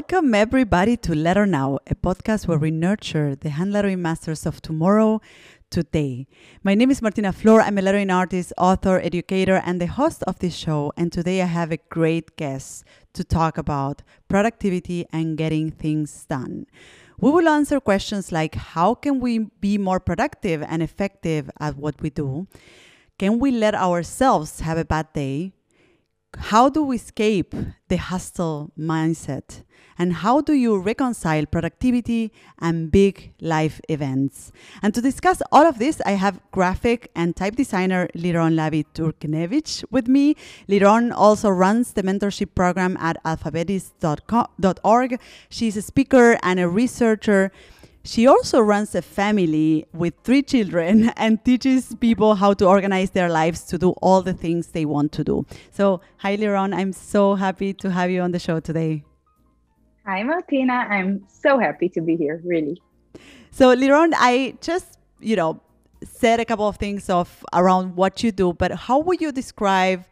Welcome, 0.00 0.34
everybody, 0.34 0.96
to 0.96 1.14
Letter 1.14 1.44
Now, 1.44 1.78
a 1.86 1.94
podcast 1.94 2.48
where 2.48 2.56
we 2.56 2.70
nurture 2.70 3.36
the 3.36 3.50
hand 3.50 3.70
lettering 3.70 4.00
masters 4.00 4.46
of 4.46 4.62
tomorrow 4.62 5.20
today. 5.68 6.26
My 6.64 6.74
name 6.74 6.90
is 6.90 7.02
Martina 7.02 7.34
Flor. 7.34 7.60
I'm 7.60 7.76
a 7.76 7.82
lettering 7.82 8.10
artist, 8.10 8.54
author, 8.56 8.98
educator, 8.98 9.60
and 9.62 9.78
the 9.78 9.84
host 9.84 10.22
of 10.22 10.38
this 10.38 10.56
show. 10.56 10.90
And 10.96 11.12
today 11.12 11.42
I 11.42 11.44
have 11.44 11.70
a 11.70 11.76
great 11.90 12.34
guest 12.36 12.84
to 13.12 13.22
talk 13.22 13.58
about 13.58 14.00
productivity 14.26 15.04
and 15.12 15.36
getting 15.36 15.70
things 15.70 16.24
done. 16.24 16.64
We 17.20 17.30
will 17.30 17.46
answer 17.46 17.78
questions 17.78 18.32
like 18.32 18.54
how 18.54 18.94
can 18.94 19.20
we 19.20 19.50
be 19.60 19.76
more 19.76 20.00
productive 20.00 20.62
and 20.62 20.82
effective 20.82 21.50
at 21.60 21.76
what 21.76 22.00
we 22.00 22.08
do? 22.08 22.46
Can 23.18 23.38
we 23.38 23.50
let 23.50 23.74
ourselves 23.74 24.60
have 24.60 24.78
a 24.78 24.84
bad 24.86 25.12
day? 25.12 25.52
How 26.38 26.70
do 26.70 26.84
we 26.84 26.96
escape 26.96 27.54
the 27.88 27.96
hostile 27.96 28.72
mindset? 28.78 29.62
And 30.00 30.14
how 30.14 30.40
do 30.40 30.54
you 30.54 30.78
reconcile 30.78 31.44
productivity 31.44 32.32
and 32.58 32.90
big 32.90 33.34
life 33.42 33.82
events? 33.90 34.50
And 34.82 34.94
to 34.94 35.02
discuss 35.02 35.42
all 35.52 35.66
of 35.66 35.78
this, 35.78 36.00
I 36.06 36.12
have 36.12 36.40
graphic 36.52 37.10
and 37.14 37.36
type 37.36 37.56
designer 37.56 38.08
Liron 38.14 38.54
Lavi 38.54 38.86
Turkenich 38.94 39.84
with 39.90 40.08
me. 40.08 40.36
Liron 40.70 41.12
also 41.14 41.50
runs 41.50 41.92
the 41.92 42.02
mentorship 42.02 42.54
program 42.54 42.96
at 42.96 43.22
alphabettes.org. 43.24 45.20
She's 45.50 45.76
a 45.76 45.82
speaker 45.82 46.38
and 46.42 46.58
a 46.58 46.66
researcher 46.66 47.52
she 48.02 48.26
also 48.26 48.60
runs 48.60 48.94
a 48.94 49.02
family 49.02 49.86
with 49.92 50.14
three 50.24 50.42
children 50.42 51.10
and 51.18 51.44
teaches 51.44 51.94
people 52.00 52.36
how 52.36 52.54
to 52.54 52.66
organize 52.66 53.10
their 53.10 53.28
lives 53.28 53.64
to 53.64 53.76
do 53.76 53.90
all 54.00 54.22
the 54.22 54.32
things 54.32 54.68
they 54.68 54.86
want 54.86 55.12
to 55.12 55.22
do. 55.22 55.44
So, 55.70 56.00
hi, 56.16 56.38
Liron. 56.38 56.74
I'm 56.74 56.94
so 56.94 57.34
happy 57.34 57.74
to 57.74 57.90
have 57.90 58.10
you 58.10 58.22
on 58.22 58.32
the 58.32 58.38
show 58.38 58.58
today. 58.58 59.04
Hi, 60.10 60.24
Martina. 60.24 60.88
I'm 60.90 61.24
so 61.28 61.60
happy 61.60 61.88
to 61.90 62.00
be 62.00 62.16
here, 62.16 62.40
really. 62.44 62.82
So, 63.52 63.76
Liron, 63.76 64.10
I 64.16 64.56
just, 64.60 64.98
you 65.20 65.36
know, 65.36 65.60
said 66.02 66.40
a 66.40 66.44
couple 66.44 66.66
of 66.66 66.78
things 66.78 67.08
of 67.08 67.44
around 67.52 67.94
what 67.94 68.20
you 68.24 68.32
do, 68.32 68.52
but 68.52 68.72
how 68.72 68.98
would 68.98 69.20
you 69.20 69.30
describe 69.30 70.04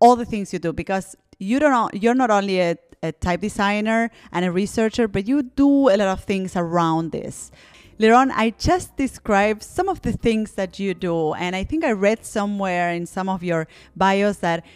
all 0.00 0.16
the 0.16 0.26
things 0.26 0.52
you 0.52 0.58
do? 0.58 0.74
Because 0.74 1.16
you 1.38 1.58
don't 1.60 1.94
you're 1.94 2.14
not 2.14 2.30
only 2.30 2.60
a 2.60 2.76
a 3.02 3.12
type 3.12 3.40
designer 3.40 4.10
and 4.32 4.44
a 4.44 4.52
researcher, 4.52 5.08
but 5.08 5.26
you 5.26 5.42
do 5.42 5.88
a 5.88 5.96
lot 5.96 6.08
of 6.08 6.24
things 6.24 6.54
around 6.54 7.12
this. 7.12 7.50
Liron, 7.98 8.30
I 8.34 8.50
just 8.50 8.98
described 8.98 9.62
some 9.62 9.88
of 9.88 10.02
the 10.02 10.12
things 10.12 10.52
that 10.60 10.78
you 10.78 10.92
do, 10.92 11.32
and 11.32 11.56
I 11.56 11.64
think 11.64 11.84
I 11.84 11.92
read 11.92 12.26
somewhere 12.26 12.92
in 12.92 13.06
some 13.06 13.30
of 13.30 13.42
your 13.42 13.66
bios 13.96 14.36
that, 14.38 14.66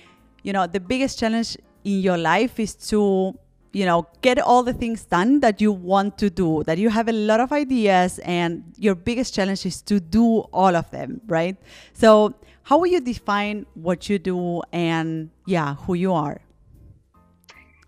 you 0.42 0.54
know, 0.54 0.66
the 0.66 0.80
biggest 0.80 1.18
challenge 1.18 1.58
in 1.84 2.00
your 2.00 2.16
life 2.16 2.58
is 2.58 2.74
to, 2.90 3.36
you 3.72 3.86
know, 3.86 4.06
get 4.20 4.38
all 4.38 4.62
the 4.62 4.72
things 4.72 5.04
done 5.04 5.40
that 5.40 5.60
you 5.60 5.72
want 5.72 6.18
to 6.18 6.30
do, 6.30 6.62
that 6.64 6.78
you 6.78 6.90
have 6.90 7.08
a 7.08 7.12
lot 7.12 7.40
of 7.40 7.52
ideas, 7.52 8.18
and 8.20 8.62
your 8.76 8.94
biggest 8.94 9.34
challenge 9.34 9.64
is 9.66 9.80
to 9.82 9.98
do 9.98 10.40
all 10.52 10.76
of 10.76 10.90
them, 10.90 11.20
right? 11.26 11.56
So, 11.92 12.34
how 12.64 12.78
will 12.78 12.86
you 12.86 13.00
define 13.00 13.66
what 13.74 14.08
you 14.08 14.18
do 14.18 14.62
and, 14.72 15.30
yeah, 15.46 15.74
who 15.74 15.94
you 15.94 16.12
are? 16.12 16.40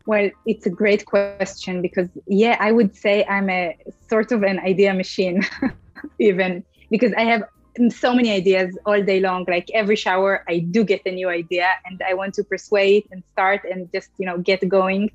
Well, 0.06 0.30
it's 0.46 0.66
a 0.66 0.70
great 0.70 1.06
question 1.06 1.80
because, 1.80 2.08
yeah, 2.26 2.56
I 2.60 2.72
would 2.72 2.94
say 2.96 3.24
I'm 3.24 3.48
a 3.48 3.76
sort 4.08 4.32
of 4.32 4.42
an 4.42 4.58
idea 4.58 4.92
machine, 4.92 5.42
even 6.18 6.64
because 6.90 7.12
I 7.16 7.22
have 7.22 7.44
so 7.90 8.14
many 8.14 8.30
ideas 8.30 8.76
all 8.86 9.02
day 9.02 9.20
long. 9.20 9.44
Like 9.48 9.68
every 9.72 9.96
shower, 9.96 10.44
I 10.48 10.58
do 10.58 10.84
get 10.84 11.02
a 11.06 11.10
new 11.10 11.28
idea 11.28 11.68
and 11.84 12.02
I 12.08 12.14
want 12.14 12.34
to 12.34 12.44
persuade 12.44 13.08
and 13.10 13.22
start 13.32 13.62
and 13.70 13.90
just, 13.92 14.10
you 14.18 14.26
know, 14.26 14.38
get 14.38 14.66
going. 14.68 15.10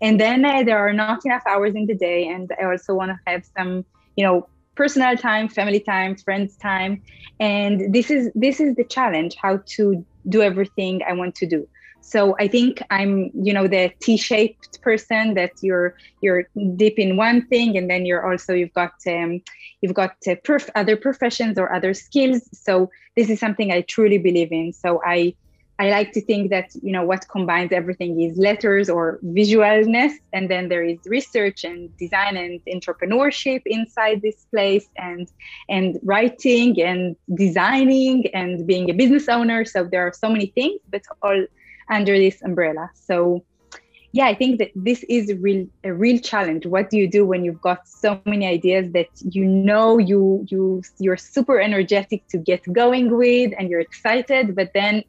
And 0.00 0.20
then 0.20 0.44
uh, 0.44 0.62
there 0.62 0.78
are 0.78 0.92
not 0.92 1.24
enough 1.24 1.42
hours 1.46 1.74
in 1.74 1.86
the 1.86 1.94
day. 1.94 2.28
And 2.28 2.52
I 2.60 2.64
also 2.64 2.94
want 2.94 3.10
to 3.10 3.18
have 3.26 3.44
some, 3.56 3.84
you 4.16 4.24
know, 4.24 4.48
personal 4.74 5.16
time 5.16 5.48
family 5.48 5.80
time 5.80 6.16
friends 6.16 6.56
time 6.56 7.02
and 7.40 7.92
this 7.92 8.10
is 8.10 8.30
this 8.34 8.58
is 8.58 8.74
the 8.76 8.84
challenge 8.84 9.36
how 9.36 9.60
to 9.66 10.04
do 10.28 10.40
everything 10.40 11.02
i 11.06 11.12
want 11.12 11.34
to 11.34 11.46
do 11.46 11.68
so 12.02 12.36
i 12.38 12.46
think 12.46 12.82
i'm 12.90 13.30
you 13.34 13.52
know 13.52 13.66
the 13.66 13.90
t-shaped 14.00 14.80
person 14.82 15.34
that 15.34 15.52
you're 15.62 15.94
you're 16.20 16.44
deep 16.76 16.98
in 16.98 17.16
one 17.16 17.46
thing 17.46 17.76
and 17.76 17.88
then 17.88 18.04
you're 18.04 18.30
also 18.30 18.52
you've 18.52 18.72
got 18.74 18.92
um, 19.06 19.40
you've 19.82 19.94
got 19.94 20.12
uh, 20.26 20.34
perf- 20.46 20.70
other 20.74 20.96
professions 20.96 21.58
or 21.58 21.72
other 21.74 21.92
skills. 21.92 22.48
So 22.52 22.90
this 23.16 23.28
is 23.28 23.38
something 23.40 23.72
i 23.72 23.82
truly 23.82 24.18
believe 24.18 24.52
in. 24.52 24.72
So 24.72 25.00
i 25.04 25.34
i 25.78 25.88
like 25.90 26.12
to 26.12 26.20
think 26.20 26.50
that 26.50 26.68
you 26.82 26.92
know 26.92 27.04
what 27.04 27.26
combines 27.28 27.72
everything 27.72 28.20
is 28.20 28.36
letters 28.36 28.88
or 28.90 29.18
visualness 29.24 30.12
and 30.34 30.50
then 30.50 30.68
there 30.68 30.84
is 30.84 30.98
research 31.06 31.64
and 31.64 31.96
design 31.96 32.36
and 32.36 32.60
entrepreneurship 32.76 33.62
inside 33.64 34.20
this 34.22 34.46
place 34.54 34.86
and 34.96 35.28
and 35.68 35.98
writing 36.04 36.80
and 36.80 37.16
designing 37.34 38.26
and 38.34 38.66
being 38.66 38.90
a 38.90 38.94
business 38.94 39.28
owner. 39.28 39.64
So 39.64 39.84
there 39.84 40.06
are 40.06 40.12
so 40.12 40.28
many 40.28 40.46
things 40.46 40.80
but 40.90 41.02
all 41.22 41.46
under 41.92 42.18
this 42.18 42.42
umbrella. 42.42 42.90
So 42.94 43.44
yeah, 44.12 44.26
I 44.26 44.34
think 44.34 44.58
that 44.58 44.70
this 44.74 45.04
is 45.08 45.30
a 45.30 45.36
real 45.36 45.66
a 45.84 45.92
real 45.92 46.18
challenge. 46.18 46.66
What 46.66 46.90
do 46.90 46.98
you 46.98 47.08
do 47.08 47.24
when 47.24 47.44
you've 47.44 47.62
got 47.62 47.88
so 47.88 48.20
many 48.26 48.46
ideas 48.46 48.92
that 48.92 49.08
you 49.22 49.44
know 49.44 49.98
you 49.98 50.46
you 50.50 50.82
you're 50.98 51.16
super 51.16 51.58
energetic 51.60 52.26
to 52.28 52.38
get 52.38 52.60
going 52.72 53.16
with 53.16 53.52
and 53.58 53.70
you're 53.70 53.80
excited, 53.80 54.54
but 54.54 54.72
then 54.74 55.02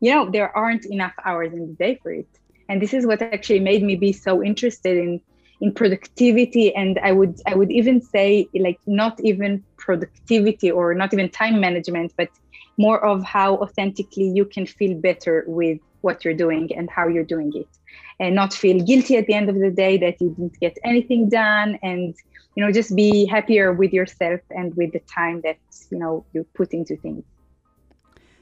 you 0.00 0.12
know 0.12 0.30
there 0.30 0.54
aren't 0.54 0.84
enough 0.86 1.14
hours 1.24 1.52
in 1.52 1.68
the 1.68 1.74
day 1.74 1.98
for 2.02 2.12
it. 2.12 2.28
And 2.68 2.80
this 2.82 2.92
is 2.92 3.06
what 3.06 3.22
actually 3.22 3.60
made 3.60 3.82
me 3.82 3.96
be 3.96 4.12
so 4.12 4.42
interested 4.42 4.96
in 4.98 5.20
in 5.60 5.72
productivity 5.72 6.74
and 6.74 6.98
I 6.98 7.12
would 7.12 7.40
I 7.46 7.54
would 7.54 7.70
even 7.70 8.02
say 8.02 8.48
like 8.54 8.80
not 8.86 9.20
even 9.20 9.64
productivity 9.78 10.70
or 10.70 10.94
not 10.94 11.14
even 11.14 11.30
time 11.30 11.60
management, 11.60 12.12
but 12.18 12.28
more 12.76 13.02
of 13.02 13.24
how 13.24 13.56
authentically 13.56 14.28
you 14.28 14.44
can 14.44 14.66
feel 14.66 14.94
better 15.00 15.44
with 15.46 15.78
what 16.04 16.24
you're 16.24 16.40
doing 16.46 16.66
and 16.76 16.88
how 16.90 17.06
you're 17.08 17.30
doing 17.36 17.50
it 17.62 17.68
and 18.20 18.34
not 18.34 18.52
feel 18.52 18.78
guilty 18.90 19.16
at 19.16 19.26
the 19.26 19.34
end 19.34 19.48
of 19.48 19.56
the 19.58 19.70
day 19.70 19.96
that 20.04 20.20
you 20.20 20.28
didn't 20.36 20.58
get 20.60 20.76
anything 20.84 21.28
done 21.28 21.78
and 21.82 22.14
you 22.54 22.64
know 22.64 22.70
just 22.70 22.94
be 22.94 23.26
happier 23.26 23.72
with 23.72 23.92
yourself 23.92 24.40
and 24.50 24.74
with 24.76 24.92
the 24.92 25.02
time 25.18 25.40
that 25.46 25.58
you 25.90 25.98
know 25.98 26.24
you 26.32 26.46
put 26.54 26.72
into 26.72 26.96
things 26.96 27.24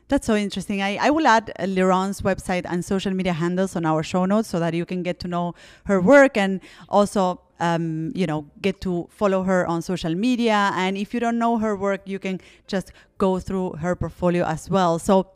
that's 0.09 0.27
so 0.27 0.37
interesting. 0.37 0.83
I, 0.83 0.99
I 1.01 1.09
will 1.09 1.27
add 1.27 1.55
Liron's 1.59 2.21
website 2.21 2.67
and 2.69 2.85
social 2.85 3.15
media 3.15 3.33
handles 3.33 3.75
on 3.77 3.87
our 3.87 4.03
show 4.03 4.27
notes 4.27 4.47
so 4.47 4.61
that 4.61 4.75
you 4.75 4.85
can 4.85 5.03
get 5.03 5.19
to 5.21 5.29
know 5.29 5.55
her 5.87 6.03
work 6.03 6.37
and 6.37 6.61
also 6.91 7.41
um, 7.61 8.13
you 8.15 8.27
know, 8.27 8.45
get 8.61 8.81
to 8.83 9.09
follow 9.11 9.45
her 9.45 9.67
on 9.67 9.81
social 9.81 10.15
media. 10.15 10.73
And 10.75 10.99
if 10.99 11.15
you 11.15 11.21
don't 11.21 11.39
know 11.39 11.59
her 11.59 11.77
work, 11.77 12.03
you 12.05 12.19
can 12.19 12.41
just 12.67 12.93
go 13.19 13.39
through 13.39 13.75
her 13.75 13.95
portfolio 13.95 14.45
as 14.45 14.69
well. 14.69 14.99
So 14.99 15.29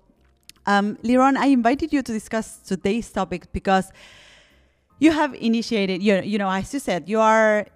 um, 0.66 0.96
Liron, 1.04 1.36
I 1.36 1.46
invited 1.46 1.92
you 1.92 2.02
to 2.02 2.12
discuss 2.12 2.58
today's 2.58 3.10
topic 3.10 3.50
because 3.52 3.90
you 4.98 5.12
have 5.12 5.34
initiated, 5.34 6.02
you, 6.02 6.20
you 6.22 6.38
know, 6.38 6.50
as 6.50 6.72
you 6.72 6.80
said, 6.80 7.08
you 7.08 7.20
are 7.20 7.66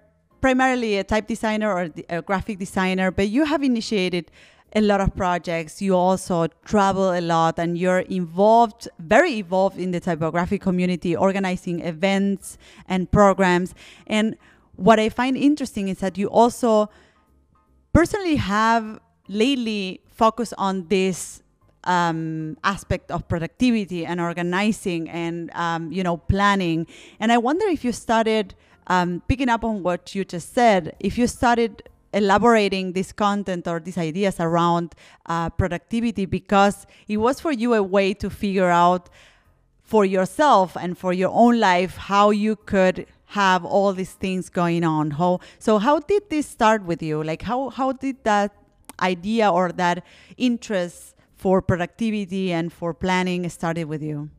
primarily 0.41 0.97
a 0.97 1.03
type 1.03 1.27
designer 1.27 1.71
or 1.71 1.89
a 2.09 2.21
graphic 2.21 2.59
designer, 2.59 3.11
but 3.11 3.29
you 3.29 3.45
have 3.45 3.63
initiated 3.63 4.31
a 4.75 4.81
lot 4.81 5.01
of 5.01 5.15
projects. 5.15 5.81
You 5.81 5.95
also 5.95 6.47
travel 6.65 7.11
a 7.11 7.21
lot 7.21 7.59
and 7.59 7.77
you're 7.77 7.99
involved, 7.99 8.87
very 8.99 9.39
involved 9.39 9.77
in 9.77 9.91
the 9.91 9.99
typographic 9.99 10.61
community, 10.61 11.15
organizing 11.15 11.81
events 11.81 12.57
and 12.87 13.11
programs. 13.11 13.75
And 14.07 14.35
what 14.75 14.99
I 14.99 15.09
find 15.09 15.37
interesting 15.37 15.89
is 15.89 15.99
that 15.99 16.17
you 16.17 16.27
also 16.27 16.89
personally 17.93 18.37
have 18.37 18.99
lately 19.27 20.01
focused 20.07 20.53
on 20.57 20.87
this 20.87 21.43
um, 21.83 22.57
aspect 22.63 23.11
of 23.11 23.27
productivity 23.27 24.05
and 24.05 24.21
organizing 24.21 25.09
and 25.09 25.51
um, 25.53 25.91
you 25.91 26.03
know 26.03 26.17
planning. 26.17 26.87
And 27.19 27.31
I 27.31 27.37
wonder 27.37 27.67
if 27.67 27.83
you 27.83 27.91
started 27.91 28.55
um, 28.87 29.21
picking 29.27 29.49
up 29.49 29.63
on 29.63 29.83
what 29.83 30.13
you 30.15 30.25
just 30.25 30.53
said. 30.53 30.95
If 30.99 31.17
you 31.17 31.27
started 31.27 31.83
elaborating 32.13 32.93
this 32.93 33.11
content 33.11 33.67
or 33.67 33.79
these 33.79 33.97
ideas 33.97 34.39
around 34.39 34.93
uh, 35.27 35.49
productivity 35.49 36.25
because 36.25 36.85
it 37.07 37.17
was 37.17 37.39
for 37.39 37.51
you 37.51 37.73
a 37.73 37.81
way 37.81 38.13
to 38.13 38.29
figure 38.29 38.69
out 38.69 39.09
for 39.83 40.05
yourself 40.05 40.75
and 40.79 40.97
for 40.97 41.13
your 41.13 41.29
own 41.33 41.59
life 41.59 41.97
how 41.97 42.29
you 42.29 42.55
could 42.55 43.05
have 43.27 43.63
all 43.63 43.93
these 43.93 44.13
things 44.13 44.49
going 44.49 44.83
on 44.83 45.11
how 45.11 45.39
so 45.57 45.77
how 45.77 45.99
did 45.99 46.21
this 46.29 46.45
start 46.45 46.83
with 46.83 47.01
you 47.01 47.23
like 47.23 47.41
how 47.43 47.69
how 47.69 47.91
did 47.93 48.21
that 48.23 48.53
idea 49.01 49.49
or 49.49 49.71
that 49.71 50.03
interest 50.37 51.15
for 51.41 51.59
productivity 51.59 52.53
and 52.53 52.71
for 52.71 52.93
planning 52.93 53.49
started 53.49 53.85
with 53.85 54.03
you? 54.03 54.29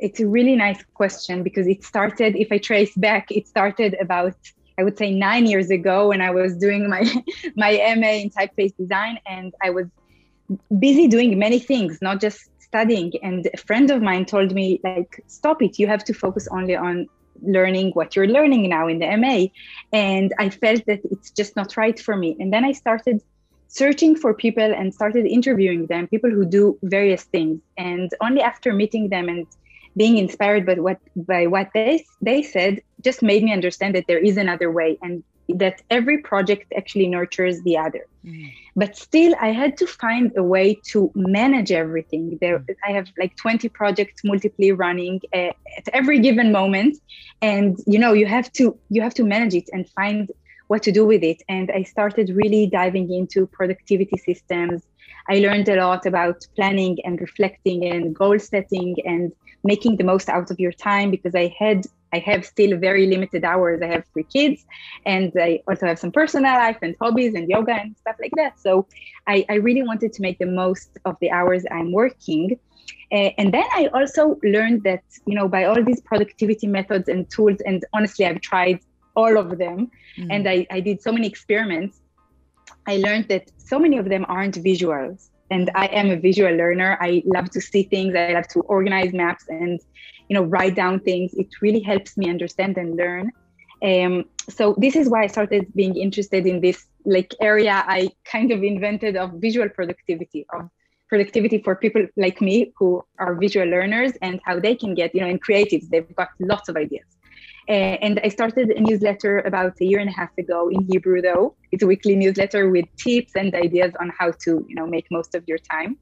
It's, 0.00 0.18
a 0.18 0.26
really 0.26 0.56
nice 0.56 0.82
question 0.94 1.44
because 1.44 1.68
it 1.68 1.84
started, 1.84 2.34
if 2.34 2.50
I 2.50 2.58
trace 2.58 2.94
back, 2.96 3.30
it 3.30 3.46
started 3.46 3.94
about 4.00 4.34
I 4.78 4.82
would 4.84 4.98
say 4.98 5.10
nine 5.12 5.46
years 5.46 5.70
ago 5.70 6.08
when 6.08 6.20
I 6.22 6.30
was 6.30 6.56
doing 6.56 6.88
my 6.88 7.02
my 7.56 7.72
MA 8.00 8.12
in 8.22 8.30
typeface 8.30 8.74
design, 8.76 9.18
and 9.26 9.52
I 9.62 9.70
was 9.70 9.86
busy 10.86 11.06
doing 11.08 11.38
many 11.38 11.58
things, 11.58 11.98
not 12.00 12.20
just 12.20 12.50
studying. 12.58 13.12
And 13.22 13.48
a 13.52 13.58
friend 13.58 13.90
of 13.90 14.00
mine 14.02 14.24
told 14.24 14.54
me, 14.54 14.80
like, 14.82 15.22
stop 15.26 15.62
it. 15.62 15.78
You 15.78 15.86
have 15.88 16.04
to 16.04 16.14
focus 16.14 16.48
only 16.50 16.74
on 16.74 17.06
learning 17.42 17.90
what 17.92 18.16
you're 18.16 18.32
learning 18.38 18.68
now 18.68 18.88
in 18.88 18.98
the 18.98 19.16
MA. 19.16 19.36
And 19.92 20.32
I 20.38 20.48
felt 20.48 20.82
that 20.86 21.00
it's 21.12 21.30
just 21.30 21.54
not 21.54 21.76
right 21.76 21.98
for 22.00 22.16
me. 22.16 22.36
And 22.40 22.52
then 22.52 22.64
I 22.64 22.72
started 22.72 23.22
searching 23.72 24.14
for 24.14 24.34
people 24.34 24.70
and 24.78 24.92
started 24.92 25.24
interviewing 25.24 25.86
them, 25.86 26.06
people 26.06 26.30
who 26.30 26.44
do 26.44 26.78
various 26.82 27.24
things. 27.24 27.58
And 27.78 28.10
only 28.20 28.42
after 28.42 28.72
meeting 28.74 29.08
them 29.08 29.28
and 29.28 29.46
being 29.96 30.18
inspired 30.18 30.64
by 30.66 30.74
what 30.74 30.98
by 31.16 31.46
what 31.46 31.70
they 31.74 32.04
they 32.22 32.42
said 32.42 32.80
just 33.02 33.22
made 33.22 33.42
me 33.42 33.52
understand 33.52 33.94
that 33.94 34.06
there 34.06 34.18
is 34.18 34.36
another 34.36 34.70
way 34.70 34.98
and 35.02 35.22
that 35.48 35.82
every 35.90 36.18
project 36.18 36.72
actually 36.76 37.08
nurtures 37.08 37.60
the 37.62 37.76
other. 37.76 38.06
Mm. 38.24 38.52
But 38.76 38.96
still, 38.96 39.34
I 39.40 39.48
had 39.48 39.76
to 39.78 39.86
find 39.86 40.32
a 40.36 40.42
way 40.42 40.80
to 40.92 41.10
manage 41.14 41.72
everything. 41.72 42.38
There, 42.40 42.60
mm. 42.60 42.76
I 42.86 42.92
have 42.92 43.08
like 43.18 43.36
20 43.36 43.68
projects 43.70 44.22
multiply 44.24 44.70
running 44.70 45.20
at, 45.32 45.56
at 45.76 45.88
every 45.92 46.20
given 46.20 46.52
moment, 46.52 46.98
and 47.40 47.78
you 47.86 47.98
know 47.98 48.12
you 48.12 48.26
have 48.26 48.52
to 48.52 48.78
you 48.90 49.02
have 49.02 49.14
to 49.14 49.24
manage 49.24 49.54
it 49.54 49.68
and 49.72 49.88
find 49.90 50.30
what 50.72 50.82
to 50.82 50.90
do 50.90 51.04
with 51.04 51.22
it. 51.22 51.40
And 51.50 51.70
I 51.70 51.82
started 51.82 52.26
really 52.42 52.64
diving 52.66 53.12
into 53.12 53.46
productivity 53.58 54.16
systems. 54.28 54.78
I 55.28 55.34
learned 55.46 55.68
a 55.68 55.76
lot 55.84 56.06
about 56.06 56.38
planning 56.56 56.96
and 57.04 57.20
reflecting 57.20 57.84
and 57.92 58.14
goal 58.14 58.38
setting 58.38 58.96
and 59.04 59.32
making 59.64 59.98
the 59.98 60.04
most 60.12 60.30
out 60.30 60.50
of 60.50 60.58
your 60.58 60.72
time 60.72 61.10
because 61.10 61.34
I 61.34 61.54
had 61.62 61.80
I 62.16 62.18
have 62.30 62.42
still 62.54 62.72
very 62.88 63.04
limited 63.14 63.42
hours. 63.52 63.78
I 63.82 63.88
have 63.94 64.04
three 64.12 64.28
kids 64.36 64.58
and 65.14 65.30
I 65.48 65.50
also 65.68 65.84
have 65.90 65.98
some 65.98 66.12
personal 66.20 66.54
life 66.64 66.80
and 66.84 66.94
hobbies 67.02 67.34
and 67.38 67.44
yoga 67.54 67.74
and 67.82 67.90
stuff 68.02 68.16
like 68.24 68.34
that. 68.40 68.52
So 68.66 68.86
I, 69.26 69.36
I 69.52 69.56
really 69.66 69.84
wanted 69.90 70.10
to 70.16 70.20
make 70.26 70.38
the 70.38 70.50
most 70.62 70.90
of 71.08 71.14
the 71.22 71.30
hours 71.30 71.62
I'm 71.70 71.90
working. 71.92 72.58
Uh, 73.16 73.30
and 73.40 73.48
then 73.56 73.66
I 73.80 73.82
also 73.96 74.22
learned 74.56 74.80
that, 74.88 75.04
you 75.26 75.34
know, 75.38 75.48
by 75.48 75.64
all 75.64 75.80
these 75.82 76.02
productivity 76.10 76.66
methods 76.66 77.08
and 77.08 77.20
tools, 77.30 77.58
and 77.68 77.78
honestly, 77.94 78.24
I've 78.26 78.42
tried 78.52 78.80
all 79.14 79.36
of 79.36 79.58
them 79.58 79.90
mm. 80.16 80.28
and 80.30 80.48
I, 80.48 80.66
I 80.70 80.80
did 80.80 81.02
so 81.02 81.12
many 81.12 81.26
experiments. 81.26 82.00
I 82.86 82.96
learned 82.96 83.28
that 83.28 83.50
so 83.58 83.78
many 83.78 83.98
of 83.98 84.08
them 84.08 84.24
aren't 84.28 84.56
visuals 84.56 85.30
and 85.50 85.70
I 85.74 85.86
am 85.86 86.10
a 86.10 86.16
visual 86.16 86.52
learner. 86.54 86.98
I 87.00 87.22
love 87.26 87.50
to 87.50 87.60
see 87.60 87.82
things. 87.82 88.14
I 88.14 88.32
love 88.32 88.48
to 88.48 88.60
organize 88.60 89.12
maps 89.12 89.44
and 89.48 89.80
you 90.32 90.38
know 90.38 90.44
write 90.44 90.74
down 90.74 90.98
things 91.00 91.34
it 91.34 91.48
really 91.60 91.80
helps 91.80 92.16
me 92.16 92.30
understand 92.30 92.78
and 92.78 92.96
learn 92.96 93.30
um, 93.82 94.24
so 94.48 94.74
this 94.78 94.94
is 94.96 95.08
why 95.08 95.22
i 95.24 95.26
started 95.26 95.66
being 95.74 95.94
interested 95.96 96.46
in 96.46 96.60
this 96.60 96.86
like 97.04 97.34
area 97.40 97.84
i 97.86 98.08
kind 98.24 98.50
of 98.50 98.62
invented 98.62 99.14
of 99.16 99.32
visual 99.46 99.68
productivity 99.68 100.46
of 100.54 100.70
productivity 101.10 101.58
for 101.62 101.74
people 101.76 102.06
like 102.16 102.40
me 102.40 102.72
who 102.78 103.04
are 103.18 103.34
visual 103.34 103.66
learners 103.66 104.12
and 104.22 104.40
how 104.46 104.58
they 104.58 104.74
can 104.74 104.94
get 104.94 105.14
you 105.14 105.20
know 105.20 105.26
in 105.26 105.38
creatives 105.38 105.88
they've 105.90 106.16
got 106.16 106.30
lots 106.40 106.70
of 106.70 106.76
ideas 106.76 107.04
and 107.68 108.20
i 108.24 108.28
started 108.28 108.70
a 108.70 108.80
newsletter 108.80 109.40
about 109.40 109.72
a 109.80 109.84
year 109.84 109.98
and 109.98 110.08
a 110.08 110.12
half 110.12 110.36
ago 110.38 110.68
in 110.68 110.82
hebrew 110.90 111.22
though 111.22 111.54
it's 111.70 111.82
a 111.82 111.86
weekly 111.86 112.16
newsletter 112.16 112.70
with 112.70 112.84
tips 112.96 113.36
and 113.36 113.54
ideas 113.54 113.92
on 114.00 114.10
how 114.18 114.30
to 114.32 114.64
you 114.68 114.74
know 114.74 114.86
make 114.86 115.06
most 115.10 115.34
of 115.34 115.42
your 115.46 115.58
time 115.58 115.96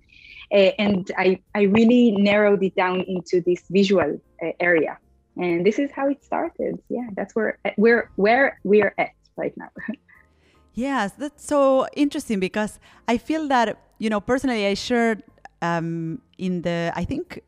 uh, 0.52 0.72
and 0.78 1.10
I, 1.16 1.40
I 1.54 1.62
really 1.62 2.10
narrowed 2.12 2.62
it 2.62 2.74
down 2.74 3.02
into 3.02 3.40
this 3.40 3.62
visual 3.70 4.20
uh, 4.42 4.46
area. 4.58 4.98
And 5.36 5.64
this 5.64 5.78
is 5.78 5.90
how 5.92 6.08
it 6.08 6.24
started. 6.24 6.80
Yeah, 6.88 7.06
that's 7.14 7.34
where 7.36 7.58
we're 7.76 8.10
where 8.16 8.58
we're 8.64 8.92
at 8.98 9.10
right 9.36 9.56
now. 9.56 9.68
yes, 10.74 11.12
that's 11.12 11.46
so 11.46 11.86
interesting 11.94 12.40
because 12.40 12.80
I 13.06 13.16
feel 13.16 13.46
that 13.48 13.78
you 13.98 14.10
know 14.10 14.20
personally 14.20 14.66
I 14.66 14.74
shared 14.74 15.22
um, 15.62 16.20
in 16.36 16.62
the 16.62 16.92
I 16.96 17.04
think 17.04 17.42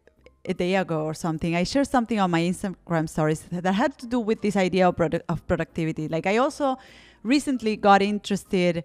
a 0.44 0.54
day 0.54 0.74
ago 0.76 1.04
or 1.04 1.14
something, 1.14 1.54
I 1.54 1.64
shared 1.64 1.86
something 1.86 2.18
on 2.18 2.30
my 2.30 2.40
Instagram 2.40 3.08
stories 3.08 3.46
that 3.50 3.72
had 3.72 3.96
to 3.98 4.06
do 4.06 4.18
with 4.18 4.42
this 4.42 4.56
idea 4.56 4.88
of, 4.88 5.00
of 5.28 5.46
productivity. 5.46 6.08
Like 6.08 6.26
I 6.26 6.38
also 6.38 6.78
recently 7.22 7.76
got 7.76 8.02
interested 8.02 8.84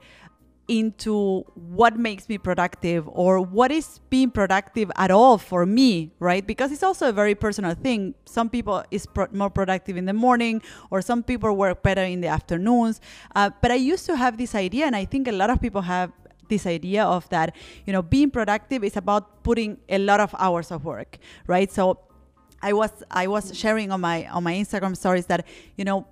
into 0.68 1.44
what 1.56 1.98
makes 1.98 2.28
me 2.28 2.38
productive 2.38 3.08
or 3.08 3.40
what 3.40 3.72
is 3.72 4.02
being 4.10 4.30
productive 4.30 4.92
at 4.98 5.10
all 5.10 5.38
for 5.38 5.66
me 5.66 6.12
right? 6.20 6.46
Because 6.46 6.72
it's 6.74 6.84
also 6.84 7.08
a 7.08 7.14
very 7.14 7.36
personal 7.36 7.74
thing. 7.74 8.14
Some 8.26 8.50
people 8.50 8.84
is 8.92 9.06
pro- 9.06 9.28
more 9.32 9.50
productive 9.50 9.96
in 9.96 10.06
the 10.06 10.14
morning 10.14 10.62
or 10.92 11.02
some 11.02 11.24
people 11.24 11.56
work 11.56 11.84
better 11.84 12.04
in 12.04 12.20
the 12.20 12.28
afternoons. 12.28 13.00
Uh, 13.36 13.50
but 13.62 13.72
i 13.72 13.76
used 13.76 14.06
to 14.06 14.16
have 14.16 14.38
this 14.38 14.56
idea 14.56 14.86
and 14.86 14.96
i 14.96 15.06
think 15.06 15.28
a 15.28 15.32
lot 15.32 15.50
of 15.50 15.62
people 15.62 15.82
have 15.82 16.12
this 16.50 16.66
idea 16.66 17.04
of 17.04 17.28
that 17.30 17.56
you 17.86 17.94
know 17.94 18.02
being 18.02 18.32
productive 18.32 18.84
is 18.84 18.98
about 18.98 19.44
putting 19.44 19.78
a 19.90 19.98
lot 19.98 20.20
of 20.20 20.34
hours 20.40 20.72
of 20.72 20.86
work 20.86 21.18
right 21.48 21.72
so 21.72 22.00
i 22.62 22.74
was 22.74 22.92
i 23.12 23.28
was 23.28 23.58
sharing 23.58 23.92
on 23.92 24.02
my 24.02 24.28
on 24.28 24.44
my 24.44 24.54
instagram 24.54 24.96
stories 24.96 25.26
that 25.26 25.46
you 25.76 25.86
know 25.86 26.06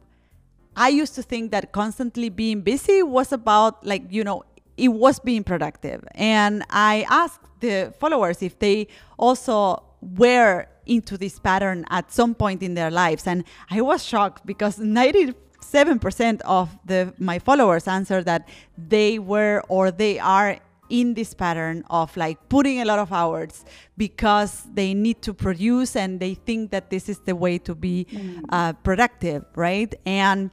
I 0.75 0.89
used 0.89 1.15
to 1.15 1.23
think 1.23 1.51
that 1.51 1.71
constantly 1.71 2.29
being 2.29 2.61
busy 2.61 3.01
was 3.01 3.31
about 3.31 3.85
like, 3.85 4.03
you 4.09 4.23
know, 4.23 4.43
it 4.77 4.89
was 4.89 5.19
being 5.19 5.43
productive. 5.43 6.03
And 6.15 6.63
I 6.69 7.05
asked 7.09 7.41
the 7.61 7.93
followers 7.97 8.41
if 8.41 8.59
they 8.59 8.87
also 9.17 9.83
were 10.01 10.67
into 10.85 11.17
this 11.17 11.39
pattern 11.39 11.85
at 11.89 12.11
some 12.11 12.35
point 12.35 12.61
in 12.61 12.73
their 12.73 12.91
lives. 12.91 13.25
And 13.25 13.45
I 13.71 13.81
was 13.81 14.03
shocked 14.03 14.45
because 14.45 14.77
97% 15.75 16.41
of 16.45 16.69
the 16.85 17.13
my 17.17 17.39
followers 17.39 17.87
answer 17.87 18.23
that 18.23 18.47
they 18.77 19.19
were 19.19 19.61
or 19.67 19.91
they 19.91 20.19
are 20.19 20.57
in 20.89 21.15
this 21.15 21.33
pattern 21.33 21.83
of 21.89 22.15
like 22.15 22.37
putting 22.47 22.79
a 22.81 22.85
lot 22.85 22.99
of 22.99 23.11
hours 23.11 23.65
because 23.97 24.63
they 24.73 24.93
need 24.93 25.21
to 25.21 25.33
produce 25.33 25.95
and 25.95 26.19
they 26.19 26.35
think 26.35 26.71
that 26.71 26.89
this 26.89 27.09
is 27.09 27.19
the 27.19 27.35
way 27.35 27.57
to 27.57 27.73
be 27.73 28.05
mm. 28.11 28.41
uh, 28.49 28.71
productive, 28.73 29.43
right? 29.55 29.93
And 30.05 30.51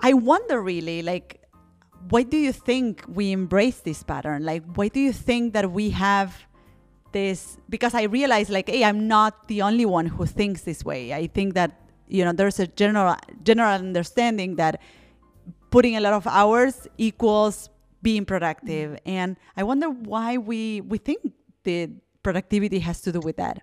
I 0.00 0.12
wonder 0.12 0.60
really, 0.60 1.02
like, 1.02 1.40
why 2.10 2.24
do 2.24 2.36
you 2.36 2.52
think 2.52 3.04
we 3.08 3.32
embrace 3.32 3.80
this 3.80 4.02
pattern? 4.02 4.44
Like, 4.44 4.64
why 4.74 4.88
do 4.88 5.00
you 5.00 5.12
think 5.12 5.54
that 5.54 5.70
we 5.70 5.90
have 5.90 6.46
this? 7.12 7.56
Because 7.68 7.94
I 7.94 8.02
realize, 8.02 8.50
like, 8.50 8.68
hey, 8.68 8.84
I'm 8.84 9.06
not 9.06 9.48
the 9.48 9.62
only 9.62 9.86
one 9.86 10.06
who 10.06 10.26
thinks 10.26 10.62
this 10.62 10.84
way. 10.84 11.14
I 11.14 11.28
think 11.28 11.54
that 11.54 11.81
you 12.12 12.24
know 12.24 12.32
there's 12.32 12.60
a 12.60 12.66
general 12.66 13.16
general 13.42 13.72
understanding 13.72 14.56
that 14.56 14.80
putting 15.70 15.96
a 15.96 16.00
lot 16.00 16.12
of 16.12 16.26
hours 16.26 16.86
equals 16.98 17.70
being 18.02 18.24
productive, 18.24 18.92
mm. 18.92 18.98
and 19.06 19.36
I 19.56 19.62
wonder 19.62 19.88
why 19.88 20.36
we 20.36 20.82
we 20.82 20.98
think 20.98 21.20
the 21.64 21.90
productivity 22.22 22.78
has 22.80 23.00
to 23.02 23.12
do 23.12 23.20
with 23.20 23.36
that. 23.36 23.62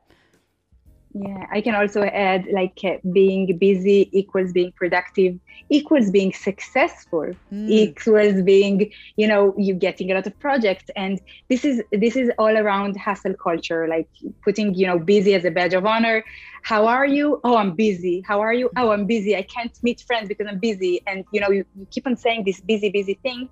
Yeah, 1.14 1.48
I 1.52 1.62
can 1.62 1.74
also 1.74 2.04
add 2.04 2.46
like 2.52 2.80
uh, 2.84 2.98
being 3.12 3.58
busy 3.58 4.10
equals 4.12 4.52
being 4.52 4.72
productive 4.74 5.40
equals 5.70 6.12
being 6.12 6.34
successful 6.34 7.32
mm. 7.52 7.70
equals 7.70 8.44
being 8.44 8.92
you 9.16 9.28
know 9.28 9.56
you 9.58 9.74
getting 9.74 10.12
a 10.12 10.14
lot 10.14 10.28
of 10.28 10.38
projects. 10.40 10.86
And 10.96 11.20
this 11.50 11.66
is 11.66 11.82
this 11.92 12.16
is 12.16 12.30
all 12.38 12.56
around 12.56 12.96
hustle 12.96 13.34
culture 13.34 13.88
like 13.88 14.08
putting 14.44 14.76
you 14.76 14.86
know 14.86 15.00
busy 15.00 15.34
as 15.34 15.46
a 15.46 15.52
badge 15.52 15.74
of 15.74 15.86
honor. 15.86 16.24
How 16.62 16.86
are 16.86 17.08
you? 17.08 17.42
Oh 17.44 17.58
i'm 17.58 17.74
busy. 17.74 18.24
How 18.28 18.40
are 18.42 18.54
you? 18.54 18.70
Oh 18.78 18.92
i'm 18.92 19.08
busy. 19.08 19.36
I 19.36 19.42
can't 19.42 19.76
meet 19.82 20.02
friends 20.02 20.28
because 20.28 20.46
i'm 20.46 20.60
busy. 20.60 21.02
And 21.08 21.26
you 21.32 21.42
know 21.42 21.50
you, 21.50 21.66
you 21.76 21.88
keep 21.90 22.06
on 22.06 22.18
saying 22.18 22.44
this 22.44 22.62
busy 22.62 22.92
busy 22.92 23.16
thing 23.16 23.50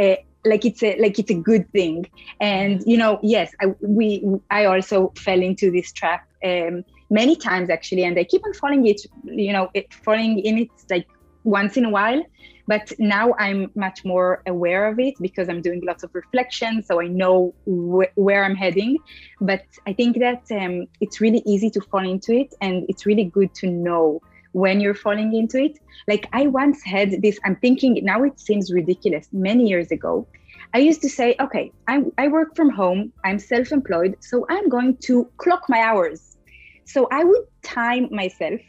uh, 0.00 0.14
like 0.44 0.64
it's 0.64 0.82
a 0.84 0.96
like 1.00 1.18
it's 1.18 1.30
a 1.32 1.34
good 1.34 1.70
thing. 1.72 2.08
And 2.40 2.84
you 2.86 2.96
know 2.96 3.18
yes 3.20 3.52
I, 3.60 3.74
we 3.80 4.24
i 4.48 4.66
also 4.66 5.12
fell 5.16 5.42
into 5.42 5.72
this 5.72 5.90
trap 5.90 6.28
um, 6.44 6.84
many 7.10 7.34
times 7.36 7.68
actually 7.68 8.04
and 8.04 8.18
i 8.18 8.24
keep 8.24 8.42
on 8.46 8.52
falling 8.54 8.86
it 8.86 9.00
you 9.24 9.52
know 9.52 9.68
it, 9.74 9.92
falling 10.04 10.38
in 10.38 10.58
it 10.58 10.68
like 10.88 11.06
once 11.44 11.76
in 11.76 11.84
a 11.84 11.90
while. 11.90 12.22
But 12.66 12.92
now 12.98 13.34
i'm 13.38 13.70
much 13.74 14.04
more 14.04 14.42
aware 14.46 14.86
of 14.86 14.98
it 15.00 15.14
because 15.20 15.48
i'm 15.48 15.60
doing 15.60 15.82
lots 15.84 16.02
of 16.02 16.10
reflection 16.14 16.82
so 16.82 17.00
i 17.00 17.06
know 17.06 17.54
wh- 17.66 18.16
where 18.16 18.44
i'm 18.44 18.54
heading. 18.54 18.96
But 19.40 19.62
i 19.86 19.92
think 19.92 20.18
that 20.18 20.42
um, 20.52 20.86
it's 21.00 21.20
really 21.20 21.42
easy 21.46 21.70
to 21.70 21.80
fall 21.80 22.08
into 22.08 22.32
it 22.32 22.54
and 22.60 22.84
it's 22.88 23.06
really 23.06 23.24
good 23.24 23.52
to 23.54 23.66
know 23.66 24.20
when 24.52 24.80
you're 24.80 24.94
falling 24.94 25.34
into 25.34 25.58
it. 25.58 25.78
Like 26.06 26.28
i 26.32 26.46
once 26.46 26.82
had 26.84 27.22
this 27.22 27.38
i'm 27.44 27.56
thinking 27.56 27.98
now 28.02 28.22
it 28.22 28.38
seems 28.38 28.72
ridiculous 28.72 29.26
many 29.32 29.68
years 29.68 29.90
ago. 29.90 30.28
I 30.72 30.78
used 30.78 31.02
to 31.02 31.08
say 31.08 31.34
okay 31.40 31.72
I, 31.88 32.02
I 32.18 32.28
work 32.28 32.54
from 32.54 32.70
home 32.70 33.12
i'm 33.24 33.40
self-employed 33.40 34.16
so 34.20 34.46
i'm 34.48 34.68
going 34.68 34.98
to 35.08 35.28
clock 35.38 35.62
my 35.68 35.80
hours 35.80 36.29
so 36.92 37.08
I 37.10 37.24
would 37.24 37.44
time 37.62 38.08
myself. 38.10 38.60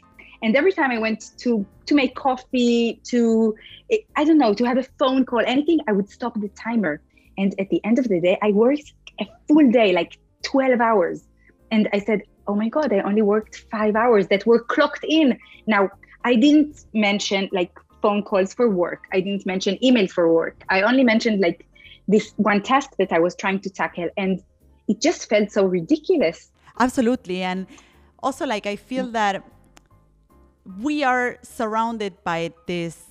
And 0.42 0.56
every 0.56 0.72
time 0.72 0.90
I 0.90 0.98
went 0.98 1.30
to 1.38 1.64
to 1.86 1.94
make 1.94 2.14
coffee, 2.14 3.00
to 3.04 3.54
eh, 3.90 3.98
I 4.16 4.24
don't 4.24 4.38
know, 4.38 4.54
to 4.54 4.64
have 4.64 4.78
a 4.78 4.86
phone 4.98 5.24
call, 5.24 5.42
anything, 5.46 5.78
I 5.88 5.92
would 5.92 6.08
stop 6.08 6.34
the 6.40 6.48
timer. 6.48 7.00
And 7.38 7.54
at 7.58 7.68
the 7.70 7.80
end 7.84 7.98
of 7.98 8.08
the 8.08 8.20
day, 8.20 8.38
I 8.42 8.50
worked 8.52 8.92
a 9.20 9.26
full 9.48 9.70
day, 9.70 9.92
like 9.92 10.18
12 10.42 10.80
hours. 10.80 11.24
And 11.70 11.88
I 11.92 11.98
said, 11.98 12.22
oh 12.46 12.54
my 12.54 12.68
God, 12.68 12.92
I 12.92 13.00
only 13.00 13.22
worked 13.22 13.64
five 13.70 13.96
hours 13.96 14.28
that 14.28 14.44
were 14.46 14.60
clocked 14.60 15.04
in. 15.08 15.38
Now, 15.66 15.90
I 16.24 16.34
didn't 16.34 16.84
mention 16.92 17.48
like 17.52 17.72
phone 18.02 18.22
calls 18.22 18.52
for 18.52 18.68
work. 18.68 19.04
I 19.12 19.20
didn't 19.20 19.46
mention 19.46 19.82
email 19.82 20.08
for 20.08 20.32
work. 20.32 20.62
I 20.68 20.82
only 20.82 21.04
mentioned 21.04 21.40
like 21.40 21.66
this 22.08 22.34
one 22.36 22.62
task 22.62 22.90
that 22.98 23.12
I 23.12 23.20
was 23.20 23.34
trying 23.34 23.60
to 23.60 23.70
tackle. 23.70 24.10
And 24.16 24.42
it 24.88 25.00
just 25.00 25.28
felt 25.28 25.50
so 25.50 25.64
ridiculous. 25.64 26.50
Absolutely. 26.78 27.42
And 27.42 27.66
also 28.22 28.46
like 28.46 28.66
i 28.66 28.76
feel 28.76 29.08
mm. 29.08 29.12
that 29.12 29.44
we 30.80 31.02
are 31.02 31.38
surrounded 31.42 32.12
by 32.24 32.52
this 32.66 33.04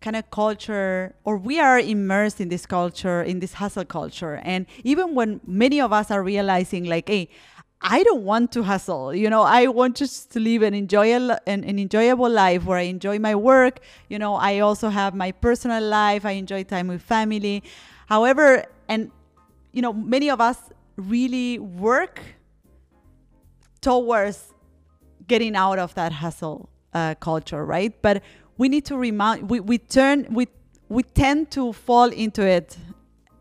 kind 0.00 0.16
of 0.16 0.30
culture 0.30 1.14
or 1.24 1.38
we 1.38 1.58
are 1.58 1.80
immersed 1.80 2.40
in 2.40 2.48
this 2.50 2.66
culture 2.66 3.22
in 3.22 3.40
this 3.40 3.54
hustle 3.54 3.84
culture 3.84 4.40
and 4.44 4.66
even 4.82 5.14
when 5.14 5.40
many 5.46 5.80
of 5.80 5.92
us 5.92 6.10
are 6.10 6.22
realizing 6.22 6.84
like 6.84 7.08
hey 7.08 7.28
I 7.86 8.02
don't 8.02 8.22
want 8.22 8.50
to 8.52 8.62
hustle. 8.62 9.14
You 9.14 9.28
know, 9.28 9.42
I 9.42 9.66
want 9.66 9.96
just 9.96 10.32
to 10.32 10.40
live 10.40 10.62
an 10.62 10.72
enjoyable 10.72 11.36
an, 11.46 11.64
an, 11.64 11.78
enjoyable 11.78 12.30
life 12.30 12.64
where 12.64 12.78
I 12.78 12.82
enjoy 12.82 13.18
my 13.18 13.34
work. 13.34 13.80
You 14.08 14.18
know, 14.18 14.36
I 14.36 14.60
also 14.60 14.88
have 14.88 15.14
my 15.14 15.32
personal 15.32 15.82
life. 15.82 16.24
I 16.24 16.30
enjoy 16.30 16.64
time 16.64 16.88
with 16.88 17.02
family. 17.02 17.62
However, 18.06 18.64
and 18.88 19.10
you 19.72 19.82
know, 19.82 19.92
many 19.92 20.30
of 20.30 20.40
us 20.40 20.56
really 20.96 21.58
work 21.58 22.22
towards 23.84 24.54
getting 25.28 25.54
out 25.54 25.78
of 25.78 25.94
that 25.94 26.10
hustle 26.10 26.70
uh, 26.94 27.14
culture, 27.16 27.64
right? 27.64 27.92
But 28.02 28.22
we 28.56 28.68
need 28.68 28.84
to 28.86 28.96
remind 28.96 29.50
we, 29.50 29.60
we 29.60 29.78
turn 29.78 30.26
we 30.30 30.48
we 30.88 31.02
tend 31.02 31.50
to 31.52 31.72
fall 31.72 32.08
into 32.10 32.42
it 32.42 32.78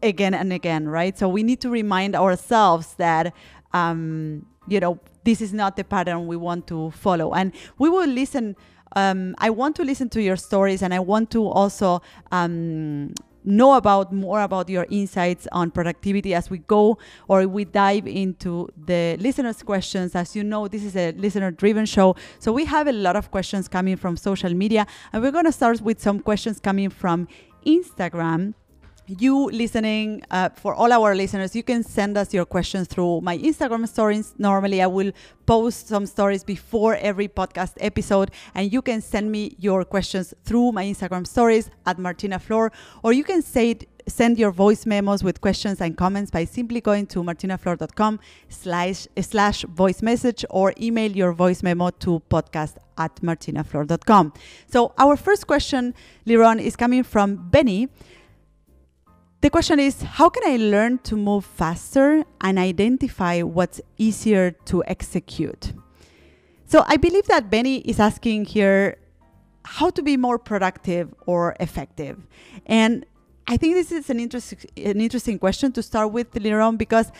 again 0.02 0.34
and 0.34 0.52
again, 0.52 0.88
right? 0.88 1.18
So 1.18 1.30
we 1.30 1.44
need 1.44 1.62
to 1.62 1.70
remind 1.70 2.16
ourselves 2.16 2.96
that 2.96 3.34
um, 3.74 4.46
you 4.68 4.80
know 4.80 5.00
this 5.24 5.40
is 5.40 5.54
not 5.54 5.78
the 5.78 5.84
pattern 5.84 6.28
we 6.28 6.36
want 6.36 6.68
to 6.68 6.92
follow, 6.92 7.34
and 7.34 7.54
we 7.80 7.90
will 7.90 8.10
listen. 8.10 8.56
Um, 8.96 9.34
I 9.40 9.50
want 9.50 9.76
to 9.78 9.84
listen 9.84 10.10
to 10.10 10.22
your 10.22 10.36
stories, 10.36 10.84
and 10.84 10.94
I 10.94 11.00
want 11.00 11.32
to 11.32 11.48
also 11.48 12.02
um, 12.32 13.14
know 13.44 13.74
about 13.74 14.14
more 14.14 14.42
about 14.42 14.70
your 14.70 14.86
insights 14.90 15.48
on 15.52 15.72
productivity 15.72 16.34
as 16.34 16.50
we 16.50 16.60
go 16.60 16.98
or 17.28 17.48
we 17.48 17.66
dive 17.66 18.08
into 18.08 18.70
the 18.86 19.18
listeners 19.20 19.62
questions. 19.64 20.16
As 20.16 20.36
you 20.36 20.44
know 20.44 20.68
this 20.68 20.84
is 20.84 20.96
a 20.96 21.12
listener 21.14 21.52
driven 21.52 21.86
show 21.86 22.16
so 22.40 22.52
we 22.52 22.66
have 22.66 22.88
a 22.88 22.92
lot 22.92 23.16
of 23.16 23.32
questions 23.32 23.68
coming 23.68 23.96
from 23.96 24.18
social 24.18 24.54
media 24.54 24.86
and 25.12 25.22
we're 25.22 25.32
going 25.32 25.46
to 25.46 25.52
start 25.52 25.82
with 25.82 26.02
some 26.02 26.20
questions 26.20 26.60
coming 26.60 26.90
from 26.90 27.28
instagram 27.66 28.54
you 29.08 29.50
listening 29.52 30.24
uh, 30.32 30.50
for 30.50 30.74
all 30.74 30.92
our 30.92 31.16
listeners 31.16 31.56
you 31.56 31.64
can 31.64 31.84
send 31.84 32.18
us 32.18 32.34
your 32.34 32.46
questions 32.46 32.88
through 32.88 33.22
my 33.22 33.38
instagram 33.38 33.88
stories. 33.88 34.34
Normally 34.38 34.82
i 34.82 34.88
will 34.88 35.12
post 35.46 35.88
some 35.88 36.06
stories 36.06 36.44
before 36.44 36.96
every 36.96 37.28
podcast 37.28 37.74
episode 37.80 38.32
and 38.56 38.72
you 38.72 38.82
can 38.82 39.02
send 39.02 39.32
me 39.32 39.56
your 39.60 39.84
questions 39.84 40.34
through 40.46 40.72
my 40.72 40.86
instagram 40.86 41.28
stories 41.28 41.70
at 41.86 42.00
martina 42.00 42.40
flor 42.40 42.72
or 43.04 43.12
you 43.14 43.24
can 43.24 43.42
say 43.42 43.78
send 44.08 44.38
your 44.38 44.52
voice 44.52 44.86
memos 44.86 45.24
with 45.24 45.40
questions 45.42 45.82
and 45.82 45.98
comments 45.98 46.30
by 46.32 46.46
simply 46.46 46.82
going 46.82 47.06
to 47.06 47.20
martinaflor.com 47.24 48.20
slash 48.50 49.08
slash 49.20 49.64
voice 49.64 50.02
message 50.02 50.46
or 50.50 50.74
email 50.80 51.12
your 51.12 51.34
voice 51.34 51.64
memo 51.64 51.90
to 51.90 52.22
podcast 52.30 52.76
at 52.98 53.16
martinaflor.com 53.18 54.34
so 54.68 54.94
our 54.98 55.16
first 55.16 55.48
question 55.48 55.94
liron 56.28 56.62
is 56.62 56.76
coming 56.76 57.04
from 57.04 57.50
benny 57.50 57.90
the 59.44 59.50
question 59.50 59.78
is 59.78 60.02
how 60.04 60.30
can 60.30 60.44
I 60.46 60.56
learn 60.56 61.00
to 61.00 61.18
move 61.18 61.44
faster 61.44 62.24
and 62.40 62.58
identify 62.58 63.42
what's 63.42 63.82
easier 63.98 64.52
to 64.72 64.82
execute? 64.88 65.74
So 66.66 66.86
I 66.88 66.96
believe 66.96 67.26
that 67.26 67.50
Benny 67.50 67.80
is 67.80 68.00
asking 68.00 68.46
here 68.46 68.98
how 69.66 69.90
to 69.90 70.02
be 70.02 70.16
more 70.16 70.40
productive 70.40 71.14
or 71.28 71.58
effective. 71.60 72.26
And 72.66 73.06
I 73.46 73.58
think 73.58 73.76
this 73.76 73.92
is 73.92 74.10
an 74.10 74.18
interesting 74.22 74.60
an 74.78 75.02
interesting 75.02 75.38
question 75.38 75.74
to 75.74 75.84
start 75.84 76.14
with, 76.14 76.32
Liron, 76.32 76.78
because 76.78 77.12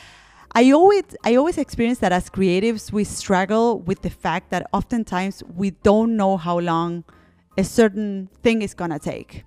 I 0.54 0.72
always 0.72 1.04
I 1.26 1.36
always 1.36 1.58
experience 1.58 2.00
that 2.00 2.14
as 2.14 2.30
creatives 2.30 2.94
we 2.94 3.04
struggle 3.04 3.80
with 3.80 4.02
the 4.02 4.10
fact 4.10 4.50
that 4.52 4.66
oftentimes 4.72 5.44
we 5.54 5.72
don't 5.72 6.16
know 6.16 6.38
how 6.38 6.60
long 6.60 7.04
a 7.58 7.66
certain 7.66 8.30
thing 8.44 8.62
is 8.62 8.74
gonna 8.74 8.98
take. 8.98 9.44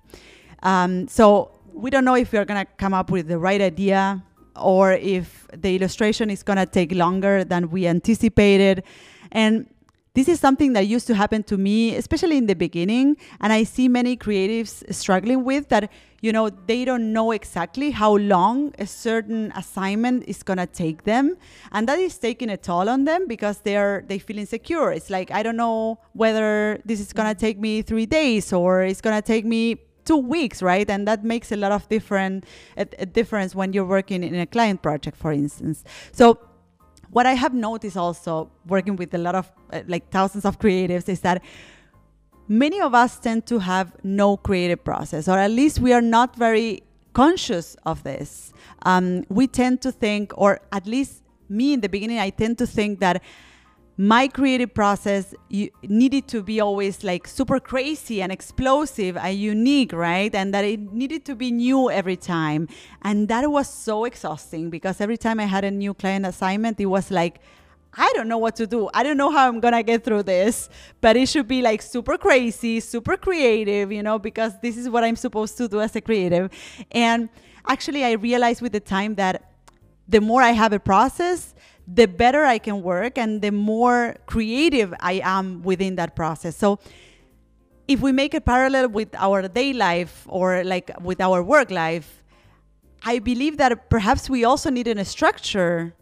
Um, 0.61 1.07
so 1.07 1.56
we 1.77 1.91
don't 1.91 2.05
know 2.05 2.15
if 2.15 2.33
we're 2.33 2.45
going 2.45 2.65
to 2.65 2.71
come 2.77 2.93
up 2.93 3.11
with 3.11 3.27
the 3.27 3.37
right 3.37 3.61
idea 3.61 4.23
or 4.55 4.93
if 4.93 5.47
the 5.55 5.75
illustration 5.75 6.29
is 6.29 6.41
going 6.41 6.57
to 6.57 6.65
take 6.65 6.91
longer 6.91 7.43
than 7.43 7.69
we 7.69 7.85
anticipated. 7.85 8.83
And 9.31 9.67
this 10.15 10.27
is 10.27 10.39
something 10.39 10.73
that 10.73 10.87
used 10.87 11.05
to 11.05 11.13
happen 11.13 11.43
to 11.43 11.57
me, 11.57 11.95
especially 11.95 12.37
in 12.37 12.47
the 12.47 12.55
beginning. 12.55 13.17
And 13.39 13.53
I 13.53 13.61
see 13.63 13.87
many 13.87 14.17
creatives 14.17 14.91
struggling 14.91 15.43
with 15.43 15.69
that, 15.69 15.91
you 16.21 16.31
know, 16.31 16.49
they 16.49 16.83
don't 16.85 17.13
know 17.13 17.31
exactly 17.31 17.91
how 17.91 18.15
long 18.17 18.73
a 18.79 18.87
certain 18.87 19.53
assignment 19.55 20.23
is 20.27 20.41
going 20.41 20.57
to 20.57 20.65
take 20.65 21.03
them. 21.03 21.37
And 21.71 21.87
that 21.87 21.99
is 21.99 22.17
taking 22.17 22.49
a 22.49 22.57
toll 22.57 22.89
on 22.89 23.05
them 23.05 23.27
because 23.27 23.59
they're, 23.59 24.03
they 24.07 24.17
feel 24.17 24.39
insecure. 24.39 24.91
It's 24.91 25.11
like, 25.11 25.29
I 25.29 25.43
don't 25.43 25.57
know 25.57 25.99
whether 26.13 26.81
this 26.83 26.99
is 26.99 27.13
going 27.13 27.27
to 27.27 27.39
take 27.39 27.59
me 27.59 27.83
three 27.83 28.07
days 28.07 28.51
or 28.51 28.81
it's 28.81 29.01
going 29.01 29.15
to 29.15 29.21
take 29.21 29.45
me 29.45 29.77
two 30.07 30.21
weeks, 30.35 30.61
right? 30.61 30.89
And 30.89 31.07
that 31.07 31.23
makes 31.23 31.51
a 31.51 31.57
lot 31.63 31.71
of 31.71 31.87
different 31.89 32.45
a, 32.77 32.85
a 32.99 33.05
difference 33.05 33.55
when 33.59 33.73
you're 33.73 33.89
working 33.97 34.23
in 34.23 34.35
a 34.35 34.45
client 34.55 34.81
project, 34.81 35.17
for 35.17 35.31
instance. 35.31 35.83
So 36.11 36.25
what 37.15 37.25
I 37.25 37.35
have 37.43 37.53
noticed 37.53 37.97
also 37.97 38.49
working 38.65 38.95
with 38.95 39.13
a 39.13 39.17
lot 39.17 39.35
of 39.35 39.45
uh, 39.71 39.81
like 39.87 40.09
thousands 40.09 40.45
of 40.45 40.59
creatives 40.59 41.07
is 41.09 41.19
that 41.21 41.41
many 42.47 42.79
of 42.81 42.93
us 42.93 43.19
tend 43.19 43.45
to 43.47 43.59
have 43.59 43.87
no 44.03 44.37
creative 44.37 44.83
process, 44.83 45.27
or 45.27 45.37
at 45.37 45.51
least 45.51 45.79
we 45.79 45.93
are 45.93 46.01
not 46.17 46.35
very 46.35 46.83
conscious 47.13 47.75
of 47.85 48.03
this. 48.03 48.53
Um, 48.83 49.23
we 49.29 49.47
tend 49.47 49.81
to 49.81 49.91
think, 49.91 50.33
or 50.37 50.59
at 50.71 50.85
least 50.85 51.23
me 51.49 51.73
in 51.73 51.81
the 51.81 51.89
beginning, 51.89 52.19
I 52.19 52.29
tend 52.29 52.57
to 52.59 52.67
think 52.67 52.99
that 52.99 53.21
my 53.99 54.27
creative 54.27 54.75
process 54.75 55.33
needed 55.49 56.27
to 56.27 56.43
be 56.43 56.59
always 56.59 57.03
like 57.03 57.27
super 57.27 57.59
crazy 57.59 58.21
and 58.21 58.31
explosive 58.31 59.17
and 59.17 59.35
unique, 59.35 59.91
right? 59.91 60.33
And 60.35 60.53
that 60.53 60.63
it 60.63 60.93
needed 60.93 61.25
to 61.25 61.35
be 61.35 61.49
new 61.49 61.89
every 61.89 62.15
time. 62.15 62.67
And 63.01 63.27
that 63.29 63.49
was 63.49 63.67
so 63.67 64.05
exhausting 64.05 64.69
because 64.69 65.01
every 65.01 65.17
time 65.17 65.39
I 65.39 65.45
had 65.45 65.63
a 65.63 65.71
new 65.71 65.95
client 65.95 66.27
assignment, 66.27 66.79
it 66.79 66.85
was 66.85 67.09
like, 67.09 67.41
I 67.99 68.11
don't 68.13 68.27
know 68.27 68.37
what 68.37 68.55
to 68.57 68.67
do. 68.67 68.87
I 68.93 69.01
don't 69.01 69.17
know 69.17 69.31
how 69.31 69.47
I'm 69.47 69.59
gonna 69.59 69.81
get 69.81 70.03
through 70.03 70.23
this, 70.23 70.69
but 71.01 71.17
it 71.17 71.27
should 71.27 71.47
be 71.47 71.63
like 71.63 71.81
super 71.81 72.19
crazy, 72.19 72.79
super 72.79 73.17
creative, 73.17 73.91
you 73.91 74.03
know, 74.03 74.19
because 74.19 74.53
this 74.61 74.77
is 74.77 74.87
what 74.87 75.03
I'm 75.03 75.15
supposed 75.15 75.57
to 75.57 75.67
do 75.67 75.81
as 75.81 75.95
a 75.95 76.01
creative. 76.01 76.51
And 76.91 77.29
actually, 77.67 78.05
I 78.05 78.11
realized 78.11 78.61
with 78.61 78.73
the 78.73 78.79
time 78.79 79.15
that 79.15 79.51
the 80.07 80.21
more 80.21 80.43
I 80.43 80.51
have 80.51 80.71
a 80.71 80.79
process, 80.79 81.55
the 81.87 82.05
better 82.05 82.43
I 82.43 82.57
can 82.57 82.83
work 82.83 83.17
and 83.17 83.41
the 83.41 83.51
more 83.51 84.15
creative 84.25 84.93
I 84.99 85.21
am 85.23 85.63
within 85.63 85.95
that 85.95 86.15
process. 86.15 86.57
So 86.57 86.79
if 87.87 88.01
we 88.01 88.11
make 88.11 88.33
a 88.33 88.41
parallel 88.41 88.89
with 88.89 89.15
our 89.15 89.47
day 89.47 89.71
life 89.71 90.25
or 90.27 90.63
like 90.65 90.91
with 91.01 91.21
our 91.21 91.41
work 91.41 91.71
life, 91.71 92.23
I 93.03 93.19
believe 93.19 93.57
that 93.57 93.89
perhaps 93.89 94.29
we 94.29 94.43
also 94.43 94.69
need 94.69 94.87
a 94.87 95.05
structure, 95.05 95.93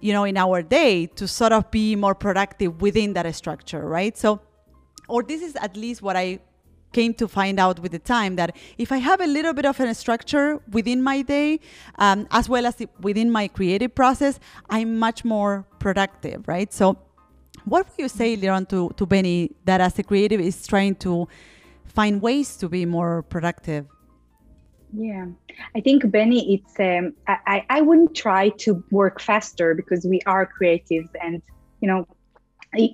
you 0.00 0.12
know, 0.12 0.24
in 0.24 0.36
our 0.36 0.62
day 0.62 1.06
to 1.06 1.26
sort 1.26 1.52
of 1.52 1.70
be 1.70 1.96
more 1.96 2.14
productive 2.14 2.80
within 2.80 3.14
that 3.14 3.34
structure, 3.34 3.88
right? 3.88 4.16
So, 4.16 4.40
or 5.08 5.24
this 5.24 5.42
is 5.42 5.56
at 5.56 5.76
least 5.76 6.02
what 6.02 6.16
I 6.16 6.38
came 6.92 7.14
to 7.14 7.28
find 7.28 7.58
out 7.58 7.80
with 7.80 7.92
the 7.92 7.98
time 7.98 8.36
that 8.36 8.56
if 8.78 8.92
I 8.92 8.98
have 8.98 9.20
a 9.20 9.26
little 9.26 9.52
bit 9.52 9.66
of 9.66 9.78
a 9.80 9.94
structure 9.94 10.60
within 10.70 11.02
my 11.02 11.22
day, 11.22 11.60
um, 11.98 12.26
as 12.30 12.48
well 12.48 12.66
as 12.66 12.76
within 13.00 13.30
my 13.30 13.48
creative 13.48 13.94
process, 13.94 14.38
I'm 14.70 14.98
much 14.98 15.24
more 15.24 15.66
productive, 15.78 16.46
right? 16.46 16.72
So, 16.72 16.98
what 17.64 17.86
would 17.88 17.98
you 17.98 18.08
say, 18.08 18.36
Liron, 18.36 18.68
to, 18.70 18.90
to 18.96 19.06
Benny, 19.06 19.52
that 19.64 19.80
as 19.80 19.98
a 19.98 20.02
creative 20.02 20.40
is 20.40 20.66
trying 20.66 20.96
to 20.96 21.28
find 21.84 22.20
ways 22.20 22.56
to 22.56 22.68
be 22.68 22.84
more 22.86 23.22
productive? 23.22 23.86
Yeah, 24.94 25.26
I 25.74 25.80
think 25.80 26.10
Benny, 26.10 26.54
it's 26.54 26.78
um, 26.78 27.14
I 27.26 27.64
I 27.70 27.80
wouldn't 27.80 28.14
try 28.14 28.50
to 28.64 28.84
work 28.90 29.20
faster 29.20 29.74
because 29.74 30.04
we 30.04 30.20
are 30.26 30.46
creatives, 30.46 31.08
and 31.22 31.40
you 31.80 31.88
know 31.88 32.06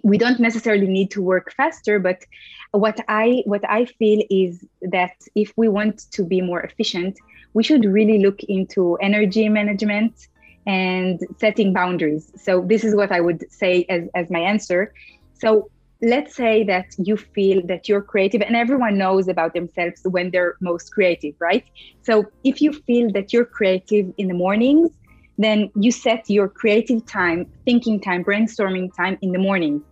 we 0.02 0.18
don't 0.18 0.40
necessarily 0.40 0.86
need 0.86 1.10
to 1.10 1.22
work 1.22 1.52
faster 1.52 1.98
but 1.98 2.24
what 2.72 2.98
i 3.08 3.42
what 3.46 3.62
i 3.68 3.84
feel 3.84 4.22
is 4.30 4.64
that 4.82 5.14
if 5.34 5.52
we 5.56 5.68
want 5.68 6.10
to 6.10 6.24
be 6.24 6.40
more 6.40 6.60
efficient 6.60 7.16
we 7.54 7.62
should 7.62 7.84
really 7.84 8.18
look 8.18 8.42
into 8.44 8.96
energy 8.96 9.48
management 9.48 10.28
and 10.66 11.20
setting 11.38 11.72
boundaries. 11.72 12.30
So 12.36 12.60
this 12.60 12.84
is 12.84 12.94
what 12.94 13.10
i 13.10 13.20
would 13.20 13.50
say 13.50 13.86
as, 13.88 14.02
as 14.14 14.30
my 14.30 14.40
answer. 14.40 14.92
So 15.34 15.70
let's 16.02 16.36
say 16.36 16.62
that 16.64 16.86
you 16.98 17.16
feel 17.16 17.66
that 17.66 17.88
you're 17.88 18.02
creative 18.02 18.42
and 18.42 18.54
everyone 18.54 18.98
knows 18.98 19.26
about 19.26 19.54
themselves 19.54 20.00
when 20.04 20.30
they're 20.30 20.54
most 20.60 20.92
creative 20.92 21.34
right? 21.40 21.64
So 22.02 22.26
if 22.44 22.60
you 22.60 22.72
feel 22.72 23.10
that 23.12 23.32
you're 23.32 23.46
creative 23.58 24.12
in 24.18 24.28
the 24.28 24.34
mornings 24.34 24.90
then 25.38 25.70
you 25.76 25.92
set 25.92 26.28
your 26.28 26.48
creative 26.48 27.06
time, 27.06 27.46
thinking 27.64 28.00
time, 28.00 28.24
brainstorming 28.24 28.94
time 28.94 29.16
in 29.22 29.32
the 29.32 29.38
morning. 29.38 29.82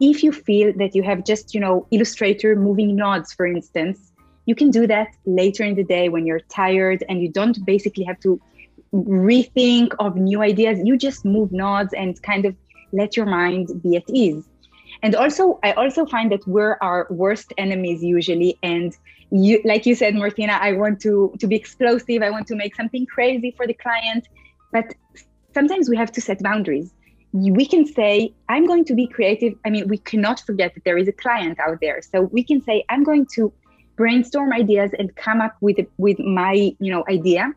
If 0.00 0.22
you 0.22 0.32
feel 0.32 0.72
that 0.78 0.94
you 0.94 1.02
have 1.02 1.24
just, 1.24 1.54
you 1.54 1.60
know, 1.60 1.86
Illustrator 1.90 2.56
moving 2.56 2.96
nodes, 2.96 3.32
for 3.32 3.46
instance, 3.46 4.12
you 4.46 4.54
can 4.54 4.70
do 4.70 4.86
that 4.86 5.08
later 5.26 5.64
in 5.64 5.74
the 5.74 5.84
day 5.84 6.08
when 6.08 6.26
you're 6.26 6.40
tired 6.40 7.04
and 7.08 7.20
you 7.20 7.28
don't 7.28 7.64
basically 7.64 8.04
have 8.04 8.18
to 8.20 8.40
rethink 8.92 9.94
of 9.98 10.16
new 10.16 10.42
ideas. 10.42 10.80
You 10.84 10.96
just 10.96 11.24
move 11.24 11.52
nodes 11.52 11.92
and 11.94 12.20
kind 12.22 12.44
of 12.44 12.56
let 12.92 13.16
your 13.16 13.26
mind 13.26 13.82
be 13.82 13.96
at 13.96 14.04
ease. 14.08 14.48
and 15.02 15.14
also 15.14 15.58
i 15.62 15.72
also 15.72 16.04
find 16.06 16.30
that 16.30 16.46
we're 16.46 16.76
our 16.80 17.06
worst 17.10 17.52
enemies 17.58 18.02
usually 18.02 18.58
and 18.62 18.96
you 19.30 19.60
like 19.64 19.86
you 19.86 19.94
said 19.94 20.14
martina 20.14 20.58
i 20.60 20.72
want 20.72 21.00
to 21.00 21.32
to 21.40 21.46
be 21.46 21.56
explosive 21.56 22.22
i 22.22 22.30
want 22.30 22.46
to 22.46 22.54
make 22.54 22.74
something 22.76 23.06
crazy 23.06 23.50
for 23.56 23.66
the 23.66 23.74
client 23.74 24.28
but 24.72 24.94
sometimes 25.54 25.88
we 25.88 25.96
have 25.96 26.10
to 26.12 26.20
set 26.20 26.42
boundaries. 26.42 26.92
We 27.32 27.66
can 27.66 27.86
say 27.86 28.34
i'm 28.48 28.66
going 28.66 28.84
to 28.86 28.94
be 28.94 29.06
creative. 29.06 29.54
I 29.64 29.70
mean 29.70 29.88
we 29.88 29.98
cannot 29.98 30.40
forget 30.40 30.74
that 30.74 30.84
there 30.84 30.98
is 30.98 31.08
a 31.08 31.12
client 31.12 31.58
out 31.60 31.78
there. 31.80 32.00
So 32.02 32.22
we 32.22 32.42
can 32.42 32.60
say 32.62 32.84
i'm 32.88 33.04
going 33.04 33.26
to 33.34 33.52
brainstorm 33.96 34.52
ideas 34.52 34.90
and 34.98 35.14
come 35.16 35.40
up 35.40 35.54
with 35.60 35.78
with 35.98 36.18
my 36.18 36.74
you 36.78 36.90
know 36.92 37.04
idea 37.08 37.52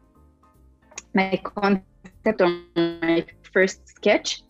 my 1.14 1.40
concept 1.44 2.42
or 2.42 2.62
my 2.76 3.26
first 3.54 3.88
sketch 3.88 4.44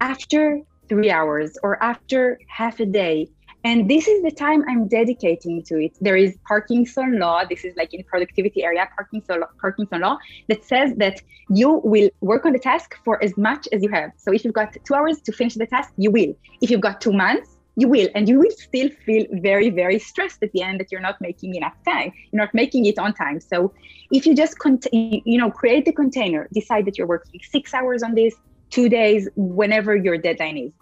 after 0.00 0.60
three 0.88 1.10
hours 1.10 1.58
or 1.62 1.82
after 1.82 2.38
half 2.48 2.80
a 2.80 2.86
day 2.86 3.28
and 3.64 3.90
this 3.90 4.08
is 4.08 4.22
the 4.22 4.30
time 4.30 4.64
i'm 4.68 4.88
dedicating 4.88 5.62
to 5.64 5.76
it. 5.84 5.96
There 6.00 6.16
is 6.16 6.36
parkinson 6.46 7.18
law. 7.18 7.44
This 7.44 7.64
is 7.64 7.76
like 7.76 7.92
in 7.92 8.02
productivity 8.04 8.64
area 8.64 8.88
parkinson, 8.94 9.42
parkinson 9.60 10.00
law 10.00 10.18
that 10.48 10.64
says 10.64 10.94
that 10.96 11.20
you 11.50 11.80
will 11.84 12.10
work 12.20 12.46
on 12.46 12.52
the 12.52 12.58
task 12.58 12.96
for 13.04 13.22
as 13.22 13.36
much 13.36 13.68
as 13.72 13.82
you 13.82 13.90
have. 13.90 14.12
So 14.16 14.32
if 14.32 14.44
you've 14.44 14.54
got 14.54 14.76
two 14.84 14.94
hours 14.94 15.20
to 15.22 15.32
finish 15.32 15.54
the 15.54 15.66
task 15.66 15.92
you 15.96 16.10
will. 16.10 16.34
If 16.60 16.70
you've 16.70 16.80
got 16.80 17.00
two 17.00 17.12
months 17.12 17.56
you 17.76 17.88
will. 17.88 18.08
And 18.14 18.28
you 18.28 18.38
will 18.38 18.50
still 18.50 18.90
feel 19.06 19.26
very 19.30 19.70
very 19.70 19.98
stressed 19.98 20.42
at 20.42 20.52
the 20.52 20.62
end 20.62 20.80
that 20.80 20.90
you're 20.90 21.00
not 21.00 21.20
making 21.20 21.54
enough 21.54 21.76
time 21.84 22.12
you're 22.30 22.42
not 22.42 22.54
making 22.54 22.86
it 22.86 22.98
on 22.98 23.12
time. 23.14 23.40
So 23.40 23.72
if 24.10 24.26
you 24.26 24.34
just 24.34 24.56
you 24.92 25.38
know 25.38 25.50
create 25.50 25.84
the 25.84 25.92
container 25.92 26.48
decide 26.52 26.86
that 26.86 26.96
you're 26.96 27.06
working 27.06 27.40
six 27.42 27.74
hours 27.74 28.02
on 28.02 28.14
this 28.14 28.34
two 28.70 28.88
days 28.88 29.28
whenever 29.36 29.96
your 29.96 30.16
deadline 30.16 30.56
is 30.56 30.72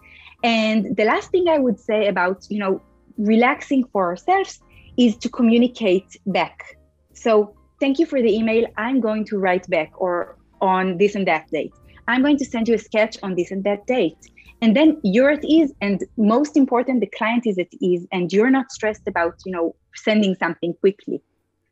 and 0.43 0.95
the 0.95 1.05
last 1.05 1.31
thing 1.31 1.47
i 1.47 1.59
would 1.59 1.79
say 1.79 2.07
about 2.07 2.45
you 2.49 2.59
know 2.59 2.81
relaxing 3.19 3.83
for 3.91 4.05
ourselves 4.05 4.59
is 4.97 5.15
to 5.17 5.29
communicate 5.29 6.17
back. 6.25 6.77
So 7.13 7.55
thank 7.79 7.99
you 7.99 8.05
for 8.05 8.21
the 8.21 8.33
email. 8.33 8.65
I'm 8.77 8.99
going 8.99 9.25
to 9.25 9.37
write 9.37 9.69
back 9.69 9.91
or 9.97 10.37
on 10.61 10.97
this 10.97 11.15
and 11.15 11.27
that 11.27 11.49
date. 11.51 11.73
I'm 12.07 12.21
going 12.21 12.37
to 12.37 12.45
send 12.45 12.67
you 12.67 12.75
a 12.75 12.77
sketch 12.77 13.17
on 13.21 13.35
this 13.35 13.51
and 13.51 13.63
that 13.63 13.85
date. 13.87 14.17
And 14.61 14.75
then 14.75 14.99
you're 15.03 15.29
at 15.29 15.43
ease. 15.45 15.71
And 15.79 16.03
most 16.17 16.57
important 16.57 16.99
the 16.99 17.11
client 17.17 17.45
is 17.45 17.57
at 17.57 17.67
ease. 17.79 18.05
And 18.11 18.33
you're 18.33 18.49
not 18.49 18.71
stressed 18.71 19.07
about 19.07 19.35
you 19.45 19.51
know 19.51 19.75
sending 19.95 20.35
something 20.35 20.73
quickly. 20.73 21.21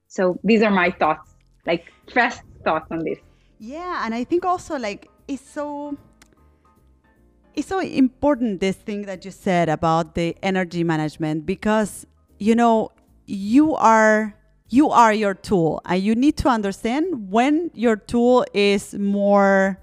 So 0.08 0.40
these 0.44 0.62
are 0.62 0.72
my 0.72 0.92
thoughts 0.92 1.34
like 1.66 1.92
fast 2.14 2.44
thoughts 2.64 2.88
on 2.92 3.00
this. 3.00 3.20
Yeah 3.60 4.06
and 4.06 4.14
i 4.14 4.24
think 4.24 4.46
also 4.46 4.78
like 4.78 5.10
it's 5.28 5.42
so 5.42 5.98
it's 7.58 7.68
so 7.68 7.80
important 7.80 8.62
this 8.62 8.76
thing 8.76 9.02
that 9.02 9.26
you 9.26 9.32
said 9.32 9.68
about 9.68 10.14
the 10.14 10.38
energy 10.44 10.84
management 10.84 11.44
because 11.44 12.06
you 12.38 12.54
know 12.54 12.92
you 13.26 13.74
are 13.74 14.36
you 14.70 14.92
are 14.92 15.12
your 15.12 15.34
tool 15.34 15.82
and 15.86 16.04
you 16.04 16.14
need 16.14 16.38
to 16.38 16.50
understand 16.50 17.32
when 17.32 17.72
your 17.74 17.96
tool 17.96 18.46
is 18.54 18.94
more 18.94 19.80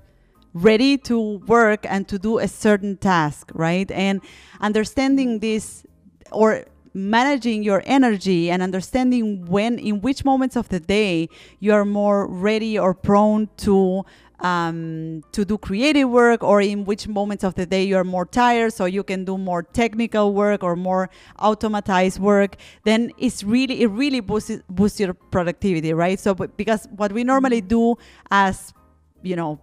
ready 0.53 0.97
to 0.97 1.39
work 1.49 1.85
and 1.89 2.07
to 2.07 2.17
do 2.17 2.39
a 2.39 2.47
certain 2.47 2.97
task, 2.97 3.51
right? 3.55 3.91
And 3.91 4.21
understanding 4.61 5.41
this 5.41 5.85
or 6.31 6.67
managing 6.95 7.65
your 7.65 7.83
energy 7.87 8.51
and 8.51 8.63
understanding 8.63 9.45
when 9.47 9.81
in 9.81 10.01
which 10.01 10.25
moments 10.25 10.55
of 10.55 10.69
the 10.69 10.79
day 10.79 11.29
you 11.59 11.73
are 11.73 11.85
more 11.85 12.29
ready 12.29 12.79
or 12.79 12.95
prone 12.95 13.49
to 13.57 14.05
um, 14.41 15.23
to 15.33 15.45
do 15.45 15.57
creative 15.57 16.09
work 16.11 16.43
or 16.43 16.61
in 16.61 16.85
which 16.85 17.07
moments 17.09 17.45
of 17.45 17.55
the 17.55 17.67
day 17.67 17.85
you're 17.85 18.05
more 18.05 18.27
tired 18.27 18.73
so 18.73 18.85
you 18.85 19.03
can 19.03 19.25
do 19.25 19.39
more 19.39 19.63
technical 19.63 20.33
work 20.33 20.63
or 20.63 20.77
more 20.77 21.09
automatized 21.39 22.19
work 22.19 22.57
then 22.85 23.11
it's 23.19 23.45
really 23.45 23.83
it 23.83 23.89
really 23.89 24.21
boosts 24.21 24.61
boosts 24.69 24.99
your 25.01 25.15
productivity 25.15 25.93
right 25.93 26.19
so 26.19 26.35
because 26.35 26.87
what 26.97 27.13
we 27.13 27.25
normally 27.25 27.61
do 27.61 27.95
as 28.31 28.75
you 29.23 29.37
know 29.37 29.59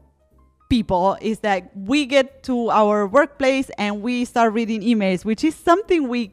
people 0.71 1.17
is 1.19 1.39
that 1.39 1.69
we 1.75 2.05
get 2.05 2.43
to 2.43 2.71
our 2.71 3.05
workplace 3.05 3.69
and 3.77 4.01
we 4.01 4.23
start 4.23 4.53
reading 4.53 4.81
emails, 4.81 5.25
which 5.25 5.43
is 5.43 5.53
something 5.53 6.07
we 6.07 6.31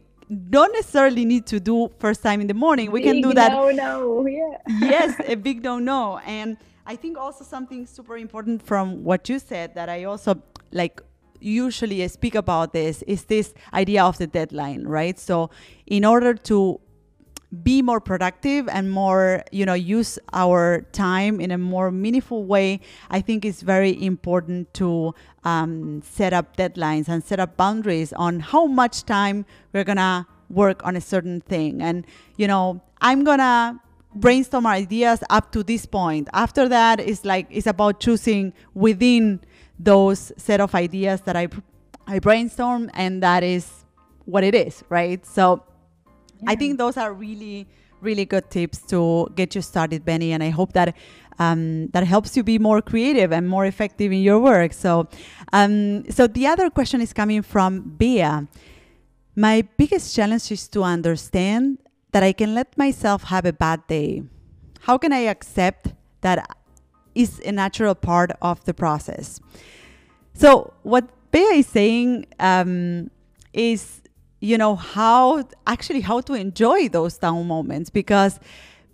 don't 0.51 0.73
necessarily 0.75 1.25
need 1.25 1.45
to 1.45 1.59
do 1.59 1.91
first 1.99 2.23
time 2.23 2.41
in 2.41 2.47
the 2.47 2.55
morning. 2.55 2.93
We 2.93 3.03
big 3.03 3.09
can 3.11 3.21
do 3.21 3.35
that. 3.35 3.51
No, 3.51 3.71
no, 3.73 4.27
yeah. 4.27 4.59
yes, 4.81 5.21
a 5.27 5.35
big 5.35 5.65
no, 5.65 5.81
no. 5.81 6.19
And 6.19 6.57
I 6.89 6.97
think 6.97 7.19
also 7.19 7.45
something 7.45 7.85
super 7.85 8.17
important 8.17 8.63
from 8.63 9.05
what 9.05 9.29
you 9.29 9.39
said 9.39 9.75
that 9.75 9.91
I 9.91 10.05
also 10.05 10.43
like 10.73 11.03
usually 11.39 12.09
speak 12.09 12.35
about 12.35 12.73
this 12.73 13.03
is 13.03 13.25
this 13.25 13.53
idea 13.75 14.03
of 14.03 14.17
the 14.17 14.27
deadline, 14.27 14.85
right? 14.85 15.19
So 15.19 15.51
in 15.87 16.07
order 16.07 16.33
to 16.33 16.81
be 17.63 17.83
more 17.83 18.01
productive 18.01 18.69
and 18.69 18.91
more 18.91 19.43
you 19.53 19.67
know 19.67 19.75
use 19.75 20.19
our 20.33 20.87
time 20.93 21.41
in 21.41 21.51
a 21.51 21.57
more 21.57 21.91
meaningful 21.91 22.45
way 22.45 22.79
i 23.09 23.23
think 23.23 23.43
it's 23.43 23.63
very 23.63 24.05
important 24.05 24.71
to 24.75 25.15
um, 25.45 26.03
set 26.03 26.35
up 26.35 26.59
deadlines 26.59 27.09
and 27.09 27.25
set 27.25 27.41
up 27.41 27.57
boundaries 27.57 28.13
on 28.13 28.39
how 28.39 28.67
much 28.67 29.03
time 29.07 29.47
we're 29.73 29.83
gonna 29.83 30.27
work 30.51 30.85
on 30.85 30.95
a 30.95 31.01
certain 31.01 31.41
thing 31.41 31.81
and 31.81 32.07
you 32.37 32.47
know 32.47 32.83
i'm 33.01 33.25
gonna 33.25 33.81
brainstorm 34.15 34.67
ideas 34.67 35.23
up 35.31 35.53
to 35.53 35.63
this 35.63 35.87
point 35.87 36.29
after 36.33 36.69
that 36.69 36.99
it's 36.99 37.25
like 37.25 37.47
it's 37.51 37.67
about 37.67 38.01
choosing 38.01 38.53
within 38.75 39.41
those 39.79 40.33
set 40.37 40.61
of 40.61 40.75
ideas 40.75 41.21
that 41.23 41.37
i 41.37 41.47
i 42.07 42.19
brainstorm 42.19 42.91
and 42.95 43.23
that 43.23 43.43
is 43.43 43.85
what 44.25 44.43
it 44.43 44.55
is 44.55 44.83
right 44.89 45.25
so 45.27 45.63
I 46.47 46.55
think 46.55 46.79
those 46.79 46.97
are 46.97 47.13
really, 47.13 47.67
really 48.01 48.25
good 48.25 48.51
tips 48.51 48.79
to 48.89 49.29
get 49.35 49.55
you 49.55 49.63
started, 49.63 50.05
Benny. 50.05 50.33
And 50.33 50.43
I 50.43 50.51
hope 50.51 50.73
that 50.75 50.95
um, 51.41 51.89
that 51.89 52.05
helps 52.05 52.37
you 52.37 52.43
be 52.43 52.59
more 52.59 52.83
creative 52.83 53.33
and 53.33 53.49
more 53.49 53.65
effective 53.65 54.11
in 54.11 54.23
your 54.23 54.41
work. 54.41 54.73
So, 54.73 55.09
um, 55.53 56.09
so 56.11 56.27
the 56.27 56.47
other 56.47 56.69
question 56.69 57.01
is 57.01 57.13
coming 57.13 57.43
from 57.43 57.95
Bea. 57.97 58.47
My 59.37 59.63
biggest 59.77 60.15
challenge 60.17 60.51
is 60.51 60.67
to 60.69 60.83
understand 60.83 61.79
that 62.13 62.23
I 62.23 62.33
can 62.33 62.55
let 62.55 62.77
myself 62.79 63.25
have 63.25 63.45
a 63.45 63.53
bad 63.53 63.87
day. 63.87 64.23
How 64.81 64.99
can 64.99 65.13
I 65.13 65.21
accept 65.21 65.93
that 66.21 66.57
is 67.15 67.41
a 67.45 67.53
natural 67.53 67.95
part 67.95 68.31
of 68.41 68.65
the 68.65 68.75
process? 68.75 69.41
So, 70.35 70.73
what 70.83 71.09
Bea 71.31 71.59
is 71.59 71.67
saying 71.67 72.27
um, 72.39 73.11
is 73.53 74.03
you 74.41 74.57
know 74.57 74.77
how 74.77 75.45
actually 75.67 76.01
how 76.01 76.21
to 76.21 76.35
enjoy 76.35 76.89
those 76.89 77.19
down 77.19 77.47
moments 77.47 77.91
because 77.91 78.39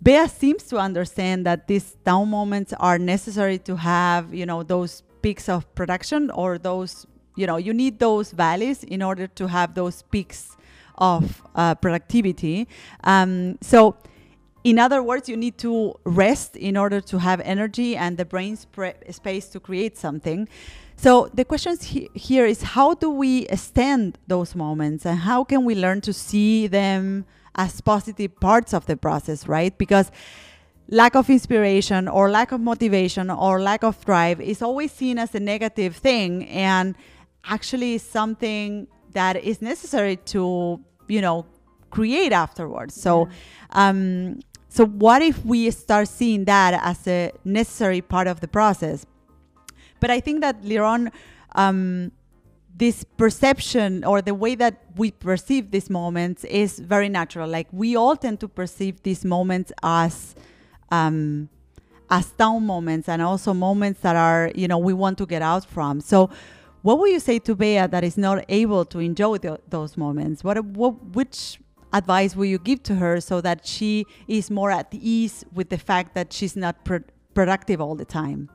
Bea 0.01 0.27
seems 0.27 0.63
to 0.63 0.77
understand 0.77 1.45
that 1.45 1.67
these 1.67 1.93
down 2.03 2.29
moments 2.29 2.73
are 2.79 2.97
necessary 2.97 3.59
to 3.59 3.75
have 3.75 4.33
you 4.33 4.45
know 4.45 4.63
those 4.63 5.03
peaks 5.21 5.47
of 5.47 5.73
production 5.75 6.29
or 6.31 6.57
those 6.57 7.05
you 7.35 7.47
know 7.47 7.57
you 7.57 7.73
need 7.73 7.99
those 7.99 8.31
valleys 8.31 8.83
in 8.83 9.01
order 9.01 9.27
to 9.27 9.47
have 9.47 9.75
those 9.75 10.01
peaks 10.03 10.57
of 10.97 11.41
uh, 11.55 11.75
productivity 11.75 12.67
um, 13.03 13.57
so 13.61 13.95
in 14.63 14.79
other 14.79 15.03
words 15.03 15.29
you 15.29 15.37
need 15.37 15.57
to 15.57 15.93
rest 16.03 16.55
in 16.55 16.75
order 16.75 16.99
to 16.99 17.19
have 17.19 17.39
energy 17.41 17.95
and 17.95 18.17
the 18.17 18.25
brain 18.25 18.57
space 19.09 19.47
to 19.47 19.59
create 19.59 19.97
something 19.97 20.47
so 20.97 21.29
the 21.33 21.45
question 21.45 21.77
he- 21.77 22.09
here 22.13 22.45
is 22.45 22.61
how 22.61 22.93
do 22.93 23.09
we 23.09 23.45
extend 23.47 24.17
those 24.27 24.55
moments 24.55 25.05
and 25.05 25.19
how 25.19 25.43
can 25.43 25.65
we 25.65 25.75
learn 25.75 26.01
to 26.01 26.13
see 26.13 26.67
them 26.67 27.25
as 27.55 27.81
positive 27.81 28.39
parts 28.39 28.73
of 28.73 28.85
the 28.85 28.97
process, 28.97 29.47
right? 29.47 29.75
Because 29.77 30.11
lack 30.89 31.15
of 31.15 31.29
inspiration 31.29 32.07
or 32.07 32.29
lack 32.29 32.51
of 32.51 32.61
motivation 32.61 33.29
or 33.29 33.61
lack 33.61 33.83
of 33.83 34.03
drive 34.05 34.39
is 34.41 34.61
always 34.61 34.91
seen 34.91 35.17
as 35.17 35.33
a 35.33 35.39
negative 35.39 35.95
thing 35.95 36.45
and 36.47 36.95
actually 37.45 37.97
something 37.97 38.87
that 39.15 39.35
is 39.43 39.61
necessary 39.61 40.17
to, 40.17 40.79
you 41.07 41.21
know, 41.21 41.45
create 41.89 42.31
afterwards. 42.31 42.93
So 42.93 43.27
um 43.71 44.39
so 44.69 44.85
what 44.85 45.21
if 45.21 45.43
we 45.45 45.71
start 45.71 46.09
seeing 46.09 46.43
that 46.45 46.79
as 46.83 47.07
a 47.07 47.31
necessary 47.45 48.01
part 48.01 48.27
of 48.27 48.41
the 48.41 48.47
process? 48.47 49.05
But 50.01 50.11
I 50.11 50.19
think 50.19 50.41
that 50.41 50.63
Liron, 50.63 51.11
um, 51.55 52.11
this 52.75 53.05
perception 53.05 54.03
or 54.03 54.21
the 54.21 54.33
way 54.33 54.55
that 54.55 54.81
we 54.97 55.11
perceive 55.11 55.71
these 55.71 55.89
moments 55.89 56.43
is 56.43 56.79
very 56.79 57.07
natural. 57.07 57.47
Like 57.49 57.67
we 57.71 57.95
all 57.95 58.17
tend 58.17 58.41
to 58.41 58.49
perceive 58.49 59.01
these 59.03 59.23
moments 59.23 59.71
as 59.81 60.35
um, 60.91 61.47
as 62.09 62.31
down 62.31 62.65
moments 62.65 63.09
and 63.09 63.21
also 63.21 63.53
moments 63.53 64.01
that 64.01 64.15
are 64.15 64.51
you 64.53 64.67
know 64.67 64.77
we 64.77 64.93
want 64.93 65.17
to 65.19 65.25
get 65.25 65.41
out 65.41 65.65
from. 65.65 66.01
So, 66.01 66.29
what 66.85 66.99
would 66.99 67.11
you 67.11 67.19
say 67.19 67.39
to 67.39 67.55
Bea 67.55 67.87
that 67.87 68.03
is 68.03 68.15
not 68.15 68.45
able 68.47 68.85
to 68.85 68.99
enjoy 68.99 69.39
the, 69.39 69.59
those 69.67 69.97
moments? 69.97 70.43
What, 70.43 70.63
what 70.63 70.91
which 71.15 71.59
advice 71.93 72.35
will 72.35 72.45
you 72.45 72.59
give 72.59 72.83
to 72.83 72.95
her 72.95 73.19
so 73.19 73.41
that 73.41 73.65
she 73.65 74.05
is 74.27 74.51
more 74.51 74.69
at 74.69 74.87
ease 74.91 75.43
with 75.51 75.69
the 75.69 75.79
fact 75.79 76.13
that 76.13 76.31
she's 76.31 76.55
not 76.55 76.85
pr- 76.85 77.07
productive 77.33 77.81
all 77.81 77.95
the 77.95 78.05
time? 78.05 78.49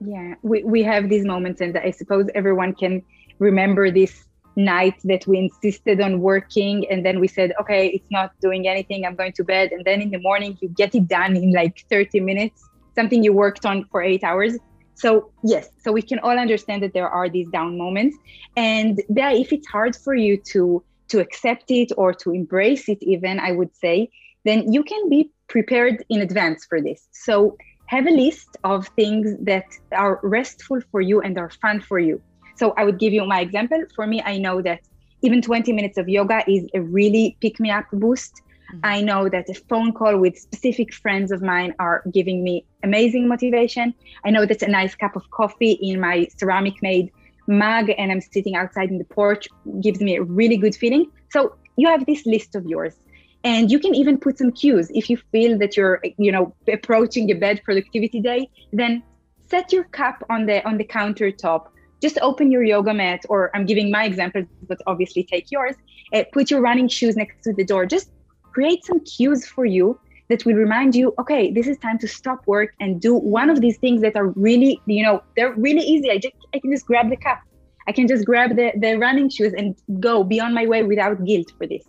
yeah 0.00 0.34
we, 0.42 0.62
we 0.64 0.82
have 0.82 1.08
these 1.08 1.24
moments 1.24 1.60
and 1.60 1.76
i 1.78 1.90
suppose 1.90 2.26
everyone 2.34 2.74
can 2.74 3.02
remember 3.38 3.90
this 3.90 4.24
night 4.56 4.94
that 5.04 5.26
we 5.26 5.38
insisted 5.38 6.00
on 6.00 6.20
working 6.20 6.86
and 6.90 7.04
then 7.04 7.20
we 7.20 7.28
said 7.28 7.52
okay 7.60 7.88
it's 7.88 8.10
not 8.10 8.32
doing 8.40 8.66
anything 8.66 9.04
i'm 9.04 9.14
going 9.14 9.32
to 9.32 9.44
bed 9.44 9.70
and 9.72 9.84
then 9.84 10.00
in 10.00 10.10
the 10.10 10.18
morning 10.18 10.56
you 10.60 10.68
get 10.70 10.94
it 10.94 11.06
done 11.06 11.36
in 11.36 11.52
like 11.52 11.84
30 11.90 12.20
minutes 12.20 12.68
something 12.94 13.22
you 13.22 13.32
worked 13.32 13.64
on 13.66 13.84
for 13.90 14.02
eight 14.02 14.24
hours 14.24 14.56
so 15.00 15.30
yes 15.42 15.68
so 15.82 15.92
we 15.92 16.02
can 16.02 16.18
all 16.20 16.38
understand 16.46 16.82
that 16.82 16.92
there 16.92 17.08
are 17.08 17.28
these 17.28 17.48
down 17.50 17.78
moments 17.78 18.16
and 18.56 19.00
if 19.42 19.52
it's 19.52 19.68
hard 19.68 19.94
for 20.04 20.14
you 20.14 20.36
to 20.52 20.82
to 21.08 21.18
accept 21.20 21.70
it 21.70 21.90
or 21.96 22.12
to 22.12 22.32
embrace 22.40 22.88
it 22.88 22.98
even 23.02 23.40
i 23.40 23.50
would 23.52 23.74
say 23.74 24.08
then 24.44 24.72
you 24.72 24.82
can 24.82 25.08
be 25.08 25.30
prepared 25.48 26.04
in 26.08 26.20
advance 26.20 26.64
for 26.68 26.80
this 26.80 27.08
so 27.12 27.56
have 27.86 28.06
a 28.06 28.16
list 28.24 28.50
of 28.62 28.86
things 29.00 29.34
that 29.40 29.64
are 29.92 30.20
restful 30.22 30.80
for 30.90 31.00
you 31.00 31.20
and 31.20 31.38
are 31.38 31.50
fun 31.62 31.80
for 31.80 31.98
you 31.98 32.22
so 32.60 32.74
I 32.76 32.84
would 32.84 32.98
give 32.98 33.14
you 33.14 33.24
my 33.24 33.40
example. 33.40 33.82
For 33.96 34.06
me, 34.06 34.20
I 34.22 34.36
know 34.36 34.60
that 34.60 34.80
even 35.22 35.40
20 35.40 35.72
minutes 35.72 35.96
of 35.96 36.10
yoga 36.10 36.44
is 36.46 36.66
a 36.74 36.82
really 36.82 37.38
pick 37.40 37.58
me 37.58 37.70
up 37.70 37.86
boost. 37.90 38.42
Mm-hmm. 38.70 38.80
I 38.84 39.00
know 39.00 39.28
that 39.28 39.48
a 39.48 39.54
phone 39.54 39.92
call 39.92 40.18
with 40.18 40.38
specific 40.38 40.94
friends 40.94 41.32
of 41.32 41.42
mine 41.42 41.74
are 41.78 42.02
giving 42.12 42.42
me 42.44 42.64
amazing 42.82 43.28
motivation. 43.28 43.94
I 44.24 44.30
know 44.30 44.46
that 44.46 44.62
a 44.62 44.68
nice 44.68 44.94
cup 44.94 45.16
of 45.16 45.30
coffee 45.30 45.72
in 45.72 46.00
my 46.00 46.28
ceramic 46.36 46.82
made 46.82 47.10
mug 47.46 47.90
and 47.98 48.12
I'm 48.12 48.20
sitting 48.20 48.54
outside 48.54 48.90
in 48.90 48.98
the 48.98 49.04
porch 49.04 49.48
gives 49.80 50.00
me 50.00 50.16
a 50.16 50.22
really 50.22 50.56
good 50.56 50.74
feeling. 50.74 51.10
So 51.30 51.56
you 51.76 51.88
have 51.88 52.06
this 52.06 52.24
list 52.26 52.54
of 52.54 52.64
yours. 52.66 52.94
And 53.42 53.70
you 53.70 53.78
can 53.78 53.94
even 53.94 54.18
put 54.18 54.36
some 54.36 54.52
cues 54.52 54.90
if 54.94 55.08
you 55.08 55.16
feel 55.32 55.56
that 55.58 55.74
you're, 55.76 56.02
you 56.18 56.30
know, 56.30 56.54
approaching 56.70 57.30
a 57.30 57.34
bad 57.34 57.62
productivity 57.64 58.20
day, 58.20 58.50
then 58.70 59.02
set 59.48 59.72
your 59.72 59.84
cup 59.84 60.22
on 60.28 60.44
the 60.44 60.64
on 60.68 60.76
the 60.76 60.84
countertop 60.84 61.68
just 62.00 62.18
open 62.22 62.50
your 62.50 62.64
yoga 62.64 62.94
mat, 62.94 63.24
or 63.28 63.54
I'm 63.54 63.66
giving 63.66 63.90
my 63.90 64.04
example, 64.04 64.44
but 64.66 64.78
obviously 64.86 65.22
take 65.22 65.50
yours. 65.50 65.76
Uh, 66.12 66.24
put 66.32 66.50
your 66.50 66.60
running 66.60 66.88
shoes 66.88 67.16
next 67.16 67.42
to 67.44 67.52
the 67.52 67.64
door. 67.64 67.86
Just 67.86 68.10
create 68.52 68.84
some 68.84 69.00
cues 69.00 69.46
for 69.46 69.64
you 69.64 69.98
that 70.28 70.44
will 70.46 70.54
remind 70.54 70.94
you, 70.94 71.12
okay, 71.18 71.50
this 71.50 71.66
is 71.66 71.76
time 71.78 71.98
to 71.98 72.08
stop 72.08 72.46
work 72.46 72.72
and 72.80 73.00
do 73.00 73.14
one 73.14 73.50
of 73.50 73.60
these 73.60 73.76
things 73.78 74.00
that 74.02 74.16
are 74.16 74.28
really, 74.28 74.80
you 74.86 75.02
know, 75.02 75.22
they're 75.36 75.54
really 75.54 75.82
easy. 75.82 76.10
I 76.10 76.18
just 76.18 76.34
I 76.54 76.60
can 76.60 76.70
just 76.70 76.86
grab 76.86 77.10
the 77.10 77.16
cup. 77.16 77.40
I 77.88 77.92
can 77.92 78.06
just 78.06 78.24
grab 78.24 78.56
the, 78.56 78.72
the 78.76 78.96
running 78.98 79.28
shoes 79.28 79.52
and 79.52 79.74
go 79.98 80.22
be 80.22 80.40
on 80.40 80.54
my 80.54 80.66
way 80.66 80.84
without 80.84 81.24
guilt 81.24 81.52
for 81.58 81.66
this. 81.66 81.82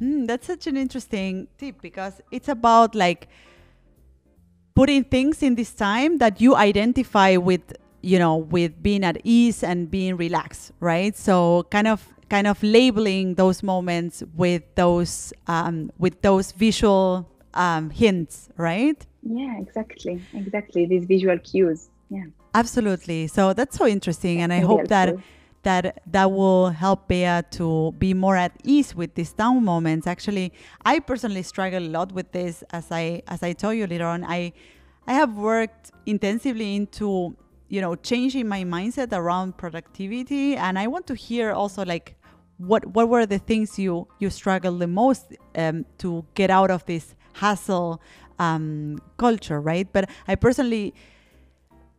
Mm, 0.00 0.26
that's 0.26 0.46
such 0.46 0.66
an 0.66 0.76
interesting 0.76 1.48
tip 1.58 1.82
because 1.82 2.20
it's 2.30 2.48
about 2.48 2.94
like 2.94 3.28
putting 4.74 5.04
things 5.04 5.42
in 5.42 5.56
this 5.56 5.74
time 5.74 6.18
that 6.18 6.40
you 6.40 6.54
identify 6.54 7.36
with 7.36 7.76
you 8.00 8.18
know 8.18 8.36
with 8.36 8.80
being 8.80 9.02
at 9.02 9.20
ease 9.24 9.64
and 9.64 9.90
being 9.90 10.16
relaxed 10.16 10.70
right 10.78 11.16
so 11.16 11.66
kind 11.72 11.88
of 11.88 12.08
kind 12.28 12.46
of 12.46 12.62
labeling 12.62 13.34
those 13.34 13.62
moments 13.62 14.22
with 14.34 14.62
those 14.74 15.32
um, 15.46 15.90
with 15.98 16.20
those 16.22 16.52
visual 16.52 17.28
um, 17.54 17.90
hints 17.90 18.48
right 18.56 19.06
yeah 19.22 19.58
exactly 19.58 20.20
exactly 20.34 20.86
these 20.86 21.04
visual 21.04 21.38
cues 21.38 21.88
yeah 22.10 22.24
absolutely 22.54 23.26
so 23.26 23.52
that's 23.52 23.76
so 23.76 23.86
interesting 23.86 24.40
and 24.42 24.52
i 24.52 24.60
hope 24.60 24.86
that 24.88 25.16
that 25.62 26.02
that 26.06 26.30
will 26.30 26.70
help 26.70 27.08
Bea 27.08 27.42
to 27.50 27.92
be 27.98 28.14
more 28.14 28.36
at 28.36 28.52
ease 28.64 28.94
with 28.94 29.14
these 29.14 29.32
down 29.32 29.64
moments. 29.64 30.06
Actually, 30.06 30.52
I 30.84 31.00
personally 31.00 31.42
struggle 31.42 31.82
a 31.82 31.92
lot 31.98 32.12
with 32.12 32.30
this 32.32 32.62
as 32.70 32.86
I 32.90 33.22
as 33.26 33.42
I 33.42 33.52
told 33.52 33.76
you 33.76 33.86
later 33.86 34.06
on. 34.06 34.24
I 34.24 34.52
I 35.06 35.14
have 35.14 35.36
worked 35.36 35.90
intensively 36.06 36.76
into 36.76 37.36
you 37.68 37.80
know 37.80 37.94
changing 37.96 38.48
my 38.48 38.64
mindset 38.64 39.12
around 39.12 39.56
productivity 39.58 40.56
and 40.56 40.78
i 40.78 40.86
want 40.86 41.06
to 41.06 41.14
hear 41.14 41.52
also 41.52 41.84
like 41.84 42.16
what 42.58 42.84
what 42.86 43.08
were 43.08 43.26
the 43.26 43.38
things 43.38 43.78
you 43.78 44.06
you 44.18 44.30
struggled 44.30 44.78
the 44.78 44.86
most 44.86 45.32
um, 45.56 45.84
to 45.98 46.24
get 46.34 46.50
out 46.50 46.70
of 46.70 46.84
this 46.86 47.14
hustle 47.34 48.00
um, 48.38 49.00
culture 49.16 49.60
right 49.60 49.92
but 49.92 50.08
i 50.26 50.34
personally 50.34 50.92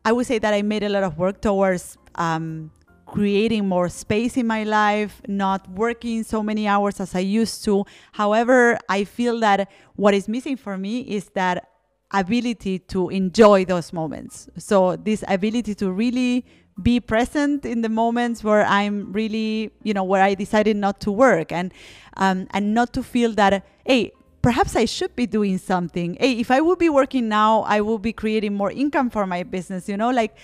i 0.06 0.12
would 0.12 0.26
say 0.26 0.38
that 0.38 0.54
i 0.54 0.62
made 0.62 0.84
a 0.84 0.90
lot 0.90 1.04
of 1.04 1.18
work 1.18 1.42
towards 1.42 1.98
um, 2.16 2.72
creating 3.10 3.68
more 3.68 3.90
space 3.90 4.38
in 4.38 4.46
my 4.46 4.64
life, 4.64 5.22
not 5.28 5.68
working 5.72 6.24
so 6.24 6.44
many 6.44 6.68
hours 6.68 7.00
as 7.00 7.16
I 7.16 7.20
used 7.20 7.64
to. 7.66 7.86
However, 8.12 8.78
I 8.88 9.04
feel 9.04 9.40
that 9.40 9.70
what 9.96 10.14
is 10.14 10.28
missing 10.28 10.58
for 10.58 10.78
me 10.78 11.02
is 11.02 11.30
that 11.34 11.68
ability 12.12 12.80
to 12.80 13.10
enjoy 13.10 13.66
those 13.66 13.94
moments. 13.94 14.50
So 14.58 14.96
this 14.96 15.24
ability 15.28 15.76
to 15.76 15.92
really 15.92 16.46
be 16.82 17.00
present 17.00 17.66
in 17.66 17.82
the 17.82 17.90
moments 17.90 18.44
where 18.44 18.66
I'm 18.66 19.12
really, 19.12 19.72
you 19.84 19.94
know, 19.94 20.04
where 20.04 20.22
I 20.22 20.34
decided 20.34 20.78
not 20.78 21.00
to 21.02 21.12
work 21.12 21.52
and 21.52 21.74
um, 22.18 22.48
and 22.52 22.74
not 22.74 22.94
to 22.94 23.04
feel 23.04 23.34
that, 23.34 23.66
hey, 23.86 24.12
perhaps 24.42 24.76
I 24.76 24.86
should 24.86 25.16
be 25.16 25.26
doing 25.26 25.58
something. 25.58 26.18
Hey, 26.20 26.34
if 26.40 26.52
I 26.52 26.62
would 26.62 26.80
be 26.80 26.90
working 26.90 27.30
now, 27.30 27.62
I 27.62 27.82
will 27.82 28.00
be 28.00 28.14
creating 28.14 28.54
more 28.54 28.72
income 28.72 29.10
for 29.10 29.26
my 29.26 29.44
business. 29.44 29.88
You 29.90 29.98
know, 29.98 30.10
like 30.10 30.36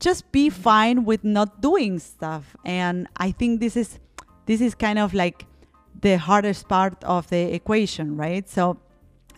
just 0.00 0.30
be 0.32 0.50
fine 0.50 1.04
with 1.04 1.24
not 1.24 1.60
doing 1.60 1.98
stuff. 1.98 2.56
And 2.64 3.08
I 3.16 3.30
think 3.32 3.60
this 3.60 3.76
is 3.76 3.98
this 4.46 4.60
is 4.60 4.74
kind 4.74 4.98
of 4.98 5.14
like 5.14 5.46
the 6.00 6.18
hardest 6.18 6.68
part 6.68 7.02
of 7.04 7.28
the 7.28 7.54
equation, 7.54 8.16
right? 8.16 8.48
So, 8.48 8.78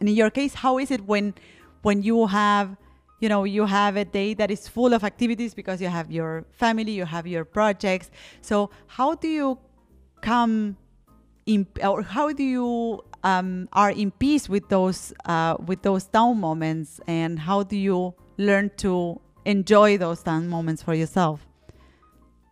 in 0.01 0.09
your 0.09 0.31
case, 0.31 0.55
how 0.55 0.79
is 0.79 0.91
it 0.91 1.07
when 1.07 1.35
when 1.83 2.03
you 2.03 2.27
have 2.27 2.77
you 3.21 3.29
know 3.29 3.45
you 3.45 3.67
have 3.67 3.97
a 3.97 4.05
day 4.05 4.35
that 4.35 4.51
is 4.51 4.69
full 4.69 4.93
of 4.95 5.05
activities 5.05 5.55
because 5.55 5.81
you 5.81 5.89
have 5.89 6.11
your 6.11 6.45
family 6.53 6.93
you 6.93 7.05
have 7.05 7.27
your 7.27 7.45
projects. 7.45 8.11
So 8.41 8.71
how 8.87 9.15
do 9.15 9.29
you 9.29 9.59
come 10.21 10.77
in 11.47 11.67
or 11.83 12.03
how 12.03 12.33
do 12.33 12.43
you 12.43 13.03
um, 13.25 13.69
are 13.73 13.91
in 13.91 14.11
peace 14.11 14.49
with 14.49 14.69
those 14.69 15.13
uh, 15.25 15.57
with 15.67 15.83
those 15.83 16.05
down 16.05 16.41
moments? 16.41 17.01
And 17.07 17.39
how 17.39 17.63
do 17.63 17.77
you 17.77 18.15
learn 18.37 18.71
to 18.79 19.21
enjoy 19.45 19.99
those 19.99 20.23
down 20.23 20.49
moments 20.49 20.83
for 20.83 20.95
yourself? 20.95 21.45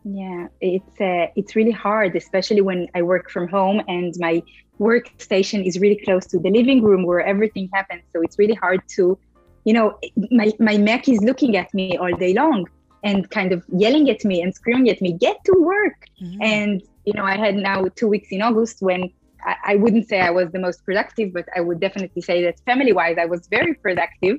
Yeah 0.05 0.47
it's 0.61 1.01
uh, 1.01 1.27
it's 1.35 1.57
really 1.57 1.73
hard 1.73 2.15
especially 2.15 2.61
when 2.61 2.87
i 2.95 3.03
work 3.03 3.29
from 3.29 3.49
home 3.49 3.83
and 3.89 4.15
my 4.19 4.41
workstation 4.79 5.67
is 5.67 5.79
really 5.79 6.01
close 6.05 6.27
to 6.27 6.39
the 6.39 6.51
living 6.51 6.83
room 6.83 7.05
where 7.05 7.21
everything 7.21 7.69
happens. 7.73 8.03
So 8.13 8.23
it's 8.23 8.39
really 8.39 8.55
hard 8.55 8.81
to 8.97 9.19
you 9.67 9.73
know 9.73 9.87
my, 10.31 10.49
my 10.59 10.77
mac 10.79 11.09
is 11.09 11.21
looking 11.31 11.57
at 11.63 11.69
me 11.75 11.99
all 11.99 12.15
day 12.25 12.33
long 12.33 12.67
and 13.05 13.31
kind 13.31 13.53
of 13.53 13.63
yelling 13.85 14.09
at 14.15 14.25
me 14.25 14.41
and 14.43 14.55
screaming 14.55 14.89
at 14.95 15.01
me 15.01 15.13
get 15.13 15.37
to 15.45 15.55
work. 15.75 15.99
Mm-hmm. 16.23 16.43
and 16.55 16.83
you 17.05 17.15
know 17.17 17.25
i 17.25 17.37
had 17.45 17.55
now 17.71 17.79
two 18.01 18.09
weeks 18.15 18.29
in 18.37 18.41
august 18.49 18.77
when 18.81 19.01
I, 19.51 19.55
I 19.73 19.75
wouldn't 19.77 20.09
say 20.09 20.19
i 20.21 20.31
was 20.31 20.51
the 20.57 20.63
most 20.67 20.79
productive 20.85 21.29
but 21.37 21.47
i 21.57 21.61
would 21.67 21.81
definitely 21.87 22.23
say 22.23 22.43
that 22.45 22.55
family 22.71 22.93
wise 22.93 23.17
i 23.25 23.27
was 23.35 23.47
very 23.49 23.75
productive. 23.75 24.37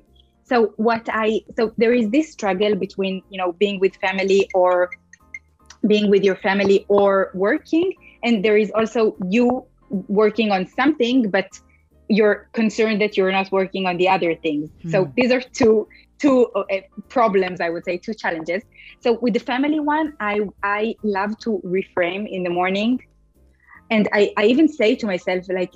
So 0.52 0.74
what 0.78 1.06
i 1.26 1.42
so 1.58 1.74
there 1.78 1.94
is 2.00 2.06
this 2.10 2.32
struggle 2.32 2.74
between 2.86 3.22
you 3.32 3.38
know 3.42 3.50
being 3.64 3.78
with 3.84 3.94
family 4.08 4.50
or 4.54 4.90
being 5.86 6.10
with 6.10 6.24
your 6.24 6.36
family 6.38 6.86
or 6.88 7.32
working. 7.34 7.94
And 8.24 8.44
there 8.44 8.58
is 8.58 8.72
also 8.72 9.16
you 9.30 9.66
working 9.90 10.52
on 10.52 10.68
something 10.68 11.30
but 11.30 11.60
you're 12.10 12.48
concerned 12.54 13.02
that 13.02 13.18
you're 13.18 13.32
not 13.32 13.52
working 13.52 13.86
on 13.86 13.98
the 13.98 14.08
other 14.08 14.36
things 14.36 14.70
mm. 14.84 14.92
so 14.92 15.12
these 15.16 15.32
are 15.32 15.42
two 15.42 15.88
two 16.20 16.48
uh, 16.56 16.64
problems 17.10 17.62
i 17.62 17.70
would 17.70 17.84
say 17.86 17.98
two 17.98 18.14
challenges 18.14 18.64
so 19.00 19.14
with 19.22 19.34
the 19.34 19.40
family 19.40 19.80
one 19.80 20.14
i 20.20 20.40
i 20.64 20.96
love 21.04 21.38
to 21.38 21.62
reframe 21.66 22.28
in 22.30 22.44
the 22.44 22.50
morning 22.50 23.00
and 23.90 24.08
i 24.14 24.32
i 24.38 24.46
even 24.46 24.68
say 24.68 24.96
to 24.96 25.06
myself 25.06 25.46
like 25.50 25.74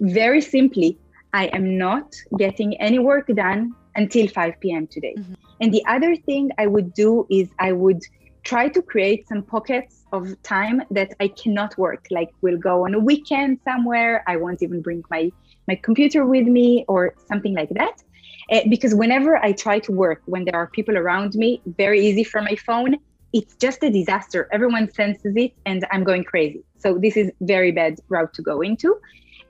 very 0.00 0.40
simply 0.40 0.98
i 1.32 1.46
am 1.46 1.78
not 1.78 2.14
getting 2.38 2.78
any 2.80 2.98
work 2.98 3.26
done 3.34 3.72
until 3.96 4.28
5 4.28 4.60
p.m 4.60 4.86
today 4.86 5.14
mm-hmm. 5.18 5.34
and 5.60 5.72
the 5.72 5.84
other 5.86 6.16
thing 6.16 6.50
i 6.58 6.66
would 6.66 6.92
do 6.94 7.26
is 7.30 7.48
i 7.58 7.72
would 7.72 8.02
try 8.44 8.68
to 8.68 8.82
create 8.82 9.28
some 9.28 9.42
pockets 9.42 10.04
of 10.12 10.40
time 10.42 10.82
that 10.90 11.14
I 11.20 11.28
cannot 11.28 11.76
work. 11.78 12.06
Like 12.10 12.30
we'll 12.40 12.58
go 12.58 12.84
on 12.84 12.94
a 12.94 12.98
weekend 12.98 13.60
somewhere. 13.64 14.24
I 14.26 14.36
won't 14.36 14.62
even 14.62 14.82
bring 14.82 15.02
my 15.10 15.30
my 15.68 15.76
computer 15.76 16.26
with 16.26 16.46
me 16.46 16.84
or 16.88 17.14
something 17.28 17.54
like 17.54 17.70
that. 17.70 18.02
Uh, 18.50 18.60
because 18.68 18.94
whenever 18.94 19.36
I 19.36 19.52
try 19.52 19.78
to 19.80 19.92
work, 19.92 20.22
when 20.26 20.44
there 20.44 20.56
are 20.56 20.66
people 20.66 20.98
around 20.98 21.34
me, 21.34 21.62
very 21.78 22.04
easy 22.04 22.24
from 22.24 22.44
my 22.44 22.56
phone, 22.56 22.96
it's 23.32 23.54
just 23.56 23.82
a 23.82 23.90
disaster. 23.90 24.48
Everyone 24.52 24.92
senses 24.92 25.34
it, 25.36 25.52
and 25.64 25.86
I'm 25.90 26.04
going 26.04 26.24
crazy. 26.24 26.62
So 26.78 26.98
this 26.98 27.16
is 27.16 27.30
very 27.40 27.70
bad 27.70 28.00
route 28.08 28.34
to 28.34 28.42
go 28.42 28.60
into. 28.60 28.98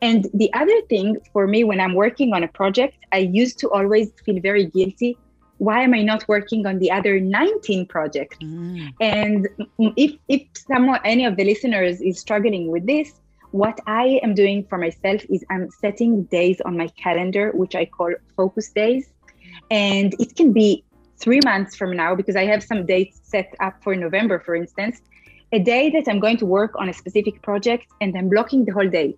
And 0.02 0.28
the 0.35 0.52
other 0.52 0.81
thing 0.90 1.16
for 1.33 1.46
me, 1.46 1.64
when 1.64 1.81
I'm 1.81 1.94
working 1.94 2.35
on 2.35 2.42
a 2.42 2.48
project, 2.48 2.96
I 3.12 3.18
used 3.18 3.59
to 3.61 3.70
always 3.70 4.12
feel 4.24 4.40
very 4.40 4.66
guilty 4.66 5.16
why 5.62 5.81
am 5.83 5.94
I 5.94 6.03
not 6.03 6.27
working 6.27 6.66
on 6.66 6.81
the 6.81 6.90
other 6.90 7.20
19 7.20 7.87
projects? 7.87 8.37
Mm. 8.38 8.92
And 9.01 9.48
if, 9.79 10.11
if 10.27 10.42
someone, 10.55 10.98
any 11.05 11.25
of 11.25 11.37
the 11.37 11.44
listeners 11.44 12.01
is 12.01 12.18
struggling 12.18 12.66
with 12.66 12.85
this, 12.85 13.12
what 13.53 13.79
I 13.87 14.18
am 14.25 14.35
doing 14.35 14.66
for 14.68 14.77
myself 14.77 15.22
is 15.31 15.44
I'm 15.51 15.70
setting 15.70 16.25
days 16.25 16.61
on 16.62 16.77
my 16.77 16.88
calendar, 17.05 17.53
which 17.55 17.77
I 17.77 17.85
call 17.85 18.12
focus 18.37 18.70
days. 18.70 19.07
And 19.70 20.16
it 20.18 20.35
can 20.35 20.53
be 20.53 20.83
three 21.18 21.38
months 21.44 21.77
from 21.77 21.96
now 21.96 22.16
because 22.16 22.35
I 22.35 22.44
have 22.46 22.64
some 22.64 22.85
dates 22.85 23.20
set 23.22 23.55
up 23.61 23.81
for 23.85 23.94
November, 23.94 24.40
for 24.40 24.57
instance. 24.57 25.01
a 25.53 25.61
day 25.61 25.90
that 25.90 26.09
I'm 26.11 26.18
going 26.18 26.38
to 26.38 26.46
work 26.46 26.72
on 26.81 26.88
a 26.88 26.94
specific 27.03 27.40
project 27.40 27.87
and 28.01 28.18
I'm 28.18 28.29
blocking 28.29 28.64
the 28.64 28.72
whole 28.72 28.88
day. 28.88 29.14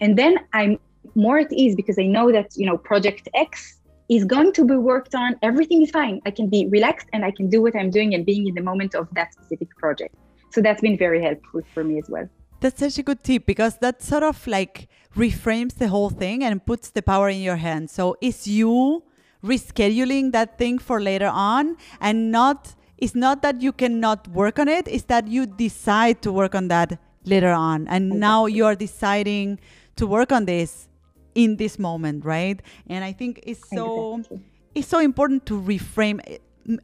And 0.00 0.16
then 0.16 0.38
I'm 0.54 0.78
more 1.14 1.38
at 1.40 1.52
ease 1.52 1.74
because 1.76 1.98
I 1.98 2.06
know 2.06 2.32
that, 2.32 2.48
you 2.56 2.64
know, 2.64 2.78
project 2.78 3.28
X 3.34 3.81
is 4.16 4.24
going 4.26 4.52
to 4.52 4.64
be 4.64 4.76
worked 4.76 5.14
on. 5.14 5.36
Everything 5.42 5.82
is 5.82 5.90
fine. 5.90 6.20
I 6.26 6.30
can 6.30 6.48
be 6.48 6.66
relaxed 6.66 7.08
and 7.14 7.24
I 7.24 7.30
can 7.30 7.48
do 7.48 7.62
what 7.62 7.74
I'm 7.74 7.90
doing 7.90 8.14
and 8.14 8.26
being 8.26 8.46
in 8.46 8.54
the 8.54 8.62
moment 8.62 8.94
of 8.94 9.08
that 9.12 9.32
specific 9.32 9.74
project. 9.76 10.14
So 10.50 10.60
that's 10.60 10.82
been 10.82 10.98
very 10.98 11.22
helpful 11.22 11.62
for 11.72 11.82
me 11.82 11.98
as 11.98 12.10
well. 12.10 12.28
That's 12.60 12.78
such 12.78 12.98
a 12.98 13.02
good 13.02 13.24
tip 13.24 13.46
because 13.46 13.78
that 13.78 14.02
sort 14.02 14.22
of 14.22 14.46
like 14.46 14.88
reframes 15.16 15.78
the 15.78 15.88
whole 15.88 16.10
thing 16.10 16.44
and 16.44 16.64
puts 16.64 16.90
the 16.90 17.02
power 17.02 17.30
in 17.30 17.40
your 17.40 17.56
hands. 17.56 17.92
So 17.92 18.16
it's 18.20 18.46
you 18.46 19.02
rescheduling 19.42 20.32
that 20.32 20.58
thing 20.58 20.78
for 20.78 21.00
later 21.00 21.30
on 21.32 21.76
and 22.00 22.30
not 22.30 22.74
it's 22.98 23.16
not 23.16 23.42
that 23.42 23.60
you 23.60 23.72
cannot 23.72 24.28
work 24.28 24.60
on 24.60 24.68
it, 24.68 24.86
it's 24.86 25.06
that 25.06 25.26
you 25.26 25.44
decide 25.46 26.22
to 26.22 26.30
work 26.30 26.54
on 26.54 26.68
that 26.68 27.00
later 27.24 27.50
on. 27.50 27.88
And 27.88 28.10
now 28.10 28.46
you're 28.46 28.76
deciding 28.76 29.58
to 29.96 30.06
work 30.06 30.30
on 30.30 30.44
this 30.44 30.88
in 31.34 31.56
this 31.56 31.78
moment, 31.78 32.24
right? 32.24 32.60
And 32.88 33.04
I 33.04 33.12
think 33.12 33.40
it's 33.44 33.68
so 33.68 34.16
exactly. 34.16 34.40
it's 34.74 34.88
so 34.88 34.98
important 34.98 35.46
to 35.46 35.60
reframe 35.60 36.20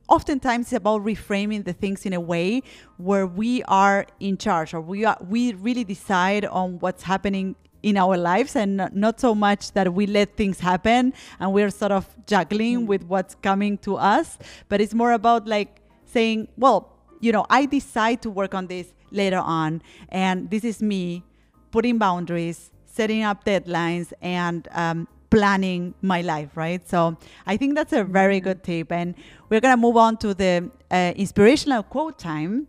oftentimes 0.09 0.67
it's 0.67 0.73
about 0.73 1.05
reframing 1.05 1.65
the 1.65 1.73
things 1.73 2.05
in 2.05 2.13
a 2.13 2.21
way 2.21 2.63
where 2.97 3.27
we 3.27 3.63
are 3.65 4.07
in 4.21 4.37
charge 4.37 4.75
or 4.75 4.81
we 4.81 5.05
are 5.05 5.17
we 5.29 5.53
really 5.55 5.85
decide 5.85 6.45
on 6.47 6.79
what's 6.81 7.03
happening 7.03 7.55
in 7.83 7.97
our 7.97 8.17
lives 8.17 8.57
and 8.57 8.89
not 8.93 9.21
so 9.21 9.35
much 9.35 9.73
that 9.73 9.93
we 9.95 10.07
let 10.07 10.37
things 10.37 10.59
happen 10.59 11.13
and 11.39 11.53
we're 11.53 11.71
sort 11.71 11.93
of 11.93 12.09
juggling 12.27 12.83
mm. 12.83 12.87
with 12.87 13.05
what's 13.05 13.37
coming 13.37 13.79
to 13.79 13.97
us 13.97 14.37
but 14.69 14.81
it's 14.81 14.95
more 14.95 15.13
about 15.13 15.47
like 15.47 15.81
saying 16.05 16.49
well 16.57 16.93
you 17.21 17.31
know 17.31 17.47
i 17.51 17.65
decide 17.65 18.21
to 18.21 18.31
work 18.31 18.55
on 18.55 18.67
this 18.67 18.93
later 19.13 19.39
on 19.39 19.81
and 20.09 20.51
this 20.51 20.65
is 20.65 20.83
me 20.83 21.23
putting 21.71 21.99
boundaries 21.99 22.73
setting 22.99 23.23
up 23.23 23.45
deadlines 23.45 24.09
and 24.21 24.67
um, 24.73 25.07
planning 25.31 25.95
my 26.03 26.21
life, 26.21 26.51
right? 26.57 26.83
So 26.89 27.17
I 27.47 27.57
think 27.57 27.77
that's 27.77 27.93
a 27.93 28.03
very 28.03 28.41
good 28.41 28.61
tip. 28.65 28.91
And 28.91 29.15
we're 29.49 29.61
going 29.61 29.77
to 29.79 29.83
move 29.87 29.97
on 29.97 30.17
to 30.25 30.35
the 30.35 30.69
uh, 30.91 31.13
inspirational 31.15 31.85
quote 31.85 32.19
time. 32.19 32.67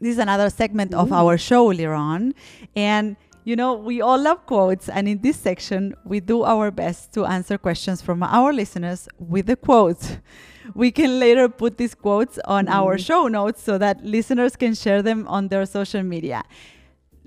This 0.00 0.12
is 0.12 0.18
another 0.18 0.48
segment 0.48 0.94
of 0.94 1.12
our 1.12 1.36
show, 1.36 1.64
Liron. 1.78 2.32
And 2.74 3.16
you 3.44 3.54
know, 3.54 3.74
we 3.74 4.00
all 4.00 4.20
love 4.20 4.44
quotes, 4.44 4.88
and 4.88 5.06
in 5.06 5.18
this 5.20 5.36
section, 5.36 5.94
we 6.04 6.18
do 6.18 6.42
our 6.42 6.72
best 6.72 7.12
to 7.12 7.24
answer 7.24 7.56
questions 7.56 8.02
from 8.02 8.24
our 8.24 8.52
listeners 8.52 9.08
with 9.20 9.46
the 9.46 9.54
quotes. 9.54 10.16
We 10.74 10.90
can 10.90 11.20
later 11.20 11.48
put 11.48 11.78
these 11.78 11.94
quotes 11.94 12.40
on 12.44 12.66
mm. 12.66 12.72
our 12.72 12.98
show 12.98 13.28
notes 13.28 13.62
so 13.62 13.78
that 13.78 14.04
listeners 14.04 14.56
can 14.56 14.74
share 14.74 15.00
them 15.00 15.28
on 15.28 15.46
their 15.46 15.64
social 15.64 16.02
media. 16.02 16.42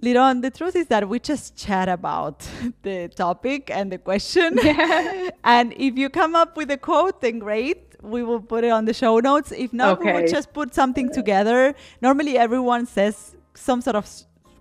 Liron, 0.01 0.41
the 0.41 0.49
truth 0.49 0.75
is 0.75 0.87
that 0.87 1.09
we 1.09 1.19
just 1.19 1.55
chat 1.57 1.89
about 1.89 2.47
the 2.83 3.09
topic 3.09 3.69
and 3.69 3.91
the 3.91 3.97
question. 3.97 4.57
Yeah. 4.69 5.29
and 5.43 5.73
if 5.77 5.97
you 5.97 6.09
come 6.09 6.35
up 6.35 6.55
with 6.55 6.69
a 6.71 6.77
quote, 6.77 7.21
then 7.21 7.39
great. 7.39 7.95
We 8.01 8.23
will 8.23 8.41
put 8.41 8.63
it 8.63 8.69
on 8.69 8.85
the 8.85 8.93
show 8.93 9.19
notes. 9.19 9.51
If 9.51 9.73
not, 9.73 9.99
okay. 9.99 10.13
we 10.13 10.21
will 10.21 10.27
just 10.27 10.53
put 10.53 10.73
something 10.73 11.11
together. 11.11 11.75
Normally, 12.01 12.37
everyone 12.37 12.85
says 12.85 13.35
some 13.55 13.81
sort 13.81 13.95
of 13.95 14.07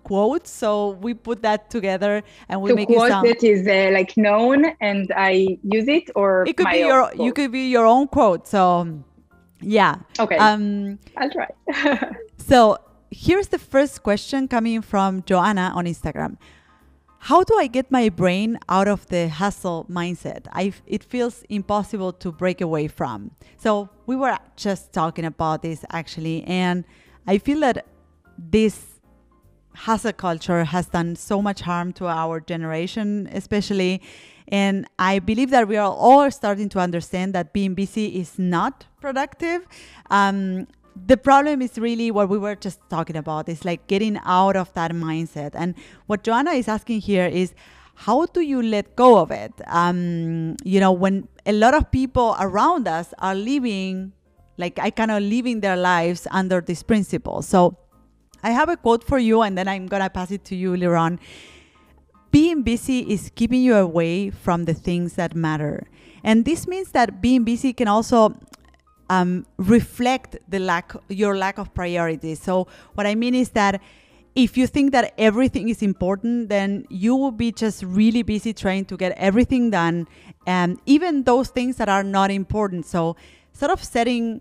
quote, 0.03 0.47
so 0.47 0.91
we 1.03 1.15
put 1.15 1.43
that 1.43 1.71
together 1.71 2.23
and 2.49 2.63
we 2.63 2.71
the 2.71 2.77
make 2.77 2.89
quote 2.89 3.07
it 3.07 3.11
sound 3.11 3.29
that 3.29 3.45
is 3.45 3.67
uh, 3.67 3.91
like 3.93 4.17
known, 4.17 4.65
and 4.81 5.13
I 5.15 5.59
use 5.63 5.89
it, 5.89 6.11
or 6.17 6.45
it 6.49 6.57
could 6.57 6.71
be 6.71 6.79
your 6.79 7.09
quote. 7.09 7.25
you 7.27 7.33
could 7.33 7.53
be 7.53 7.69
your 7.69 7.87
own 7.87 8.09
quote. 8.09 8.49
So, 8.49 9.05
yeah. 9.61 9.97
Okay. 10.19 10.37
Um, 10.37 10.99
I'll 11.17 11.31
try. 11.31 11.49
so 12.39 12.79
here's 13.11 13.49
the 13.49 13.59
first 13.59 14.03
question 14.03 14.49
coming 14.49 14.83
from 14.83 15.23
Joanna 15.25 15.73
on 15.75 15.87
Instagram. 15.87 16.37
How 17.21 17.43
do 17.43 17.59
I 17.59 17.67
get 17.67 17.91
my 17.91 18.09
brain 18.09 18.59
out 18.69 18.87
of 18.87 19.07
the 19.09 19.29
hustle 19.29 19.87
mindset? 19.91 20.47
I, 20.53 20.73
it 20.87 21.03
feels 21.03 21.43
impossible 21.49 22.13
to 22.13 22.31
break 22.31 22.61
away 22.61 22.87
from. 22.87 23.33
So, 23.57 23.89
we 24.07 24.15
were 24.15 24.37
just 24.57 24.93
talking 24.93 25.25
about 25.25 25.63
this 25.63 25.85
actually, 25.91 26.45
and 26.45 26.85
I 27.27 27.39
feel 27.39 27.61
that 27.61 27.87
this 28.39 29.01
hustle 29.75 30.13
culture 30.13 30.65
has 30.65 30.87
done 30.87 31.17
so 31.17 31.43
much 31.43 31.61
harm 31.61 31.93
to 31.95 32.07
our 32.07 32.41
generation, 32.41 33.29
especially. 33.33 34.03
And 34.49 34.87
I 34.99 35.19
believe 35.19 35.51
that 35.51 35.69
we 35.69 35.77
are 35.77 35.93
all 35.93 36.31
starting 36.31 36.69
to 36.71 36.79
understand 36.79 37.35
that 37.35 37.53
being 37.53 37.75
busy 37.75 38.07
is 38.19 38.39
not 38.39 38.87
productive. 39.01 39.67
Um, 40.11 40.67
the 41.07 41.17
problem 41.17 41.63
is 41.63 41.79
really 41.79 42.11
what 42.11 42.29
we 42.29 42.39
were 42.39 42.55
just 42.55 42.81
talking 42.89 43.17
about. 43.17 43.49
Is 43.49 43.65
like 43.65 43.87
getting 43.87 44.19
out 44.25 44.57
of 44.57 44.73
that 44.75 44.93
mindset. 44.93 45.51
And 45.55 45.75
what 46.07 46.25
joanna 46.25 46.53
is 46.53 46.69
asking 46.69 47.01
here 47.01 47.27
is 47.27 47.55
how 47.95 48.27
do 48.27 48.41
you 48.41 48.63
let 48.63 48.95
go 48.95 49.19
of 49.19 49.31
it? 49.31 49.53
Um, 49.67 50.57
you 50.65 50.81
know 50.81 50.93
when 50.93 51.29
a 51.47 51.53
lot 51.53 51.75
of 51.75 51.91
people 51.91 52.37
around 52.39 52.87
us 52.87 53.13
are 53.19 53.35
living 53.35 54.13
like 54.57 54.79
i 54.81 54.91
kind 54.91 55.11
of 55.11 55.23
living 55.23 55.61
their 55.61 55.77
lives 55.77 56.27
under 56.31 56.61
this 56.61 56.83
principle. 56.83 57.43
So 57.43 57.77
i 58.43 58.51
have 58.51 58.69
a 58.69 58.77
quote 58.77 59.03
for 59.03 59.19
you 59.19 59.43
and 59.43 59.59
then 59.59 59.67
i'm 59.67 59.87
gonna 59.87 60.09
pass 60.09 60.31
it 60.31 60.45
to 60.45 60.55
you 60.55 60.73
Liron. 60.73 61.19
being 62.31 62.63
busy 62.63 63.01
is 63.01 63.33
keeping 63.35 63.63
you 63.63 63.75
away 63.75 64.31
from 64.31 64.65
the 64.65 64.75
things 64.75 65.15
that 65.15 65.35
matter. 65.35 65.89
And 66.23 66.45
this 66.45 66.67
means 66.67 66.93
that 66.93 67.21
being 67.21 67.45
busy 67.45 67.73
can 67.73 67.89
also 67.89 68.35
um, 69.11 69.47
reflect 69.57 70.37
the 70.49 70.59
lack 70.59 70.95
your 71.09 71.37
lack 71.37 71.59
of 71.59 71.73
priorities. 71.75 72.41
So 72.41 72.67
what 72.95 73.07
I 73.07 73.15
mean 73.15 73.35
is 73.35 73.51
that 73.51 73.81
if 74.35 74.57
you 74.57 74.67
think 74.67 74.93
that 74.93 75.15
everything 75.19 75.69
is 75.69 75.83
important, 75.83 76.49
then 76.49 76.87
you 76.89 77.17
will 77.17 77.33
be 77.33 77.51
just 77.51 77.83
really 77.83 78.23
busy 78.23 78.53
trying 78.53 78.85
to 78.85 78.97
get 78.97 79.13
everything 79.17 79.71
done, 79.71 80.07
and 80.47 80.79
even 80.87 81.25
those 81.25 81.49
things 81.49 81.77
that 81.77 81.89
are 81.89 82.05
not 82.05 82.31
important. 82.31 82.87
So 82.87 83.17
sort 83.53 83.73
of 83.73 83.83
setting 83.83 84.41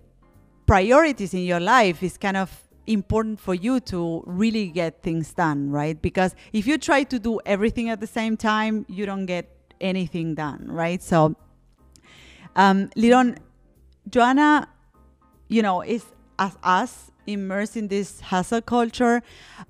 priorities 0.67 1.33
in 1.33 1.43
your 1.45 1.59
life 1.59 2.03
is 2.03 2.17
kind 2.17 2.37
of 2.37 2.51
important 2.85 3.39
for 3.39 3.53
you 3.53 3.79
to 3.79 4.23
really 4.25 4.67
get 4.67 5.01
things 5.01 5.33
done, 5.33 5.71
right? 5.71 6.01
Because 6.01 6.35
if 6.53 6.67
you 6.67 6.77
try 6.77 7.03
to 7.03 7.19
do 7.19 7.39
everything 7.45 7.89
at 7.89 7.99
the 7.99 8.07
same 8.07 8.37
time, 8.37 8.85
you 8.87 9.05
don't 9.05 9.25
get 9.25 9.49
anything 9.81 10.35
done, 10.35 10.67
right? 10.69 11.01
So, 11.01 11.35
um, 12.55 12.89
Liron, 12.95 13.37
Joanna, 14.09 14.67
you 15.47 15.61
know, 15.61 15.81
is 15.81 16.05
as 16.39 16.57
us 16.63 17.11
immersed 17.25 17.75
in 17.75 17.87
this 17.87 18.21
hustle 18.21 18.61
culture. 18.61 19.21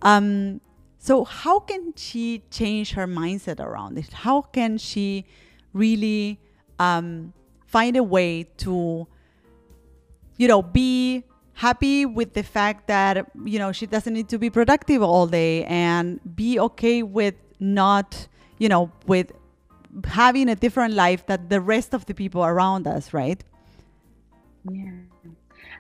Um, 0.02 0.62
so 1.00 1.24
how 1.24 1.60
can 1.60 1.94
she 1.96 2.44
change 2.52 2.92
her 2.92 3.08
mindset 3.08 3.60
around 3.60 3.98
it? 3.98 4.12
How 4.12 4.42
can 4.42 4.78
she 4.78 5.26
really 5.74 6.40
um, 6.80 7.34
find 7.66 7.96
a 7.96 8.04
way 8.04 8.44
to, 8.58 9.08
you 10.38 10.48
know, 10.48 10.62
be 10.62 11.24
happy 11.54 12.06
with 12.06 12.34
the 12.34 12.44
fact 12.44 12.88
that 12.88 13.26
you 13.44 13.58
know 13.58 13.72
she 13.72 13.88
doesn't 13.88 14.14
need 14.14 14.30
to 14.30 14.38
be 14.38 14.48
productive 14.48 15.02
all 15.02 15.26
day 15.26 15.64
and 15.66 16.20
be 16.36 16.60
okay 16.60 17.02
with 17.02 17.36
not, 17.60 18.28
you 18.60 18.70
know, 18.70 18.92
with 19.08 19.32
having 20.06 20.50
a 20.50 20.56
different 20.56 20.94
life 20.94 21.26
that 21.26 21.50
the 21.50 21.62
rest 21.62 21.94
of 21.94 22.06
the 22.06 22.14
people 22.14 22.44
around 22.44 22.86
us, 22.86 23.14
right? 23.14 23.44
Yeah. 24.72 24.92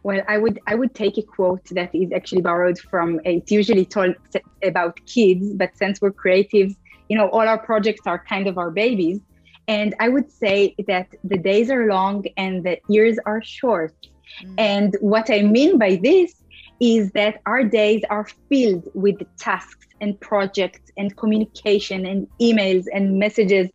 Well, 0.03 0.21
I 0.27 0.37
would 0.37 0.59
I 0.67 0.75
would 0.75 0.93
take 0.93 1.17
a 1.17 1.21
quote 1.21 1.65
that 1.71 1.93
is 1.93 2.11
actually 2.13 2.41
borrowed 2.41 2.79
from. 2.79 3.19
It's 3.25 3.51
usually 3.51 3.85
told 3.85 4.15
about 4.63 4.99
kids, 5.05 5.53
but 5.53 5.75
since 5.75 6.01
we're 6.01 6.11
creatives, 6.11 6.75
you 7.09 7.17
know, 7.17 7.29
all 7.29 7.47
our 7.47 7.57
projects 7.57 8.05
are 8.05 8.23
kind 8.23 8.47
of 8.47 8.57
our 8.57 8.71
babies. 8.71 9.19
And 9.67 9.95
I 9.99 10.07
would 10.07 10.31
say 10.31 10.75
that 10.87 11.07
the 11.23 11.37
days 11.37 11.69
are 11.69 11.87
long 11.87 12.25
and 12.37 12.63
the 12.63 12.79
years 12.87 13.17
are 13.25 13.41
short. 13.41 13.95
Mm. 14.43 14.55
And 14.57 14.97
what 15.01 15.29
I 15.29 15.41
mean 15.41 15.77
by 15.77 15.99
this 16.01 16.41
is 16.79 17.11
that 17.11 17.41
our 17.45 17.63
days 17.63 18.03
are 18.09 18.27
filled 18.49 18.87
with 18.93 19.17
tasks 19.37 19.87
and 19.99 20.19
projects 20.21 20.91
and 20.95 21.15
communication 21.17 22.05
and 22.05 22.27
emails 22.39 22.85
and 22.93 23.17
messages 23.19 23.69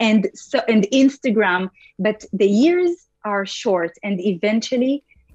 and 0.00 0.28
so 0.34 0.60
and 0.68 0.86
Instagram. 0.92 1.70
But 1.98 2.24
the 2.32 2.48
years 2.48 3.07
are 3.28 3.44
short 3.62 3.92
and 4.06 4.14
eventually 4.34 4.94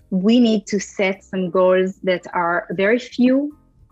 we 0.09 0.39
need 0.47 0.61
to 0.73 0.77
set 0.79 1.23
some 1.31 1.43
goals 1.59 1.91
that 2.09 2.23
are 2.33 2.59
very 2.71 2.99
few 2.99 3.35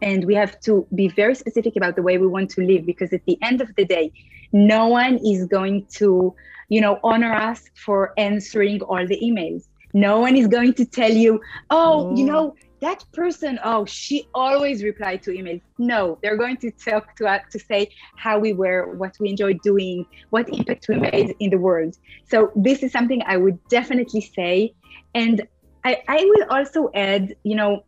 and 0.01 0.25
we 0.25 0.33
have 0.33 0.59
to 0.67 0.73
be 0.95 1.07
very 1.21 1.35
specific 1.43 1.73
about 1.75 1.95
the 1.95 2.05
way 2.07 2.17
we 2.17 2.27
want 2.35 2.49
to 2.55 2.61
live 2.71 2.83
because 2.85 3.11
at 3.13 3.23
the 3.25 3.37
end 3.49 3.61
of 3.61 3.69
the 3.77 3.85
day 3.85 4.11
no 4.51 4.81
one 4.87 5.15
is 5.33 5.45
going 5.45 5.85
to 5.99 6.33
you 6.69 6.81
know 6.81 6.99
honor 7.03 7.33
us 7.33 7.59
for 7.85 7.99
answering 8.17 8.81
all 8.89 9.05
the 9.13 9.19
emails. 9.27 9.63
No 9.93 10.19
one 10.25 10.35
is 10.41 10.47
going 10.47 10.73
to 10.79 10.85
tell 10.99 11.13
you 11.25 11.41
oh 11.69 12.15
you 12.17 12.25
know 12.25 12.55
that 12.81 13.03
person 13.13 13.59
oh 13.63 13.85
she 13.85 14.27
always 14.33 14.83
replied 14.83 15.21
to 15.21 15.31
emails 15.31 15.61
no 15.77 16.17
they're 16.21 16.37
going 16.37 16.57
to 16.57 16.71
talk 16.71 17.15
to 17.15 17.25
us 17.27 17.41
to 17.51 17.59
say 17.59 17.89
how 18.15 18.37
we 18.39 18.53
were 18.53 18.93
what 18.95 19.15
we 19.19 19.29
enjoyed 19.29 19.59
doing 19.61 20.05
what 20.31 20.49
impact 20.49 20.87
we 20.89 20.95
made 20.95 21.35
in 21.39 21.49
the 21.49 21.57
world 21.57 21.97
so 22.27 22.51
this 22.55 22.83
is 22.83 22.91
something 22.91 23.21
i 23.25 23.37
would 23.37 23.57
definitely 23.69 24.21
say 24.21 24.73
and 25.15 25.47
i, 25.85 26.01
I 26.07 26.25
will 26.25 26.45
also 26.49 26.89
add 26.93 27.35
you 27.43 27.55
know 27.55 27.83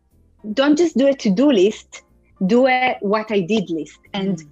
don't 0.54 0.78
just 0.78 0.98
do 0.98 1.08
a 1.08 1.14
to-do 1.14 1.52
list 1.52 2.04
do 2.48 2.68
a 2.68 2.98
what 3.02 3.32
I 3.32 3.42
did 3.42 3.70
list 3.70 4.00
and 4.14 4.38
mm. 4.38 4.50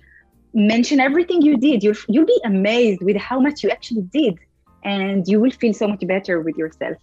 mention 0.53 0.99
everything 0.99 1.41
you 1.41 1.57
did. 1.57 1.83
You'll 1.83 1.95
you'll 2.07 2.25
be 2.25 2.41
amazed 2.45 3.01
with 3.01 3.17
how 3.17 3.39
much 3.39 3.63
you 3.63 3.69
actually 3.69 4.03
did, 4.03 4.39
and 4.83 5.27
you 5.27 5.39
will 5.39 5.51
feel 5.51 5.73
so 5.73 5.87
much 5.87 6.05
better 6.07 6.41
with 6.41 6.55
yourself. 6.55 6.97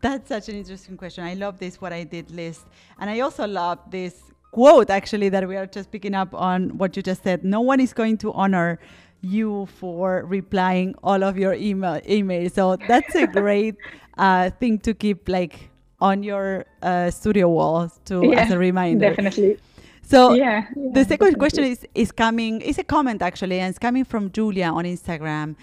That's 0.00 0.28
such 0.28 0.48
an 0.48 0.56
interesting 0.56 0.96
question. 0.96 1.24
I 1.24 1.34
love 1.34 1.58
this 1.58 1.80
what 1.80 1.92
I 1.92 2.04
did 2.04 2.30
list, 2.30 2.66
and 2.98 3.10
I 3.10 3.20
also 3.20 3.46
love 3.46 3.78
this 3.90 4.14
quote 4.52 4.90
actually 4.90 5.28
that 5.28 5.46
we 5.46 5.56
are 5.56 5.66
just 5.66 5.90
picking 5.90 6.14
up 6.14 6.34
on 6.34 6.76
what 6.78 6.96
you 6.96 7.02
just 7.02 7.22
said. 7.22 7.44
No 7.44 7.60
one 7.60 7.80
is 7.80 7.92
going 7.92 8.18
to 8.18 8.32
honor 8.32 8.78
you 9.20 9.66
for 9.66 10.24
replying 10.26 10.94
all 11.02 11.22
of 11.22 11.36
your 11.36 11.54
email 11.54 12.00
emails. 12.00 12.52
So 12.52 12.76
that's 12.88 13.14
a 13.14 13.26
great 13.26 13.76
uh, 14.18 14.50
thing 14.50 14.78
to 14.80 14.94
keep 14.94 15.28
like 15.28 15.70
on 16.00 16.22
your 16.22 16.64
uh, 16.82 17.10
studio 17.10 17.48
wall 17.48 17.90
to 18.06 18.22
yeah, 18.24 18.40
as 18.40 18.50
a 18.50 18.58
reminder. 18.58 19.10
Definitely. 19.10 19.58
So 20.02 20.32
yeah, 20.32 20.66
yeah 20.74 20.92
the 20.92 21.04
second 21.04 21.08
definitely. 21.08 21.34
question 21.34 21.64
is 21.64 21.86
is 21.94 22.10
coming 22.10 22.60
is 22.62 22.78
a 22.78 22.84
comment 22.84 23.22
actually, 23.22 23.60
and 23.60 23.70
it's 23.70 23.78
coming 23.78 24.04
from 24.04 24.30
Julia 24.32 24.66
on 24.66 24.84
Instagram. 24.84 25.56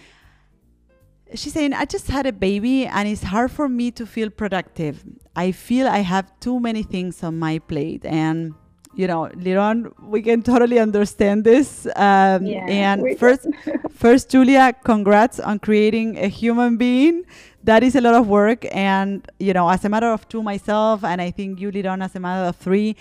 She's 1.33 1.53
saying, 1.53 1.73
I 1.73 1.85
just 1.85 2.07
had 2.07 2.25
a 2.25 2.31
baby 2.31 2.85
and 2.85 3.07
it's 3.07 3.23
hard 3.23 3.51
for 3.51 3.67
me 3.67 3.91
to 3.91 4.05
feel 4.05 4.29
productive. 4.29 5.03
I 5.35 5.51
feel 5.51 5.87
I 5.87 5.99
have 5.99 6.31
too 6.39 6.59
many 6.59 6.83
things 6.83 7.23
on 7.23 7.37
my 7.37 7.59
plate 7.59 8.05
and 8.05 8.53
you 8.97 9.05
know, 9.05 9.29
Liron, 9.35 9.93
we 10.01 10.23
can 10.23 10.41
totally 10.41 10.79
understand 10.79 11.43
this. 11.43 11.85
Um, 11.95 12.47
yeah, 12.47 12.65
and 12.65 13.17
first, 13.19 13.45
first, 13.91 14.31
Julia, 14.31 14.73
congrats 14.83 15.39
on 15.39 15.59
creating 15.59 16.17
a 16.17 16.27
human 16.27 16.77
being. 16.77 17.23
That 17.63 17.83
is 17.83 17.95
a 17.95 18.01
lot 18.01 18.15
of 18.15 18.27
work. 18.27 18.65
And, 18.71 19.29
you 19.39 19.53
know, 19.53 19.69
as 19.69 19.85
a 19.85 19.89
matter 19.89 20.07
of 20.07 20.27
two 20.27 20.41
myself, 20.41 21.03
and 21.03 21.21
I 21.21 21.29
think 21.29 21.59
you, 21.59 21.71
Liron, 21.71 22.03
as 22.03 22.15
a 22.15 22.19
matter 22.19 22.49
of 22.49 22.55
three, 22.55 22.95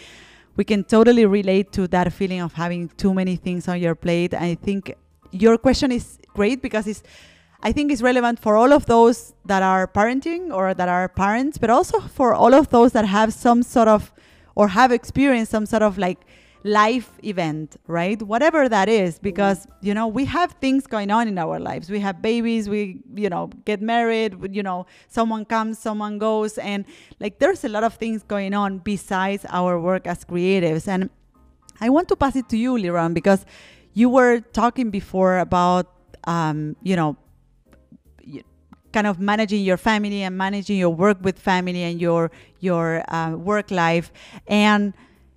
we 0.57 0.65
can 0.65 0.85
totally 0.85 1.25
relate 1.25 1.73
to 1.73 1.89
that 1.89 2.13
feeling 2.13 2.43
of 2.43 2.53
having 2.53 2.91
too 2.99 3.15
many 3.15 3.37
things 3.37 3.67
on 3.67 3.81
your 3.81 3.95
plate. 3.95 4.35
I 4.35 4.55
think 4.55 4.95
your 5.31 5.57
question 5.57 5.93
is 5.93 6.19
great 6.35 6.61
because 6.61 6.87
it's, 6.87 7.03
I 7.63 7.73
think 7.73 7.91
it's 7.91 8.03
relevant 8.03 8.39
for 8.39 8.57
all 8.57 8.73
of 8.73 8.87
those 8.87 9.35
that 9.47 9.63
are 9.63 9.87
parenting 9.89 10.55
or 10.55 10.75
that 10.75 10.89
are 10.89 11.09
parents, 11.09 11.59
but 11.59 11.71
also 11.71 12.01
for 12.01 12.35
all 12.35 12.55
of 12.55 12.69
those 12.69 12.93
that 12.93 13.07
have 13.07 13.33
some 13.33 13.63
sort 13.63 13.89
of 13.89 14.13
or 14.55 14.69
have 14.69 14.93
experienced 14.93 15.51
some 15.51 15.67
sort 15.67 15.83
of 15.83 15.99
like 15.99 16.19
life 16.65 17.13
event, 17.23 17.77
right? 17.87 18.21
Whatever 18.23 18.69
that 18.69 18.89
is, 18.89 19.19
because, 19.21 19.67
you 19.81 19.95
know, 19.95 20.09
we 20.09 20.25
have 20.25 20.53
things 20.61 20.87
going 20.87 21.11
on 21.11 21.29
in 21.29 21.39
our 21.39 21.61
lives. 21.61 21.89
We 21.89 22.01
have 22.01 22.21
babies, 22.21 22.69
we, 22.69 22.99
you 23.15 23.29
know, 23.29 23.51
get 23.65 23.81
married, 23.81 24.35
you 24.55 24.63
know, 24.63 24.87
someone 25.07 25.45
comes, 25.45 25.79
someone 25.79 26.19
goes. 26.19 26.59
And 26.59 26.85
like 27.21 27.39
there's 27.39 27.65
a 27.65 27.69
lot 27.69 27.85
of 27.85 27.95
things 27.95 28.23
going 28.25 28.53
on 28.53 28.79
besides 28.79 29.47
our 29.51 29.79
work 29.81 30.07
as 30.07 30.25
creatives. 30.25 30.89
And 30.89 31.09
I 31.81 31.89
want 31.91 32.09
to 32.09 32.17
pass 32.17 32.35
it 32.35 32.49
to 32.49 32.57
you, 32.57 32.75
Liron, 32.75 33.15
because 33.15 33.47
you 33.93 34.09
were 34.09 34.41
talking 34.41 34.91
before 34.91 35.39
about, 35.39 35.93
um, 36.25 36.77
you 36.83 36.97
know, 36.97 37.17
kind 38.97 39.07
of 39.07 39.21
managing 39.21 39.63
your 39.63 39.77
family 39.77 40.23
and 40.23 40.39
managing 40.39 40.79
your 40.79 40.95
work 41.05 41.19
with 41.21 41.39
family 41.39 41.83
and 41.83 42.01
your 42.01 42.31
your 42.61 42.85
uh, 43.17 43.33
work 43.51 43.71
life. 43.71 44.11
And 44.47 44.95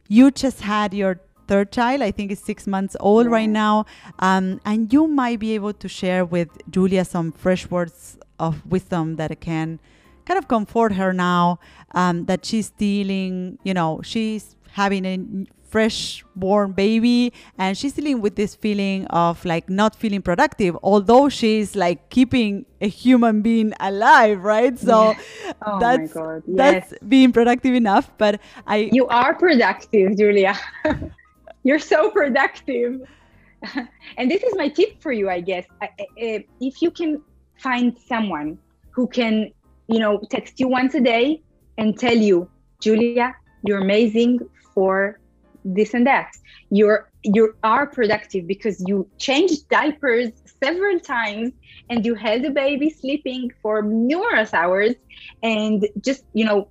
you 0.08 0.32
just 0.32 0.62
had 0.62 0.94
your 0.94 1.20
third 1.50 1.68
child. 1.74 2.02
I 2.02 2.12
think 2.12 2.32
it's 2.32 2.46
six 2.52 2.68
months 2.76 2.96
old 3.02 3.28
right 3.28 3.52
now. 3.66 3.86
Um, 4.20 4.62
and 4.64 4.94
you 4.94 5.08
might 5.08 5.40
be 5.40 5.52
able 5.56 5.74
to 5.74 5.88
share 5.90 6.24
with 6.24 6.50
julia 6.76 7.04
some 7.04 7.34
fresh 7.34 7.70
words 7.70 8.18
of 8.40 8.66
wisdom 8.66 9.18
that 9.18 9.32
can 9.42 9.80
kind 10.26 10.38
of 10.38 10.48
comfort 10.48 10.94
her 10.94 11.12
now 11.12 11.60
um, 12.02 12.26
that 12.30 12.46
she's 12.46 12.70
dealing 12.70 13.58
you 13.64 13.74
know 13.74 14.00
she's 14.04 14.56
having 14.72 15.04
a 15.06 15.16
fresh 15.70 16.26
born 16.36 16.72
baby 16.72 17.32
and 17.58 17.78
she's 17.78 17.94
dealing 17.94 18.22
with 18.22 18.36
this 18.36 18.56
feeling 18.56 19.06
of 19.08 19.44
like 19.46 19.70
not 19.70 19.96
feeling 19.96 20.22
productive 20.22 20.76
although 20.82 21.30
she's 21.30 21.76
like 21.76 22.10
keeping 22.10 22.66
a 22.82 22.88
human 22.88 23.42
being 23.42 23.72
alive 23.80 24.44
right 24.44 24.80
so 24.80 25.12
yeah. 25.12 25.54
oh 25.66 25.80
that's 25.80 26.16
yes. 26.16 26.42
that's 26.48 26.94
being 27.08 27.32
productive 27.32 27.76
enough 27.76 28.10
but 28.18 28.42
i 28.66 28.90
you 28.92 29.06
are 29.08 29.36
productive 29.36 30.18
julia 30.18 30.58
you're 31.64 31.80
so 31.80 32.10
productive 32.10 33.02
and 34.18 34.32
this 34.32 34.42
is 34.42 34.56
my 34.56 34.68
tip 34.68 35.00
for 35.02 35.12
you 35.12 35.30
i 35.30 35.40
guess 35.40 35.66
if 36.18 36.82
you 36.82 36.90
can 36.90 37.22
find 37.58 37.96
someone 38.08 38.58
who 38.90 39.06
can 39.08 39.52
you 39.88 40.00
know 40.00 40.20
text 40.32 40.60
you 40.60 40.68
once 40.68 40.96
a 40.96 41.02
day 41.02 41.42
and 41.78 42.00
tell 42.00 42.16
you 42.16 42.50
julia 42.80 43.36
you're 43.64 43.82
amazing 43.82 44.40
for 44.74 45.19
this 45.64 45.94
and 45.94 46.06
that. 46.08 46.32
You're 46.70 47.10
you 47.24 47.54
are 47.64 47.86
productive 47.88 48.48
because 48.48 48.84
you 48.88 49.08
changed 49.18 49.68
diapers 49.70 50.30
several 50.64 51.00
times 51.00 51.52
and 51.90 52.06
you 52.06 52.16
held 52.16 52.44
the 52.44 52.52
baby 52.52 52.90
sleeping 52.90 53.52
for 53.62 53.82
numerous 53.82 54.54
hours. 54.54 54.96
And 55.44 55.88
just 56.02 56.24
you 56.34 56.46
know 56.46 56.70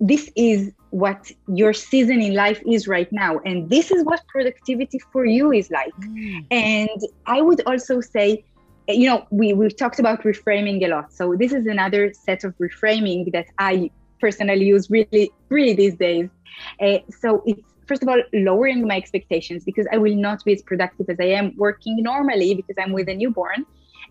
this 0.00 0.30
is 0.36 0.72
what 0.90 1.30
your 1.46 1.72
season 1.72 2.20
in 2.20 2.34
life 2.34 2.60
is 2.66 2.88
right 2.88 3.10
now. 3.12 3.38
And 3.44 3.70
this 3.70 3.90
is 3.90 4.04
what 4.04 4.20
productivity 4.26 5.00
for 5.12 5.24
you 5.24 5.52
is 5.52 5.70
like. 5.70 5.94
Mm. 6.00 6.46
and 6.50 7.00
i 7.26 7.40
would 7.40 7.62
also 7.66 8.00
say 8.00 8.44
you 8.88 9.08
know 9.08 9.26
we 9.30 9.52
we 9.52 9.68
talked 9.70 9.98
about 9.98 10.22
reframing 10.22 10.84
a 10.84 10.88
lot. 10.88 11.12
So 11.12 11.34
this 11.36 11.52
is 11.52 11.66
another 11.66 12.12
set 12.12 12.44
of 12.44 12.56
reframing 12.58 13.32
that 13.32 13.46
i 13.58 13.90
personally 14.20 14.66
use 14.66 14.90
really 14.90 15.30
really 15.48 15.74
these 15.74 15.96
days. 15.96 16.28
Uh, 16.80 16.98
so 17.22 17.42
it's 17.46 17.62
first 17.90 18.02
of 18.04 18.08
all 18.08 18.22
lowering 18.32 18.86
my 18.86 18.96
expectations 19.02 19.64
because 19.70 19.86
I 19.94 19.98
will 20.04 20.18
not 20.26 20.38
be 20.44 20.52
as 20.56 20.62
productive 20.70 21.06
as 21.14 21.18
I 21.26 21.30
am 21.40 21.46
working 21.56 21.94
normally 22.10 22.50
because 22.60 22.76
I'm 22.82 22.92
with 22.98 23.08
a 23.14 23.16
newborn. 23.22 23.60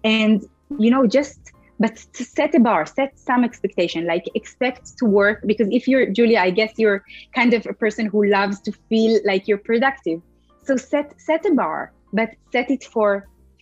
And 0.03 0.37
you 0.83 0.91
know, 0.93 1.03
just 1.07 1.39
but 1.83 1.95
to 2.17 2.23
set 2.37 2.53
a 2.59 2.59
bar, 2.59 2.85
set 2.85 3.11
some 3.17 3.41
expectation, 3.49 4.05
like 4.13 4.25
expect 4.35 4.97
to 4.99 5.05
work 5.05 5.37
because 5.51 5.69
if 5.71 5.87
you're 5.89 6.05
Julia, 6.17 6.39
I 6.39 6.51
guess 6.59 6.73
you're 6.81 6.99
kind 7.39 7.53
of 7.53 7.65
a 7.73 7.75
person 7.83 8.05
who 8.05 8.21
loves 8.37 8.59
to 8.65 8.71
feel 8.89 9.13
like 9.31 9.47
you're 9.47 9.63
productive. 9.71 10.19
So 10.67 10.75
set 10.75 11.07
set 11.29 11.45
a 11.51 11.53
bar, 11.61 11.93
but 12.11 12.29
set 12.51 12.69
it 12.75 12.83
for 12.83 13.07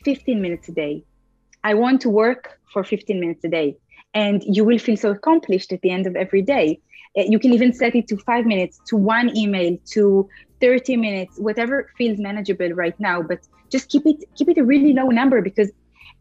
15 0.03 0.41
minutes 0.41 0.67
a 0.69 0.75
day. 0.83 1.03
I 1.63 1.75
want 1.83 2.01
to 2.05 2.09
work 2.09 2.59
for 2.73 2.83
15 2.83 3.19
minutes 3.19 3.43
a 3.43 3.49
day. 3.59 3.77
And 4.13 4.37
you 4.55 4.63
will 4.65 4.79
feel 4.79 4.97
so 4.97 5.11
accomplished 5.11 5.71
at 5.71 5.81
the 5.81 5.91
end 5.91 6.07
of 6.07 6.15
every 6.15 6.41
day. 6.41 6.79
Uh, 7.17 7.23
you 7.27 7.39
can 7.39 7.51
even 7.53 7.73
set 7.73 7.95
it 7.95 8.07
to 8.07 8.17
five 8.17 8.45
minutes, 8.45 8.79
to 8.85 8.95
one 8.95 9.35
email, 9.35 9.77
to 9.85 10.29
30 10.61 10.97
minutes, 10.97 11.37
whatever 11.37 11.89
feels 11.97 12.19
manageable 12.19 12.69
right 12.69 12.97
now. 12.99 13.21
But 13.21 13.39
just 13.69 13.89
keep 13.89 14.05
it 14.05 14.23
keep 14.35 14.49
it 14.49 14.57
a 14.57 14.63
really 14.63 14.93
low 14.93 15.07
number 15.07 15.41
because 15.41 15.71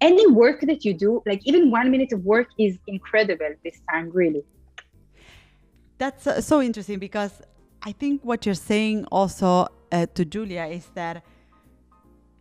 any 0.01 0.27
work 0.27 0.61
that 0.63 0.85
you 0.85 0.93
do, 0.95 1.23
like 1.27 1.41
even 1.45 1.71
one 1.71 1.91
minute 1.91 2.13
of 2.13 2.25
work, 2.25 2.49
is 2.59 2.79
incredible 2.87 3.55
this 3.65 3.81
time, 3.91 4.11
really. 4.13 4.45
That's 5.99 6.27
uh, 6.27 6.41
so 6.41 6.61
interesting 6.61 6.99
because 6.99 7.41
I 7.83 7.93
think 7.93 8.23
what 8.25 8.45
you're 8.45 8.55
saying 8.55 9.07
also 9.11 9.69
uh, 9.93 10.07
to 10.15 10.25
Julia 10.25 10.65
is 10.65 10.87
that 10.95 11.25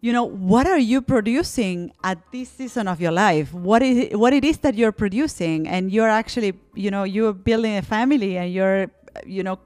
you 0.06 0.14
know 0.14 0.24
what 0.24 0.68
are 0.68 0.78
you 0.78 1.02
producing 1.02 1.92
at 2.04 2.20
this 2.32 2.50
season 2.50 2.88
of 2.88 3.02
your 3.02 3.12
life? 3.12 3.52
What 3.52 3.82
is 3.82 4.16
what 4.16 4.34
it 4.34 4.44
is 4.44 4.60
that 4.60 4.76
you're 4.76 4.92
producing? 4.92 5.68
And 5.68 5.92
you're 5.92 6.14
actually 6.22 6.54
you 6.76 6.92
know 6.92 7.06
you're 7.06 7.34
building 7.34 7.76
a 7.78 7.82
family 7.82 8.38
and 8.38 8.54
you're 8.54 8.92
you 9.26 9.42
know 9.42 9.58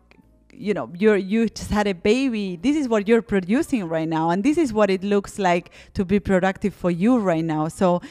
you 0.54 0.74
know 0.74 0.90
you're 0.98 1.18
you 1.18 1.50
just 1.50 1.72
had 1.72 1.88
a 1.88 1.94
baby. 1.94 2.56
This 2.56 2.78
is 2.78 2.88
what 2.88 3.06
you're 3.06 3.22
producing 3.22 3.90
right 3.90 4.08
now. 4.08 4.30
And 4.30 4.42
this 4.42 4.58
is 4.58 4.72
what 4.72 4.90
it 4.90 5.04
looks 5.04 5.40
like 5.40 5.72
to 5.96 6.06
be 6.06 6.22
productive 6.22 6.74
for 6.74 6.90
you 6.90 7.20
right 7.20 7.44
now. 7.44 7.68
So 7.68 8.02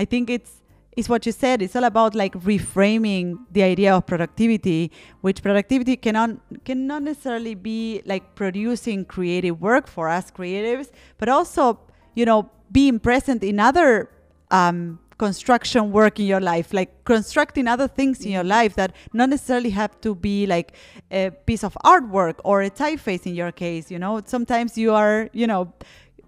i 0.00 0.04
think 0.04 0.30
it's 0.30 0.57
is 0.98 1.08
what 1.08 1.24
you 1.24 1.30
said. 1.32 1.62
It's 1.62 1.76
all 1.76 1.84
about 1.84 2.16
like 2.16 2.34
reframing 2.34 3.38
the 3.52 3.62
idea 3.62 3.94
of 3.94 4.04
productivity, 4.06 4.90
which 5.20 5.42
productivity 5.42 5.96
cannot 5.96 6.30
cannot 6.64 7.02
necessarily 7.04 7.54
be 7.54 8.02
like 8.04 8.34
producing 8.34 9.04
creative 9.04 9.60
work 9.60 9.86
for 9.86 10.08
us 10.08 10.30
creatives, 10.32 10.90
but 11.18 11.28
also 11.28 11.78
you 12.16 12.24
know 12.24 12.50
being 12.72 12.98
present 12.98 13.44
in 13.44 13.60
other 13.60 14.10
um, 14.50 14.98
construction 15.18 15.92
work 15.92 16.18
in 16.18 16.26
your 16.26 16.40
life, 16.40 16.74
like 16.74 17.04
constructing 17.04 17.68
other 17.68 17.86
things 17.86 18.24
in 18.24 18.32
your 18.32 18.44
life 18.44 18.74
that 18.74 18.92
not 19.12 19.28
necessarily 19.28 19.70
have 19.70 20.00
to 20.00 20.16
be 20.16 20.46
like 20.46 20.74
a 21.12 21.30
piece 21.46 21.62
of 21.62 21.78
artwork 21.84 22.34
or 22.44 22.62
a 22.62 22.70
typeface 22.70 23.24
in 23.24 23.36
your 23.36 23.52
case. 23.52 23.88
You 23.88 24.00
know, 24.00 24.20
sometimes 24.24 24.76
you 24.76 24.92
are 24.94 25.30
you 25.32 25.46
know 25.46 25.72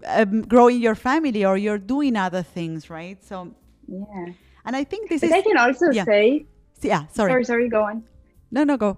um, 0.07 0.43
growing 0.43 0.79
your 0.81 0.95
family 0.95 1.43
or 1.43 1.57
you're 1.57 1.83
doing 1.95 2.15
other 2.15 2.41
things, 2.41 2.89
right? 2.89 3.21
So 3.21 3.51
yeah 3.89 4.31
and 4.65 4.75
I 4.75 4.83
think 4.83 5.09
this 5.09 5.21
but 5.21 5.27
is. 5.27 5.33
I 5.33 5.41
can 5.41 5.57
also 5.57 5.91
yeah. 5.91 6.03
say. 6.05 6.45
Yeah, 6.81 7.07
sorry. 7.07 7.31
Sorry, 7.31 7.43
sorry, 7.45 7.69
go 7.69 7.83
on. 7.83 8.03
No, 8.51 8.63
no, 8.63 8.77
go. 8.77 8.97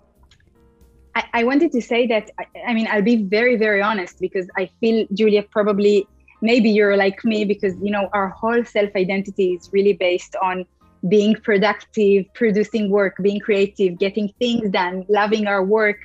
I, 1.15 1.23
I 1.33 1.43
wanted 1.43 1.71
to 1.73 1.81
say 1.81 2.07
that, 2.07 2.31
I, 2.39 2.45
I 2.67 2.73
mean, 2.73 2.87
I'll 2.89 3.03
be 3.03 3.17
very, 3.23 3.55
very 3.55 3.81
honest 3.81 4.19
because 4.19 4.47
I 4.57 4.69
feel, 4.79 5.05
Julia, 5.13 5.43
probably 5.43 6.07
maybe 6.41 6.69
you're 6.69 6.97
like 6.97 7.23
me 7.23 7.45
because, 7.45 7.75
you 7.81 7.91
know, 7.91 8.09
our 8.13 8.29
whole 8.29 8.63
self 8.63 8.89
identity 8.95 9.53
is 9.53 9.69
really 9.71 9.93
based 9.93 10.35
on 10.41 10.65
being 11.09 11.35
productive, 11.35 12.25
producing 12.33 12.89
work, 12.89 13.15
being 13.21 13.39
creative, 13.39 13.99
getting 13.99 14.33
things 14.39 14.69
done, 14.69 15.05
loving 15.09 15.47
our 15.47 15.63
work. 15.63 15.97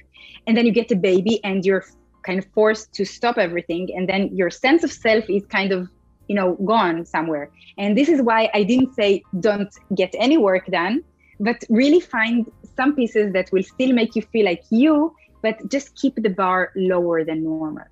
And 0.47 0.57
then 0.57 0.67
you 0.67 0.73
get 0.73 0.91
a 0.91 0.97
baby 0.97 1.43
and 1.45 1.65
you're 1.65 1.85
kind 2.25 2.39
of 2.39 2.47
forced 2.53 2.93
to 2.95 3.05
stop 3.05 3.39
everything 3.39 3.89
and 3.97 4.09
then 4.09 4.35
your 4.37 4.51
sense 4.51 4.83
of 4.83 4.93
self 4.93 5.25
is 5.31 5.47
kind 5.47 5.73
of 5.73 5.89
you 6.29 6.35
know 6.35 6.55
gone 6.65 7.05
somewhere. 7.05 7.51
And 7.77 7.97
this 7.97 8.09
is 8.09 8.23
why 8.23 8.51
i 8.55 8.63
didn't 8.63 8.95
say 8.95 9.23
don't 9.41 9.73
get 9.95 10.15
any 10.19 10.39
work 10.39 10.67
done 10.67 11.03
but 11.41 11.63
really 11.69 12.01
find 12.01 12.51
some 12.77 12.95
pieces 12.95 13.33
that 13.33 13.51
will 13.53 13.63
still 13.63 13.93
make 13.93 14.17
you 14.17 14.23
feel 14.23 14.45
like 14.45 14.65
you 14.71 15.15
but 15.43 15.57
just 15.69 15.95
keep 15.95 16.15
the 16.17 16.31
bar 16.31 16.73
lower 16.75 17.25
than 17.25 17.45
normal. 17.45 17.85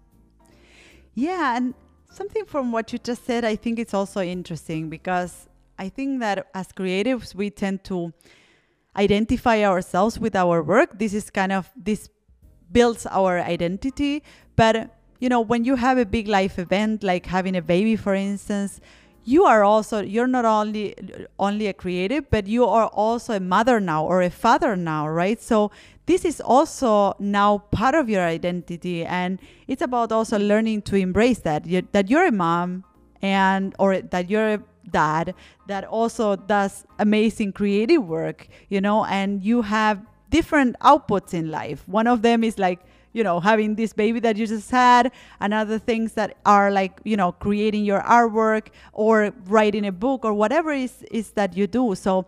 Yeah 1.14 1.56
and 1.56 1.74
something 2.10 2.44
from 2.44 2.72
what 2.72 2.92
you 2.92 2.98
just 2.98 3.24
said 3.24 3.44
i 3.44 3.54
think 3.56 3.78
it's 3.78 3.92
also 3.92 4.20
interesting 4.22 4.88
because 4.88 5.48
i 5.78 5.88
think 5.88 6.20
that 6.20 6.46
as 6.54 6.68
creatives 6.72 7.34
we 7.34 7.50
tend 7.50 7.84
to 7.84 8.12
identify 8.96 9.62
ourselves 9.64 10.18
with 10.18 10.34
our 10.34 10.62
work. 10.62 10.98
This 10.98 11.14
is 11.14 11.30
kind 11.30 11.52
of 11.52 11.70
this 11.76 12.08
builds 12.72 13.06
our 13.06 13.38
identity 13.38 14.24
but 14.56 14.90
you 15.20 15.28
know, 15.28 15.40
when 15.40 15.64
you 15.64 15.76
have 15.76 15.98
a 15.98 16.04
big 16.04 16.28
life 16.28 16.58
event 16.58 17.02
like 17.02 17.26
having 17.26 17.56
a 17.56 17.62
baby, 17.62 17.96
for 17.96 18.14
instance, 18.14 18.80
you 19.24 19.44
are 19.44 19.64
also 19.64 20.00
you're 20.00 20.28
not 20.28 20.44
only 20.44 20.94
only 21.38 21.66
a 21.66 21.72
creative, 21.72 22.30
but 22.30 22.46
you 22.46 22.64
are 22.64 22.86
also 22.88 23.34
a 23.34 23.40
mother 23.40 23.80
now 23.80 24.04
or 24.04 24.22
a 24.22 24.30
father 24.30 24.76
now, 24.76 25.08
right? 25.08 25.42
So 25.42 25.72
this 26.06 26.24
is 26.24 26.40
also 26.40 27.16
now 27.18 27.58
part 27.58 27.96
of 27.96 28.08
your 28.08 28.22
identity, 28.22 29.04
and 29.04 29.40
it's 29.66 29.82
about 29.82 30.12
also 30.12 30.38
learning 30.38 30.82
to 30.82 30.96
embrace 30.96 31.40
that 31.40 31.66
you, 31.66 31.82
that 31.90 32.08
you're 32.08 32.26
a 32.26 32.32
mom 32.32 32.84
and 33.20 33.74
or 33.80 34.00
that 34.00 34.30
you're 34.30 34.54
a 34.54 34.62
dad 34.92 35.34
that 35.66 35.84
also 35.84 36.36
does 36.36 36.86
amazing 37.00 37.52
creative 37.52 38.06
work, 38.06 38.46
you 38.68 38.80
know, 38.80 39.04
and 39.06 39.42
you 39.42 39.62
have 39.62 40.00
different 40.30 40.76
outputs 40.80 41.34
in 41.34 41.50
life. 41.50 41.82
One 41.88 42.06
of 42.06 42.22
them 42.22 42.44
is 42.44 42.58
like 42.58 42.78
you 43.16 43.24
know 43.24 43.40
having 43.40 43.74
this 43.76 43.94
baby 43.94 44.20
that 44.20 44.36
you 44.36 44.46
just 44.46 44.70
had 44.70 45.10
and 45.40 45.54
other 45.54 45.78
things 45.78 46.12
that 46.12 46.36
are 46.44 46.70
like 46.70 47.00
you 47.04 47.16
know 47.16 47.32
creating 47.32 47.82
your 47.84 48.02
artwork 48.02 48.66
or 48.92 49.32
writing 49.46 49.86
a 49.86 49.92
book 49.92 50.24
or 50.24 50.34
whatever 50.34 50.70
is 50.70 51.02
is 51.10 51.30
that 51.30 51.56
you 51.56 51.66
do. 51.66 51.94
So 51.94 52.26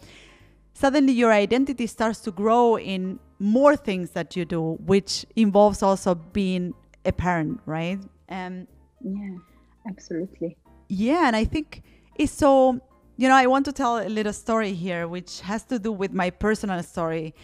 suddenly 0.72 1.12
your 1.12 1.32
identity 1.32 1.86
starts 1.86 2.20
to 2.20 2.30
grow 2.30 2.78
in 2.78 3.18
more 3.38 3.76
things 3.76 4.10
that 4.10 4.34
you 4.34 4.44
do 4.44 4.62
which 4.92 5.26
involves 5.36 5.82
also 5.82 6.14
being 6.14 6.74
a 7.04 7.12
parent 7.12 7.60
right? 7.66 8.00
Um 8.30 8.66
yeah 9.02 9.36
absolutely. 9.86 10.56
Yeah 10.88 11.26
and 11.28 11.36
i 11.36 11.44
think 11.44 11.82
it's 12.16 12.32
so 12.32 12.80
you 13.16 13.28
know 13.28 13.36
i 13.44 13.46
want 13.46 13.64
to 13.66 13.72
tell 13.72 13.94
a 13.98 14.08
little 14.18 14.32
story 14.32 14.72
here 14.72 15.06
which 15.06 15.40
has 15.42 15.62
to 15.64 15.78
do 15.78 15.92
with 15.92 16.12
my 16.12 16.30
personal 16.30 16.82
story 16.82 17.34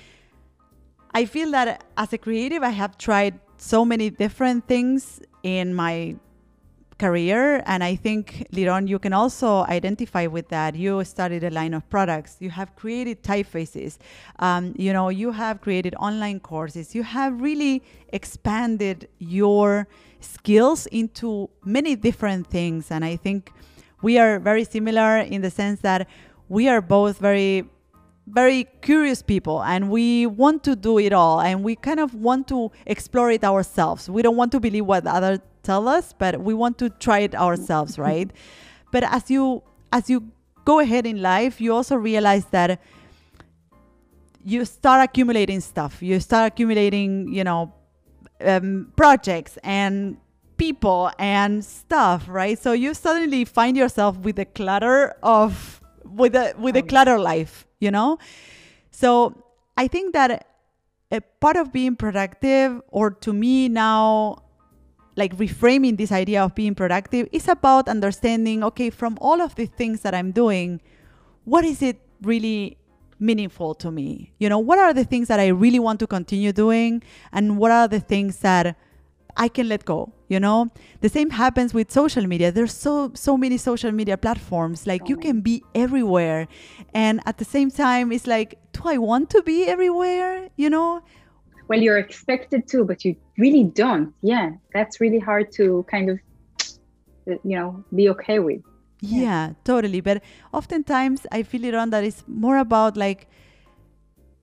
I 1.14 1.26
feel 1.26 1.52
that 1.52 1.84
as 1.96 2.12
a 2.12 2.18
creative, 2.18 2.64
I 2.64 2.70
have 2.70 2.98
tried 2.98 3.38
so 3.56 3.84
many 3.84 4.10
different 4.10 4.66
things 4.66 5.20
in 5.44 5.74
my 5.74 6.16
career 6.96 7.60
and 7.66 7.82
i 7.82 7.96
think 7.96 8.46
Liron 8.52 8.86
you 8.86 9.00
can 9.00 9.12
also 9.12 9.64
identify 9.64 10.26
with 10.26 10.48
that. 10.50 10.76
You 10.76 11.02
started 11.04 11.42
a 11.42 11.50
line 11.50 11.74
of 11.74 11.82
products. 11.90 12.36
You 12.38 12.50
have 12.50 12.76
created 12.76 13.22
typefaces. 13.22 13.98
Um, 14.38 14.74
you 14.78 14.92
know 14.92 15.08
you 15.08 15.32
have 15.32 15.60
created 15.60 15.94
online 15.96 16.38
courses. 16.38 16.94
You 16.94 17.02
have 17.02 17.40
really 17.40 17.82
expanded 18.12 19.08
your 19.18 19.88
skills 20.20 20.86
into 20.86 21.50
many 21.64 21.96
different 21.96 22.46
things 22.46 22.90
and 22.90 23.04
i 23.04 23.14
think 23.16 23.52
we 24.00 24.18
are 24.18 24.38
very 24.38 24.64
similar 24.64 25.18
in 25.18 25.42
the 25.42 25.50
sense 25.50 25.80
that 25.80 26.08
we 26.48 26.68
are 26.68 26.80
both 26.80 27.18
very 27.18 27.64
very 28.26 28.64
curious 28.80 29.20
people 29.22 29.62
and 29.62 29.90
we 29.90 30.26
want 30.26 30.64
to 30.64 30.74
do 30.74 30.98
it 30.98 31.12
all 31.12 31.40
and 31.40 31.62
we 31.62 31.76
kind 31.76 32.00
of 32.00 32.14
want 32.14 32.48
to 32.48 32.70
explore 32.86 33.30
it 33.30 33.44
ourselves. 33.44 34.08
We 34.08 34.22
don't 34.22 34.36
want 34.36 34.52
to 34.52 34.60
believe 34.60 34.86
what 34.86 35.06
others 35.06 35.40
tell 35.62 35.88
us, 35.88 36.14
but 36.16 36.40
we 36.40 36.54
want 36.54 36.78
to 36.78 36.90
try 36.90 37.20
it 37.20 37.34
ourselves, 37.34 37.98
right? 38.08 38.30
but 38.94 39.02
as 39.02 39.28
you 39.28 39.60
as 39.92 40.08
you 40.08 40.30
go 40.64 40.78
ahead 40.78 41.04
in 41.04 41.20
life, 41.20 41.60
you 41.60 41.74
also 41.74 41.96
realize 41.96 42.44
that 42.46 42.80
you 44.44 44.64
start 44.64 45.02
accumulating 45.02 45.60
stuff. 45.60 46.00
You 46.00 46.20
start 46.20 46.52
accumulating, 46.52 47.32
you 47.32 47.42
know, 47.42 47.74
um, 48.40 48.92
projects 48.94 49.58
and 49.64 50.16
people 50.58 51.10
and 51.18 51.64
stuff, 51.64 52.26
right? 52.28 52.56
So 52.56 52.70
you 52.70 52.94
suddenly 52.94 53.44
find 53.44 53.76
yourself 53.76 54.16
with 54.18 54.38
a 54.38 54.44
clutter 54.44 55.16
of 55.24 55.80
with 56.04 56.36
a 56.36 56.54
with 56.56 56.76
a 56.76 56.82
clutter 56.82 57.18
life 57.18 57.63
you 57.80 57.90
know? 57.90 58.18
So 58.90 59.44
I 59.76 59.88
think 59.88 60.12
that 60.14 60.46
a 61.10 61.20
part 61.20 61.56
of 61.56 61.72
being 61.72 61.96
productive, 61.96 62.80
or 62.88 63.10
to 63.10 63.32
me 63.32 63.68
now, 63.68 64.42
like 65.16 65.36
reframing 65.36 65.96
this 65.96 66.10
idea 66.10 66.42
of 66.42 66.54
being 66.54 66.74
productive, 66.74 67.28
is 67.30 67.48
about 67.48 67.88
understanding 67.88 68.64
okay, 68.64 68.90
from 68.90 69.18
all 69.20 69.40
of 69.40 69.54
the 69.54 69.66
things 69.66 70.00
that 70.00 70.14
I'm 70.14 70.32
doing, 70.32 70.80
what 71.44 71.64
is 71.64 71.82
it 71.82 72.00
really 72.22 72.78
meaningful 73.20 73.74
to 73.74 73.90
me? 73.90 74.32
You 74.38 74.48
know, 74.48 74.58
what 74.58 74.78
are 74.78 74.92
the 74.92 75.04
things 75.04 75.28
that 75.28 75.38
I 75.38 75.48
really 75.48 75.78
want 75.78 76.00
to 76.00 76.06
continue 76.06 76.52
doing? 76.52 77.02
And 77.32 77.58
what 77.58 77.70
are 77.70 77.86
the 77.86 78.00
things 78.00 78.38
that 78.38 78.76
I 79.36 79.48
can 79.48 79.68
let 79.68 79.84
go, 79.84 80.12
you 80.28 80.40
know? 80.40 80.70
The 81.00 81.08
same 81.08 81.30
happens 81.30 81.74
with 81.74 81.90
social 81.90 82.26
media. 82.26 82.50
There's 82.52 82.74
so 82.74 83.12
so 83.14 83.36
many 83.36 83.56
social 83.56 83.92
media 83.92 84.16
platforms. 84.16 84.86
Like 84.86 85.08
you 85.08 85.16
can 85.16 85.40
be 85.40 85.62
everywhere. 85.74 86.48
And 86.94 87.20
at 87.26 87.38
the 87.38 87.44
same 87.44 87.70
time 87.70 88.12
it's 88.12 88.26
like, 88.26 88.58
do 88.72 88.82
I 88.84 88.98
want 88.98 89.30
to 89.30 89.42
be 89.42 89.66
everywhere, 89.66 90.48
you 90.56 90.70
know? 90.70 91.02
Well, 91.68 91.80
you're 91.80 91.98
expected 91.98 92.68
to, 92.68 92.84
but 92.84 93.04
you 93.04 93.16
really 93.38 93.64
don't. 93.64 94.12
Yeah. 94.22 94.50
That's 94.72 95.00
really 95.00 95.18
hard 95.18 95.50
to 95.52 95.84
kind 95.90 96.10
of 96.10 96.18
you 97.26 97.56
know, 97.56 97.84
be 97.94 98.08
okay 98.10 98.38
with. 98.38 98.60
Yeah, 99.00 99.20
yeah 99.20 99.52
totally. 99.64 100.00
But 100.00 100.22
oftentimes 100.52 101.26
I 101.32 101.42
feel 101.42 101.64
it 101.64 101.74
on 101.74 101.90
that 101.90 102.04
it's 102.04 102.24
more 102.26 102.58
about 102.58 102.96
like 102.96 103.28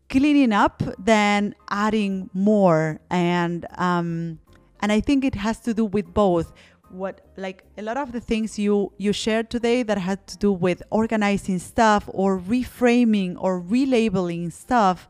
cleaning 0.09 0.51
up 0.51 0.83
than 0.99 1.55
adding 1.69 2.29
more 2.33 2.99
and 3.09 3.65
um 3.77 4.39
and 4.81 4.91
i 4.91 4.99
think 4.99 5.23
it 5.23 5.35
has 5.35 5.59
to 5.59 5.73
do 5.73 5.85
with 5.85 6.13
both 6.13 6.53
what 6.91 7.21
like 7.37 7.63
a 7.77 7.81
lot 7.81 7.97
of 7.97 8.11
the 8.11 8.19
things 8.19 8.59
you 8.59 8.91
you 8.97 9.13
shared 9.13 9.49
today 9.49 9.83
that 9.83 9.97
had 9.97 10.25
to 10.27 10.37
do 10.37 10.51
with 10.51 10.83
organizing 10.89 11.59
stuff 11.59 12.09
or 12.13 12.39
reframing 12.39 13.35
or 13.39 13.61
relabeling 13.61 14.51
stuff. 14.51 15.07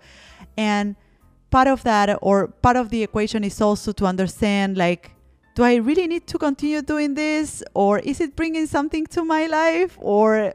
And 0.58 0.96
part 1.50 1.68
of 1.68 1.84
that 1.84 2.18
or 2.22 2.48
part 2.48 2.78
of 2.78 2.90
the 2.90 3.04
equation 3.04 3.44
is 3.44 3.60
also 3.62 3.92
to 3.94 4.06
understand 4.06 4.78
like 4.78 5.12
do 5.54 5.64
i 5.64 5.76
really 5.76 6.08
need 6.08 6.28
to 6.28 6.38
continue 6.38 6.82
doing 6.82 7.14
this? 7.14 7.64
Or 7.74 8.00
is 8.00 8.22
it 8.22 8.36
bringing 8.36 8.68
something 8.68 9.06
to 9.08 9.26
my 9.26 9.48
life? 9.48 9.98
Or 10.00 10.54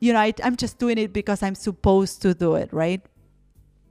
you 0.00 0.12
know 0.12 0.20
I, 0.20 0.34
i'm 0.42 0.56
just 0.56 0.78
doing 0.78 0.98
it 0.98 1.12
because 1.12 1.42
i'm 1.42 1.54
supposed 1.54 2.20
to 2.22 2.34
do 2.34 2.56
it 2.56 2.72
right? 2.72 3.00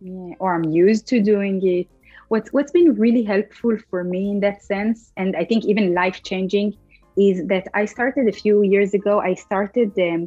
Yeah, 0.02 0.36
or 0.40 0.54
i'm 0.54 0.66
used 0.66 1.08
to 1.08 1.22
doing 1.22 1.66
it 1.66 1.88
what's 2.34 2.52
what's 2.52 2.72
been 2.72 2.96
really 2.96 3.24
helpful 3.24 3.78
for 3.90 4.04
me 4.04 4.22
in 4.32 4.40
that 4.40 4.64
sense 4.64 5.12
and 5.18 5.36
i 5.42 5.46
think 5.50 5.66
even 5.66 5.94
life 5.94 6.24
changing 6.24 6.76
is 7.16 7.46
that 7.52 7.68
i 7.82 7.86
started 7.86 8.28
a 8.28 8.36
few 8.44 8.56
years 8.74 8.96
ago 9.00 9.20
i 9.20 9.34
started 9.36 9.92
um, 10.08 10.22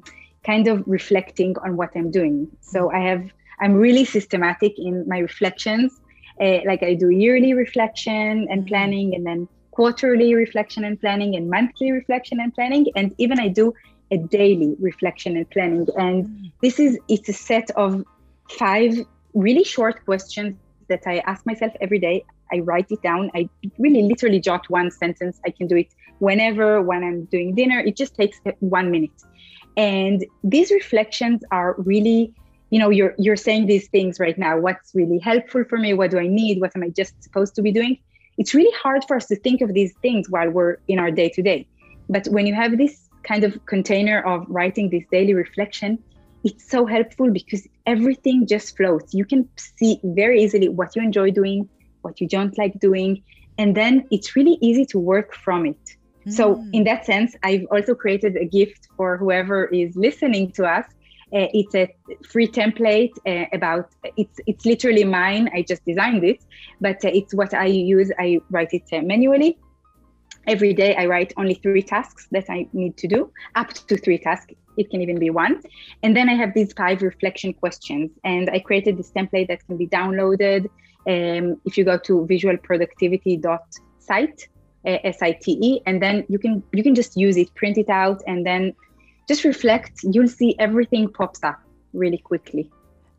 kind 0.51 0.69
of 0.69 0.85
reflecting 0.87 1.53
on 1.65 1.77
what 1.81 1.91
i'm 1.97 2.11
doing 2.19 2.37
so 2.61 2.93
i 2.93 3.01
have 3.11 3.25
i'm 3.61 3.75
really 3.75 4.05
systematic 4.05 4.79
in 4.79 4.95
my 5.13 5.19
reflections 5.19 6.01
uh, 6.45 6.59
like 6.71 6.83
i 6.91 6.95
do 6.95 7.09
yearly 7.11 7.53
reflection 7.55 8.47
and 8.51 8.61
mm-hmm. 8.61 8.69
planning 8.69 9.09
and 9.17 9.27
then 9.27 9.49
quarterly 9.73 10.33
reflection 10.45 10.85
and 10.85 11.01
planning 11.01 11.35
and 11.35 11.51
monthly 11.51 11.91
reflection 11.91 12.39
and 12.39 12.55
planning 12.55 12.87
and 12.95 13.17
even 13.19 13.41
i 13.41 13.49
do 13.49 13.75
a 14.13 14.19
daily 14.39 14.77
reflection 14.79 15.37
and 15.37 15.51
planning 15.51 15.85
and 16.05 16.25
mm. 16.25 16.53
this 16.63 16.79
is 16.79 16.97
it's 17.09 17.29
a 17.29 17.39
set 17.51 17.69
of 17.85 18.05
five 18.61 18.95
really 19.35 19.65
short 19.65 20.05
questions 20.05 20.55
that 20.89 21.03
I 21.07 21.19
ask 21.21 21.45
myself 21.47 21.73
every 21.81 21.99
day. 21.99 22.25
I 22.53 22.61
write 22.61 22.87
it 22.91 23.03
down. 23.03 23.31
I 23.35 23.49
really 23.79 24.03
literally 24.03 24.41
jot 24.41 24.69
one 24.71 24.91
sentence. 24.91 25.41
I 25.45 25.51
can 25.51 25.67
do 25.67 25.77
it 25.77 25.89
whenever, 26.19 26.83
when 26.83 27.03
I'm 27.03 27.25
doing 27.25 27.55
dinner. 27.55 27.81
It 27.81 27.97
just 27.97 28.15
takes 28.15 28.41
uh, 28.47 28.53
one 28.61 28.91
minute. 28.91 29.23
And 29.77 30.25
these 30.43 30.71
reflections 30.71 31.43
are 31.51 31.75
really, 31.79 32.33
you 32.71 32.79
know, 32.79 32.91
you're 32.91 33.15
you're 33.19 33.37
saying 33.37 33.67
these 33.67 33.89
things 33.89 34.19
right 34.19 34.39
now. 34.39 34.59
What's 34.59 34.95
really 34.95 35.19
helpful 35.19 35.65
for 35.69 35.79
me? 35.79 35.93
What 35.93 36.11
do 36.11 36.19
I 36.19 36.27
need? 36.27 36.61
What 36.61 36.73
am 36.75 36.83
I 36.83 36.89
just 36.89 37.23
supposed 37.23 37.55
to 37.57 37.63
be 37.63 37.73
doing? 37.73 37.99
It's 38.39 38.55
really 38.55 38.75
hard 38.83 39.05
for 39.07 39.17
us 39.17 39.27
to 39.27 39.37
think 39.37 39.61
of 39.61 39.75
these 39.75 39.93
things 40.03 40.29
while 40.31 40.51
we're 40.51 40.77
in 40.89 40.99
our 40.99 41.11
day 41.11 41.29
to 41.31 41.43
day. 41.43 41.67
But 42.09 42.27
when 42.29 42.47
you 42.47 42.55
have 42.55 42.77
this 42.79 43.09
kind 43.23 43.45
of 43.45 43.65
container 43.67 44.21
of 44.23 44.47
writing 44.49 44.91
this 44.91 45.05
daily 45.11 45.35
reflection, 45.35 45.99
it's 46.45 46.71
so 46.71 46.87
helpful 46.87 47.31
because 47.31 47.67
everything 47.87 48.47
just 48.47 48.77
floats. 48.77 49.15
You 49.15 49.25
can 49.25 49.49
see 49.57 50.01
very 50.03 50.43
easily 50.43 50.69
what 50.69 50.97
you 50.97 51.03
enjoy 51.03 51.31
doing, 51.31 51.69
what 52.03 52.21
you 52.21 52.29
don't 52.29 52.57
like 52.59 52.79
doing, 52.81 53.23
and 53.59 53.77
then 53.77 54.07
it's 54.11 54.37
really 54.37 54.59
easy 54.61 54.85
to 54.87 54.99
work 54.99 55.35
from 55.35 55.67
it. 55.67 55.85
Mm. 56.27 56.33
So, 56.33 56.65
in 56.73 56.85
that 56.85 57.07
sense, 57.07 57.35
I've 57.43 57.67
also 57.71 57.95
created 57.95 58.37
a 58.37 58.45
gift 58.45 58.89
for 58.97 59.17
whoever 59.17 59.67
is 59.67 59.97
listening 59.97 60.53
to 60.53 60.65
us. 60.67 60.85
Uh, 61.33 61.49
it's 61.53 61.75
a 61.75 61.93
free 62.29 62.47
template 62.47 63.13
uh, 63.27 63.47
about 63.53 63.91
it's 64.17 64.39
it's 64.47 64.65
literally 64.65 65.05
mine. 65.05 65.51
I 65.53 65.63
just 65.63 65.85
designed 65.85 66.25
it, 66.25 66.41
but 66.81 67.05
uh, 67.05 67.09
it's 67.09 67.35
what 67.35 67.53
I 67.53 67.67
use. 67.67 68.13
I 68.19 68.41
write 68.51 68.73
it 68.73 68.85
uh, 68.93 69.03
manually, 69.03 69.59
every 70.47 70.73
day 70.73 70.95
I 70.97 71.07
write 71.07 71.33
only 71.37 71.55
three 71.55 71.83
tasks 71.83 72.29
that 72.31 72.49
I 72.49 72.67
need 72.73 72.97
to 72.99 73.09
do, 73.09 73.33
up 73.55 73.73
to 73.89 73.97
three 73.97 74.19
tasks. 74.19 74.55
It 74.77 74.91
can 74.91 75.01
even 75.03 75.19
be 75.19 75.31
one. 75.31 75.61
And 76.03 76.17
then 76.17 76.29
I 76.29 76.35
have 76.35 76.55
these 76.55 76.73
five 76.73 77.03
reflection 77.03 77.53
questions. 77.55 78.11
And 78.25 78.51
I 78.51 78.59
created 78.59 78.99
this 78.99 79.11
template 79.11 79.47
that 79.49 79.65
can 79.67 79.77
be 79.77 79.87
downloaded. 79.87 80.69
Um, 81.07 81.61
if 81.65 81.79
you 81.79 81.85
go 81.85 81.99
to 81.99 82.27
visualproductivity.site, 82.29 84.49
uh, 84.87 84.99
S-I-T-E, 85.05 85.83
and 85.87 86.03
then 86.03 86.25
you 86.29 86.39
can 86.39 86.63
you 86.73 86.83
can 86.83 86.95
just 86.95 87.17
use 87.17 87.37
it, 87.37 87.55
print 87.55 87.79
it 87.79 87.89
out, 87.89 88.23
and 88.27 88.45
then 88.47 88.75
just 89.29 89.45
reflect. 89.45 90.01
You'll 90.03 90.29
see 90.29 90.57
everything 90.59 91.13
pops 91.13 91.45
up 91.45 91.61
really 91.93 92.19
quickly. 92.19 92.71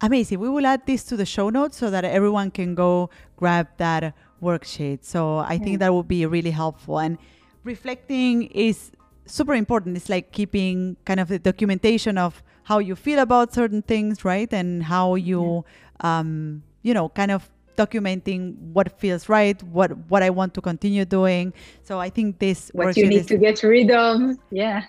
Amazing. 0.02 0.40
We 0.40 0.50
will 0.50 0.66
add 0.66 0.86
this 0.86 1.04
to 1.06 1.18
the 1.18 1.26
show 1.26 1.50
notes 1.50 1.78
so 1.78 1.90
that 1.90 2.06
everyone 2.06 2.52
can 2.52 2.76
go 2.76 3.10
grab 3.36 3.68
that 3.78 4.14
worksheet. 4.42 5.04
So 5.04 5.38
I 5.38 5.58
think 5.58 5.80
that 5.80 5.94
would 5.94 6.08
be 6.08 6.26
really 6.26 6.52
helpful. 6.52 7.00
And 7.00 7.18
reflecting 7.64 8.44
is 8.44 8.92
super 9.28 9.54
important. 9.54 9.98
It's 9.98 10.10
like 10.10 10.32
keeping 10.32 10.98
kind 11.06 11.20
of 11.20 11.28
the 11.28 11.40
documentation 11.40 12.18
of 12.18 12.44
how 12.64 12.80
you 12.80 12.96
feel 12.96 13.20
about 13.20 13.54
certain 13.54 13.82
things, 13.82 14.26
right? 14.26 14.52
And 14.52 14.84
how 14.84 15.16
you, 15.16 15.66
yeah. 16.04 16.20
um, 16.20 16.64
you 16.84 16.94
know, 16.94 17.10
kind 17.10 17.32
of 17.32 17.50
documenting 17.78 18.58
what 18.74 19.00
feels 19.00 19.30
right, 19.30 19.62
what 19.64 19.96
what 20.10 20.24
I 20.24 20.30
want 20.30 20.54
to 20.56 20.62
continue 20.62 21.06
doing. 21.06 21.54
So 21.84 22.00
I 22.00 22.10
think 22.10 22.40
this 22.40 22.70
what 22.74 22.98
you 22.98 23.08
need 23.08 23.28
to 23.28 23.38
get 23.38 23.64
rid 23.64 23.92
of. 23.92 24.38
Yeah. 24.52 24.84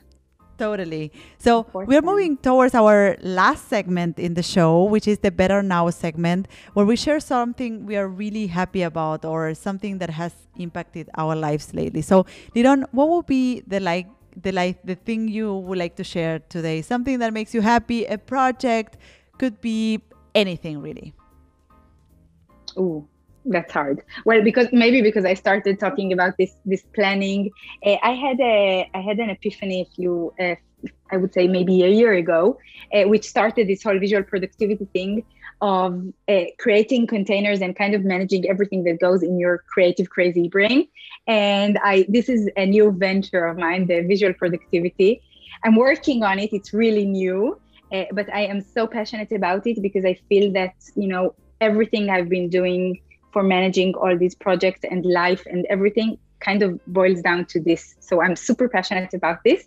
Totally. 0.59 1.13
So 1.39 1.67
we're 1.73 2.03
moving 2.03 2.37
towards 2.37 2.75
our 2.75 3.17
last 3.23 3.69
segment 3.69 4.19
in 4.19 4.35
the 4.35 4.43
show, 4.43 4.83
which 4.83 5.07
is 5.07 5.21
the 5.21 5.31
Better 5.31 5.63
Now 5.63 5.89
segment, 5.91 6.49
where 6.75 6.85
we 6.85 6.97
share 6.97 7.21
something 7.21 7.87
we 7.87 7.97
are 7.97 8.09
really 8.09 8.49
happy 8.49 8.83
about 8.83 9.25
or 9.25 9.55
something 9.55 9.99
that 9.99 10.11
has 10.11 10.35
impacted 10.57 11.11
our 11.17 11.37
lives 11.37 11.73
lately. 11.75 12.03
So, 12.03 12.27
Liron, 12.57 12.87
what 12.91 13.09
would 13.09 13.27
be 13.27 13.63
the 13.69 13.79
like 13.79 14.09
the 14.43 14.53
like 14.53 14.83
the 14.85 14.95
thing 14.95 15.29
you 15.29 15.55
would 15.55 15.79
like 15.79 15.97
to 15.97 16.05
share 16.05 16.39
today? 16.39 16.83
Something 16.83 17.19
that 17.21 17.33
makes 17.33 17.55
you 17.55 17.61
happy, 17.61 18.05
a 18.05 18.19
project, 18.19 18.97
could 19.39 19.61
be 19.61 20.01
anything 20.35 20.81
really. 20.81 21.15
oh 22.77 23.07
that's 23.47 23.73
hard 23.73 24.03
well 24.25 24.43
because 24.43 24.69
maybe 24.73 25.01
because 25.01 25.25
i 25.25 25.35
started 25.35 25.79
talking 25.81 26.13
about 26.13 26.37
this 26.39 26.53
this 26.65 26.83
planning 26.95 27.51
uh, 27.87 27.97
i 28.03 28.13
had 28.13 28.39
a 28.41 28.89
i 28.95 29.01
had 29.01 29.19
an 29.19 29.31
epiphany 29.31 29.81
a 29.83 29.95
few 29.95 30.33
uh, 30.41 30.55
i 31.13 31.17
would 31.17 31.33
say 31.33 31.47
maybe 31.49 31.83
a 31.83 31.89
year 31.89 32.13
ago 32.15 32.59
uh, 32.95 33.05
which 33.05 33.25
started 33.25 33.67
this 33.69 33.83
whole 33.83 33.99
visual 33.99 34.23
productivity 34.23 34.87
thing 34.93 35.25
of 35.61 36.05
eh, 36.29 36.47
creating 36.59 37.07
containers 37.07 37.61
and 37.61 37.77
kind 37.77 37.95
of 37.95 38.05
managing 38.05 38.49
everything 38.49 38.85
that 38.85 39.01
goes 39.01 39.23
in 39.23 39.39
your 39.39 39.59
creative 39.73 40.09
crazy 40.11 40.49
brain 40.49 40.87
and 41.27 41.79
i 41.83 42.07
this 42.09 42.29
is 42.29 42.49
a 42.57 42.67
new 42.67 42.93
venture 42.93 43.45
of 43.47 43.59
mine 43.59 43.87
the 43.87 44.01
visual 44.03 44.33
productivity 44.35 45.21
i'm 45.65 45.75
working 45.75 46.23
on 46.23 46.39
it 46.39 46.53
it's 46.53 46.73
really 46.73 47.05
new 47.05 47.61
eh, 47.93 48.07
but 48.13 48.33
i 48.33 48.41
am 48.41 48.61
so 48.61 48.87
passionate 48.87 49.33
about 49.33 49.67
it 49.67 49.83
because 49.83 50.05
i 50.05 50.15
feel 50.29 50.53
that 50.53 50.75
you 50.95 51.09
know 51.09 51.35
everything 51.61 52.09
i've 52.09 52.29
been 52.29 52.49
doing 52.49 53.01
for 53.33 53.43
managing 53.43 53.95
all 53.95 54.17
these 54.17 54.35
projects 54.35 54.81
and 54.91 55.05
life 55.05 55.45
and 55.47 55.67
everything 55.67 56.19
kind 56.41 56.63
of 56.63 56.85
boils 56.87 57.21
down 57.23 57.45
to 57.47 57.61
this. 57.61 57.97
So 58.01 58.23
I'm 58.23 58.37
super 58.37 58.69
passionate 58.69 59.15
about 59.15 59.39
this 59.45 59.65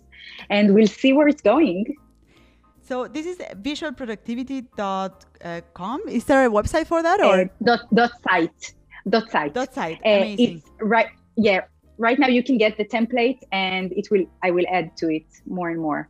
and 0.50 0.74
we'll 0.74 0.88
see 0.88 1.14
where 1.14 1.28
it's 1.28 1.42
going. 1.42 1.96
So 2.92 3.08
this 3.08 3.26
is 3.26 3.38
visualproductivity.com. 3.38 6.02
Is 6.10 6.26
there 6.26 6.46
a 6.46 6.50
website 6.50 6.88
for 6.88 7.02
that 7.02 7.22
or 7.22 7.44
uh, 7.44 7.46
dot 7.64 7.88
dot 7.96 8.12
site 8.22 8.74
dot 9.08 9.32
site 9.32 9.54
dot 9.54 9.74
site? 9.74 10.00
Uh, 10.06 10.10
Amazing. 10.10 10.58
It's 10.58 10.70
right. 10.82 11.08
Yeah. 11.38 11.62
Right 11.98 12.20
now 12.20 12.28
you 12.28 12.44
can 12.44 12.58
get 12.58 12.76
the 12.76 12.84
template 12.84 13.40
and 13.54 13.94
it 13.94 14.12
will. 14.12 14.26
I 14.44 14.52
will 14.52 14.66
add 14.70 14.98
to 14.98 15.08
it 15.08 15.24
more 15.46 15.70
and 15.70 15.80
more 15.80 16.10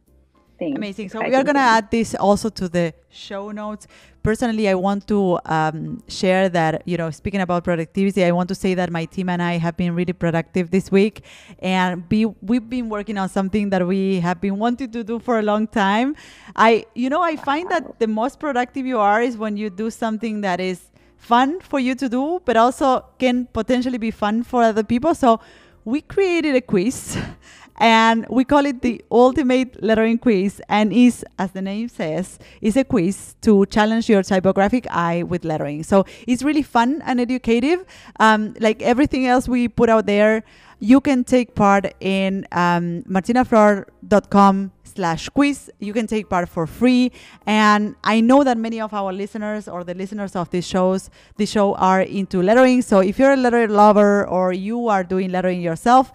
things. 0.61 0.77
Amazing. 0.77 1.09
So 1.09 1.19
we 1.19 1.35
are 1.39 1.43
going 1.43 1.59
to 1.65 1.67
add 1.77 1.89
this 1.89 2.13
also 2.15 2.49
to 2.49 2.69
the 2.69 2.93
show 3.09 3.51
notes. 3.51 3.87
Personally, 4.21 4.69
I 4.69 4.75
want 4.75 5.07
to 5.07 5.39
um, 5.45 6.03
share 6.07 6.49
that, 6.49 6.83
you 6.85 6.97
know, 6.97 7.09
speaking 7.09 7.41
about 7.41 7.63
productivity, 7.63 8.23
I 8.23 8.31
want 8.31 8.47
to 8.49 8.55
say 8.63 8.75
that 8.75 8.91
my 8.91 9.05
team 9.05 9.27
and 9.29 9.41
I 9.41 9.53
have 9.57 9.75
been 9.75 9.95
really 9.95 10.13
productive 10.13 10.69
this 10.69 10.91
week. 10.91 11.23
And 11.59 12.07
be, 12.07 12.25
we've 12.49 12.69
been 12.69 12.89
working 12.89 13.17
on 13.17 13.27
something 13.29 13.71
that 13.71 13.85
we 13.87 14.19
have 14.19 14.39
been 14.39 14.57
wanting 14.59 14.91
to 14.91 15.03
do 15.03 15.17
for 15.19 15.39
a 15.39 15.41
long 15.41 15.65
time. 15.65 16.15
I, 16.55 16.85
you 16.93 17.09
know, 17.09 17.23
I 17.23 17.35
find 17.35 17.69
that 17.71 17.99
the 17.99 18.07
most 18.07 18.39
productive 18.39 18.85
you 18.85 18.99
are 18.99 19.21
is 19.21 19.37
when 19.37 19.57
you 19.57 19.71
do 19.71 19.89
something 19.89 20.41
that 20.41 20.59
is 20.59 20.79
fun 21.17 21.59
for 21.61 21.79
you 21.79 21.95
to 21.95 22.07
do, 22.07 22.39
but 22.45 22.55
also 22.55 23.03
can 23.17 23.47
potentially 23.47 23.97
be 23.97 24.11
fun 24.11 24.43
for 24.43 24.61
other 24.61 24.83
people. 24.83 25.15
So 25.15 25.39
we 25.83 26.01
created 26.01 26.55
a 26.55 26.61
quiz 26.61 27.17
and 27.81 28.27
we 28.29 28.45
call 28.45 28.65
it 28.67 28.83
the 28.83 29.03
ultimate 29.11 29.81
lettering 29.83 30.19
quiz. 30.19 30.61
And 30.69 30.93
is 30.93 31.25
as 31.39 31.51
the 31.51 31.63
name 31.63 31.89
says 31.89 32.37
is 32.61 32.77
a 32.77 32.83
quiz 32.83 33.35
to 33.41 33.65
challenge 33.65 34.07
your 34.07 34.21
typographic 34.21 34.85
eye 34.91 35.23
with 35.23 35.43
lettering. 35.43 35.81
So 35.83 36.05
it's 36.27 36.43
really 36.43 36.61
fun 36.61 37.01
and 37.05 37.19
educative. 37.19 37.83
Um, 38.19 38.55
like 38.59 38.81
everything 38.83 39.25
else 39.25 39.49
we 39.49 39.67
put 39.67 39.89
out 39.89 40.05
there 40.05 40.43
you 40.83 40.99
can 40.99 41.23
take 41.23 41.53
part 41.53 41.93
in 41.99 42.47
um, 42.51 43.03
martinaflor.com 43.03 44.71
slash 44.83 45.29
quiz. 45.29 45.69
You 45.79 45.93
can 45.93 46.07
take 46.07 46.27
part 46.27 46.49
for 46.49 46.65
free. 46.65 47.11
And 47.45 47.95
i 48.03 48.19
know 48.19 48.43
that 48.43 48.57
many 48.57 48.81
of 48.81 48.91
our 48.91 49.13
listeners 49.13 49.67
or 49.67 49.83
the 49.83 49.93
listeners 49.93 50.35
of 50.35 50.49
these 50.49 50.67
shows 50.67 51.11
the 51.37 51.45
show 51.45 51.75
are 51.75 52.01
into 52.01 52.41
lettering. 52.41 52.81
So 52.81 52.99
if 52.99 53.19
you're 53.19 53.33
a 53.33 53.37
letter 53.37 53.67
lover 53.67 54.27
or 54.27 54.53
you 54.53 54.87
are 54.87 55.03
doing 55.03 55.31
lettering 55.31 55.61
yourself 55.61 56.11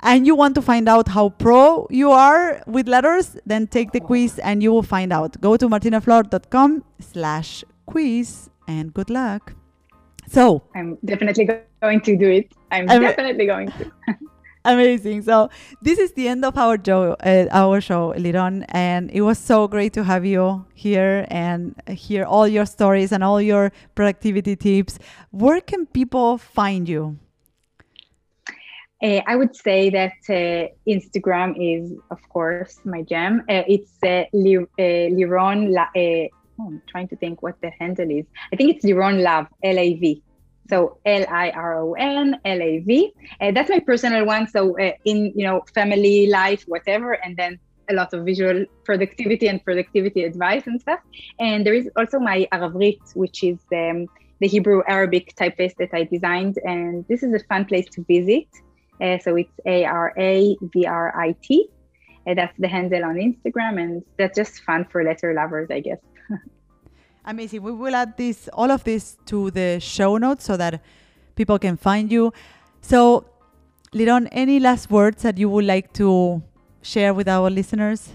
and 0.00 0.26
you 0.26 0.34
want 0.34 0.54
to 0.54 0.62
find 0.62 0.88
out 0.88 1.08
how 1.08 1.30
pro 1.30 1.86
you 1.90 2.10
are 2.10 2.62
with 2.66 2.88
letters, 2.88 3.36
then 3.46 3.66
take 3.66 3.92
the 3.92 4.00
quiz 4.00 4.38
and 4.38 4.62
you 4.62 4.72
will 4.72 4.82
find 4.82 5.12
out. 5.12 5.40
Go 5.40 5.56
to 5.56 5.68
martinaflor.com 5.68 6.84
slash 7.00 7.64
quiz 7.86 8.50
and 8.66 8.92
good 8.94 9.10
luck. 9.10 9.54
So 10.28 10.62
I'm 10.74 10.98
definitely 11.04 11.48
going 11.80 12.00
to 12.02 12.16
do 12.16 12.30
it. 12.30 12.52
I'm, 12.70 12.88
I'm 12.88 13.00
definitely 13.00 13.46
going 13.46 13.68
to. 13.72 13.90
Amazing. 14.64 15.22
So 15.22 15.48
this 15.80 15.98
is 15.98 16.12
the 16.12 16.28
end 16.28 16.44
of 16.44 16.58
our 16.58 16.76
show, 16.84 17.16
uh, 17.24 17.46
our 17.50 17.80
show, 17.80 18.12
Liron, 18.18 18.66
and 18.68 19.10
it 19.10 19.22
was 19.22 19.38
so 19.38 19.66
great 19.66 19.94
to 19.94 20.04
have 20.04 20.26
you 20.26 20.66
here 20.74 21.26
and 21.28 21.74
hear 21.88 22.24
all 22.24 22.46
your 22.46 22.66
stories 22.66 23.10
and 23.10 23.24
all 23.24 23.40
your 23.40 23.72
productivity 23.94 24.56
tips. 24.56 24.98
Where 25.30 25.62
can 25.62 25.86
people 25.86 26.36
find 26.36 26.86
you? 26.86 27.18
Uh, 29.00 29.20
I 29.26 29.36
would 29.36 29.54
say 29.54 29.90
that 29.90 30.14
uh, 30.28 30.68
Instagram 30.88 31.54
is, 31.56 31.92
of 32.10 32.18
course, 32.30 32.80
my 32.84 33.02
jam. 33.02 33.44
Uh, 33.48 33.62
it's 33.68 33.92
uh, 34.02 34.24
Liron. 34.34 35.70
La- 35.70 35.94
oh, 35.94 36.66
I'm 36.66 36.82
trying 36.88 37.08
to 37.08 37.16
think 37.16 37.40
what 37.40 37.60
the 37.60 37.70
handle 37.78 38.10
is. 38.10 38.26
I 38.52 38.56
think 38.56 38.74
it's 38.74 38.84
Liron 38.84 39.22
Lav, 39.22 39.46
L 39.62 39.78
A 39.78 39.94
V. 39.94 40.22
So 40.68 40.98
L 41.06 41.24
I 41.30 41.50
R 41.50 41.80
O 41.80 41.94
N 41.94 42.40
L 42.44 42.60
A 42.60 42.78
V. 42.80 43.12
That's 43.40 43.70
my 43.70 43.78
personal 43.80 44.26
one. 44.26 44.48
So 44.48 44.76
in 45.04 45.32
you 45.34 45.46
know 45.46 45.62
family 45.72 46.26
life, 46.26 46.64
whatever, 46.66 47.12
and 47.12 47.36
then 47.36 47.58
a 47.88 47.94
lot 47.94 48.12
of 48.12 48.24
visual 48.24 48.64
productivity 48.84 49.48
and 49.48 49.64
productivity 49.64 50.24
advice 50.24 50.66
and 50.66 50.80
stuff. 50.80 51.00
And 51.38 51.64
there 51.64 51.74
is 51.74 51.88
also 51.96 52.18
my 52.18 52.46
Aravrit, 52.52 53.00
which 53.14 53.42
is 53.42 53.58
um, 53.72 54.08
the 54.40 54.48
Hebrew 54.48 54.82
Arabic 54.86 55.34
typeface 55.36 55.74
that 55.78 55.90
I 55.92 56.04
designed, 56.04 56.58
and 56.64 57.06
this 57.08 57.22
is 57.22 57.32
a 57.32 57.44
fun 57.46 57.64
place 57.64 57.86
to 57.90 58.04
visit. 58.04 58.46
Uh, 59.00 59.18
so 59.18 59.36
it's 59.36 59.52
A 59.66 59.84
R 59.84 60.12
A 60.18 60.56
V 60.60 60.86
R 60.86 61.16
I 61.18 61.34
T. 61.42 61.68
Uh, 62.26 62.34
that's 62.34 62.56
the 62.58 62.68
handle 62.68 63.04
on 63.04 63.16
Instagram, 63.16 63.80
and 63.82 64.04
that's 64.18 64.36
just 64.36 64.60
fun 64.62 64.84
for 64.90 65.02
letter 65.02 65.32
lovers, 65.32 65.70
I 65.70 65.80
guess. 65.80 65.98
Amazing. 67.24 67.62
We 67.62 67.72
will 67.72 67.94
add 67.94 68.16
this, 68.16 68.48
all 68.52 68.70
of 68.70 68.84
this, 68.84 69.16
to 69.26 69.50
the 69.50 69.78
show 69.80 70.18
notes 70.18 70.44
so 70.44 70.56
that 70.56 70.82
people 71.36 71.58
can 71.58 71.76
find 71.76 72.10
you. 72.12 72.32
So, 72.80 73.24
Liron, 73.92 74.28
any 74.32 74.60
last 74.60 74.90
words 74.90 75.22
that 75.22 75.38
you 75.38 75.48
would 75.48 75.64
like 75.64 75.92
to 75.94 76.42
share 76.82 77.14
with 77.14 77.28
our 77.28 77.50
listeners? 77.50 78.10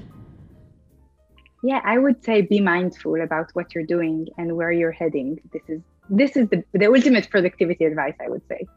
Yeah, 1.64 1.82
I 1.84 1.98
would 1.98 2.24
say 2.24 2.42
be 2.42 2.60
mindful 2.60 3.22
about 3.22 3.50
what 3.54 3.74
you're 3.74 3.86
doing 3.86 4.28
and 4.38 4.58
where 4.58 4.72
you're 4.72 4.92
heading. 4.92 5.40
This 5.54 5.64
is 5.68 5.82
this 6.10 6.36
is 6.36 6.50
the, 6.50 6.64
the 6.74 6.88
ultimate 6.88 7.30
productivity 7.30 7.86
advice, 7.86 8.16
I 8.20 8.30
would 8.30 8.42
say. 8.50 8.68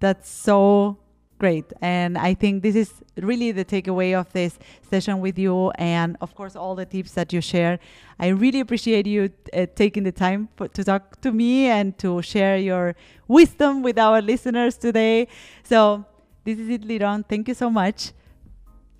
That's 0.00 0.30
so 0.30 0.98
great. 1.38 1.72
And 1.80 2.18
I 2.18 2.34
think 2.34 2.62
this 2.62 2.74
is 2.74 2.92
really 3.16 3.52
the 3.52 3.64
takeaway 3.64 4.18
of 4.18 4.32
this 4.32 4.58
session 4.90 5.20
with 5.20 5.38
you. 5.38 5.70
And 5.72 6.16
of 6.20 6.34
course, 6.34 6.56
all 6.56 6.74
the 6.74 6.84
tips 6.84 7.12
that 7.12 7.32
you 7.32 7.40
share. 7.40 7.78
I 8.18 8.28
really 8.28 8.60
appreciate 8.60 9.06
you 9.06 9.30
uh, 9.52 9.66
taking 9.74 10.04
the 10.04 10.12
time 10.12 10.48
for, 10.56 10.68
to 10.68 10.84
talk 10.84 11.20
to 11.22 11.32
me 11.32 11.66
and 11.66 11.96
to 11.98 12.22
share 12.22 12.58
your 12.58 12.94
wisdom 13.28 13.82
with 13.82 13.98
our 13.98 14.20
listeners 14.20 14.76
today. 14.76 15.28
So, 15.62 16.04
this 16.44 16.58
is 16.58 16.68
it, 16.68 16.82
Liron. 16.82 17.24
Thank 17.28 17.48
you 17.48 17.54
so 17.54 17.70
much. 17.70 18.12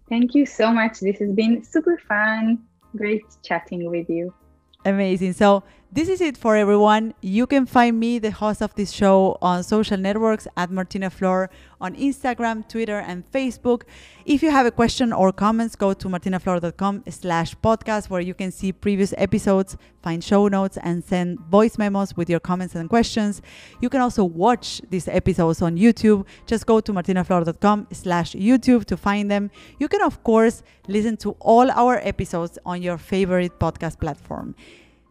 Thank 0.08 0.34
you 0.34 0.46
so 0.46 0.72
much. 0.72 1.00
This 1.00 1.18
has 1.18 1.32
been 1.32 1.64
super 1.64 1.98
fun. 2.08 2.58
Great 2.96 3.24
chatting 3.42 3.90
with 3.90 4.08
you. 4.08 4.32
Amazing. 4.84 5.34
So, 5.34 5.62
This 5.90 6.10
is 6.10 6.20
it 6.20 6.36
for 6.36 6.54
everyone. 6.54 7.14
You 7.22 7.46
can 7.46 7.64
find 7.64 7.98
me, 7.98 8.18
the 8.18 8.30
host 8.30 8.60
of 8.60 8.74
this 8.74 8.90
show, 8.92 9.38
on 9.40 9.62
social 9.62 9.96
networks 9.96 10.46
at 10.54 10.70
Martina 10.70 11.08
Flor 11.08 11.48
on 11.80 11.96
Instagram, 11.96 12.68
Twitter, 12.68 12.98
and 12.98 13.24
Facebook. 13.32 13.84
If 14.26 14.42
you 14.42 14.50
have 14.50 14.66
a 14.66 14.70
question 14.70 15.14
or 15.14 15.32
comments, 15.32 15.76
go 15.76 15.94
to 15.94 16.08
martinaflor.com 16.08 17.04
slash 17.08 17.56
podcast 17.64 18.10
where 18.10 18.20
you 18.20 18.34
can 18.34 18.52
see 18.52 18.70
previous 18.70 19.14
episodes, 19.16 19.78
find 20.02 20.22
show 20.22 20.46
notes, 20.48 20.76
and 20.82 21.02
send 21.02 21.40
voice 21.40 21.78
memos 21.78 22.14
with 22.18 22.28
your 22.28 22.40
comments 22.40 22.74
and 22.74 22.90
questions. 22.90 23.40
You 23.80 23.88
can 23.88 24.02
also 24.02 24.24
watch 24.24 24.82
these 24.90 25.08
episodes 25.08 25.62
on 25.62 25.78
YouTube. 25.78 26.26
Just 26.44 26.66
go 26.66 26.80
to 26.80 26.92
martinaflor.com 26.92 27.86
slash 27.92 28.32
YouTube 28.32 28.84
to 28.84 28.96
find 28.98 29.30
them. 29.30 29.50
You 29.78 29.88
can, 29.88 30.02
of 30.02 30.22
course, 30.22 30.62
listen 30.86 31.16
to 31.18 31.30
all 31.40 31.70
our 31.70 31.96
episodes 32.02 32.58
on 32.66 32.82
your 32.82 32.98
favorite 32.98 33.58
podcast 33.58 33.98
platform. 33.98 34.54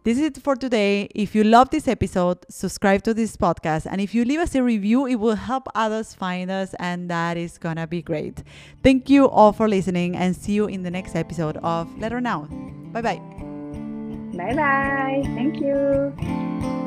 This 0.07 0.19
is 0.19 0.23
it 0.23 0.37
for 0.41 0.55
today. 0.55 1.09
If 1.13 1.35
you 1.35 1.43
love 1.43 1.69
this 1.69 1.85
episode, 1.85 2.37
subscribe 2.47 3.03
to 3.03 3.13
this 3.13 3.35
podcast. 3.35 3.87
And 3.91 3.99
if 3.99 4.15
you 4.15 4.23
leave 4.23 4.39
us 4.39 4.55
a 4.55 4.63
review, 4.63 5.05
it 5.05 5.15
will 5.15 5.35
help 5.35 5.67
others 5.75 6.13
find 6.13 6.49
us, 6.49 6.73
and 6.79 7.09
that 7.09 7.35
is 7.35 7.57
gonna 7.57 7.85
be 7.87 8.01
great. 8.01 8.41
Thank 8.81 9.09
you 9.09 9.27
all 9.27 9.51
for 9.51 9.67
listening, 9.67 10.15
and 10.15 10.33
see 10.33 10.53
you 10.53 10.67
in 10.67 10.83
the 10.83 10.91
next 10.91 11.13
episode 11.13 11.57
of 11.57 11.93
Lettering 11.99 12.23
Now. 12.23 12.47
Bye 12.93 13.01
bye. 13.01 13.21
Bye 14.31 14.55
bye. 14.55 15.23
Thank 15.35 15.59
you. 15.59 16.86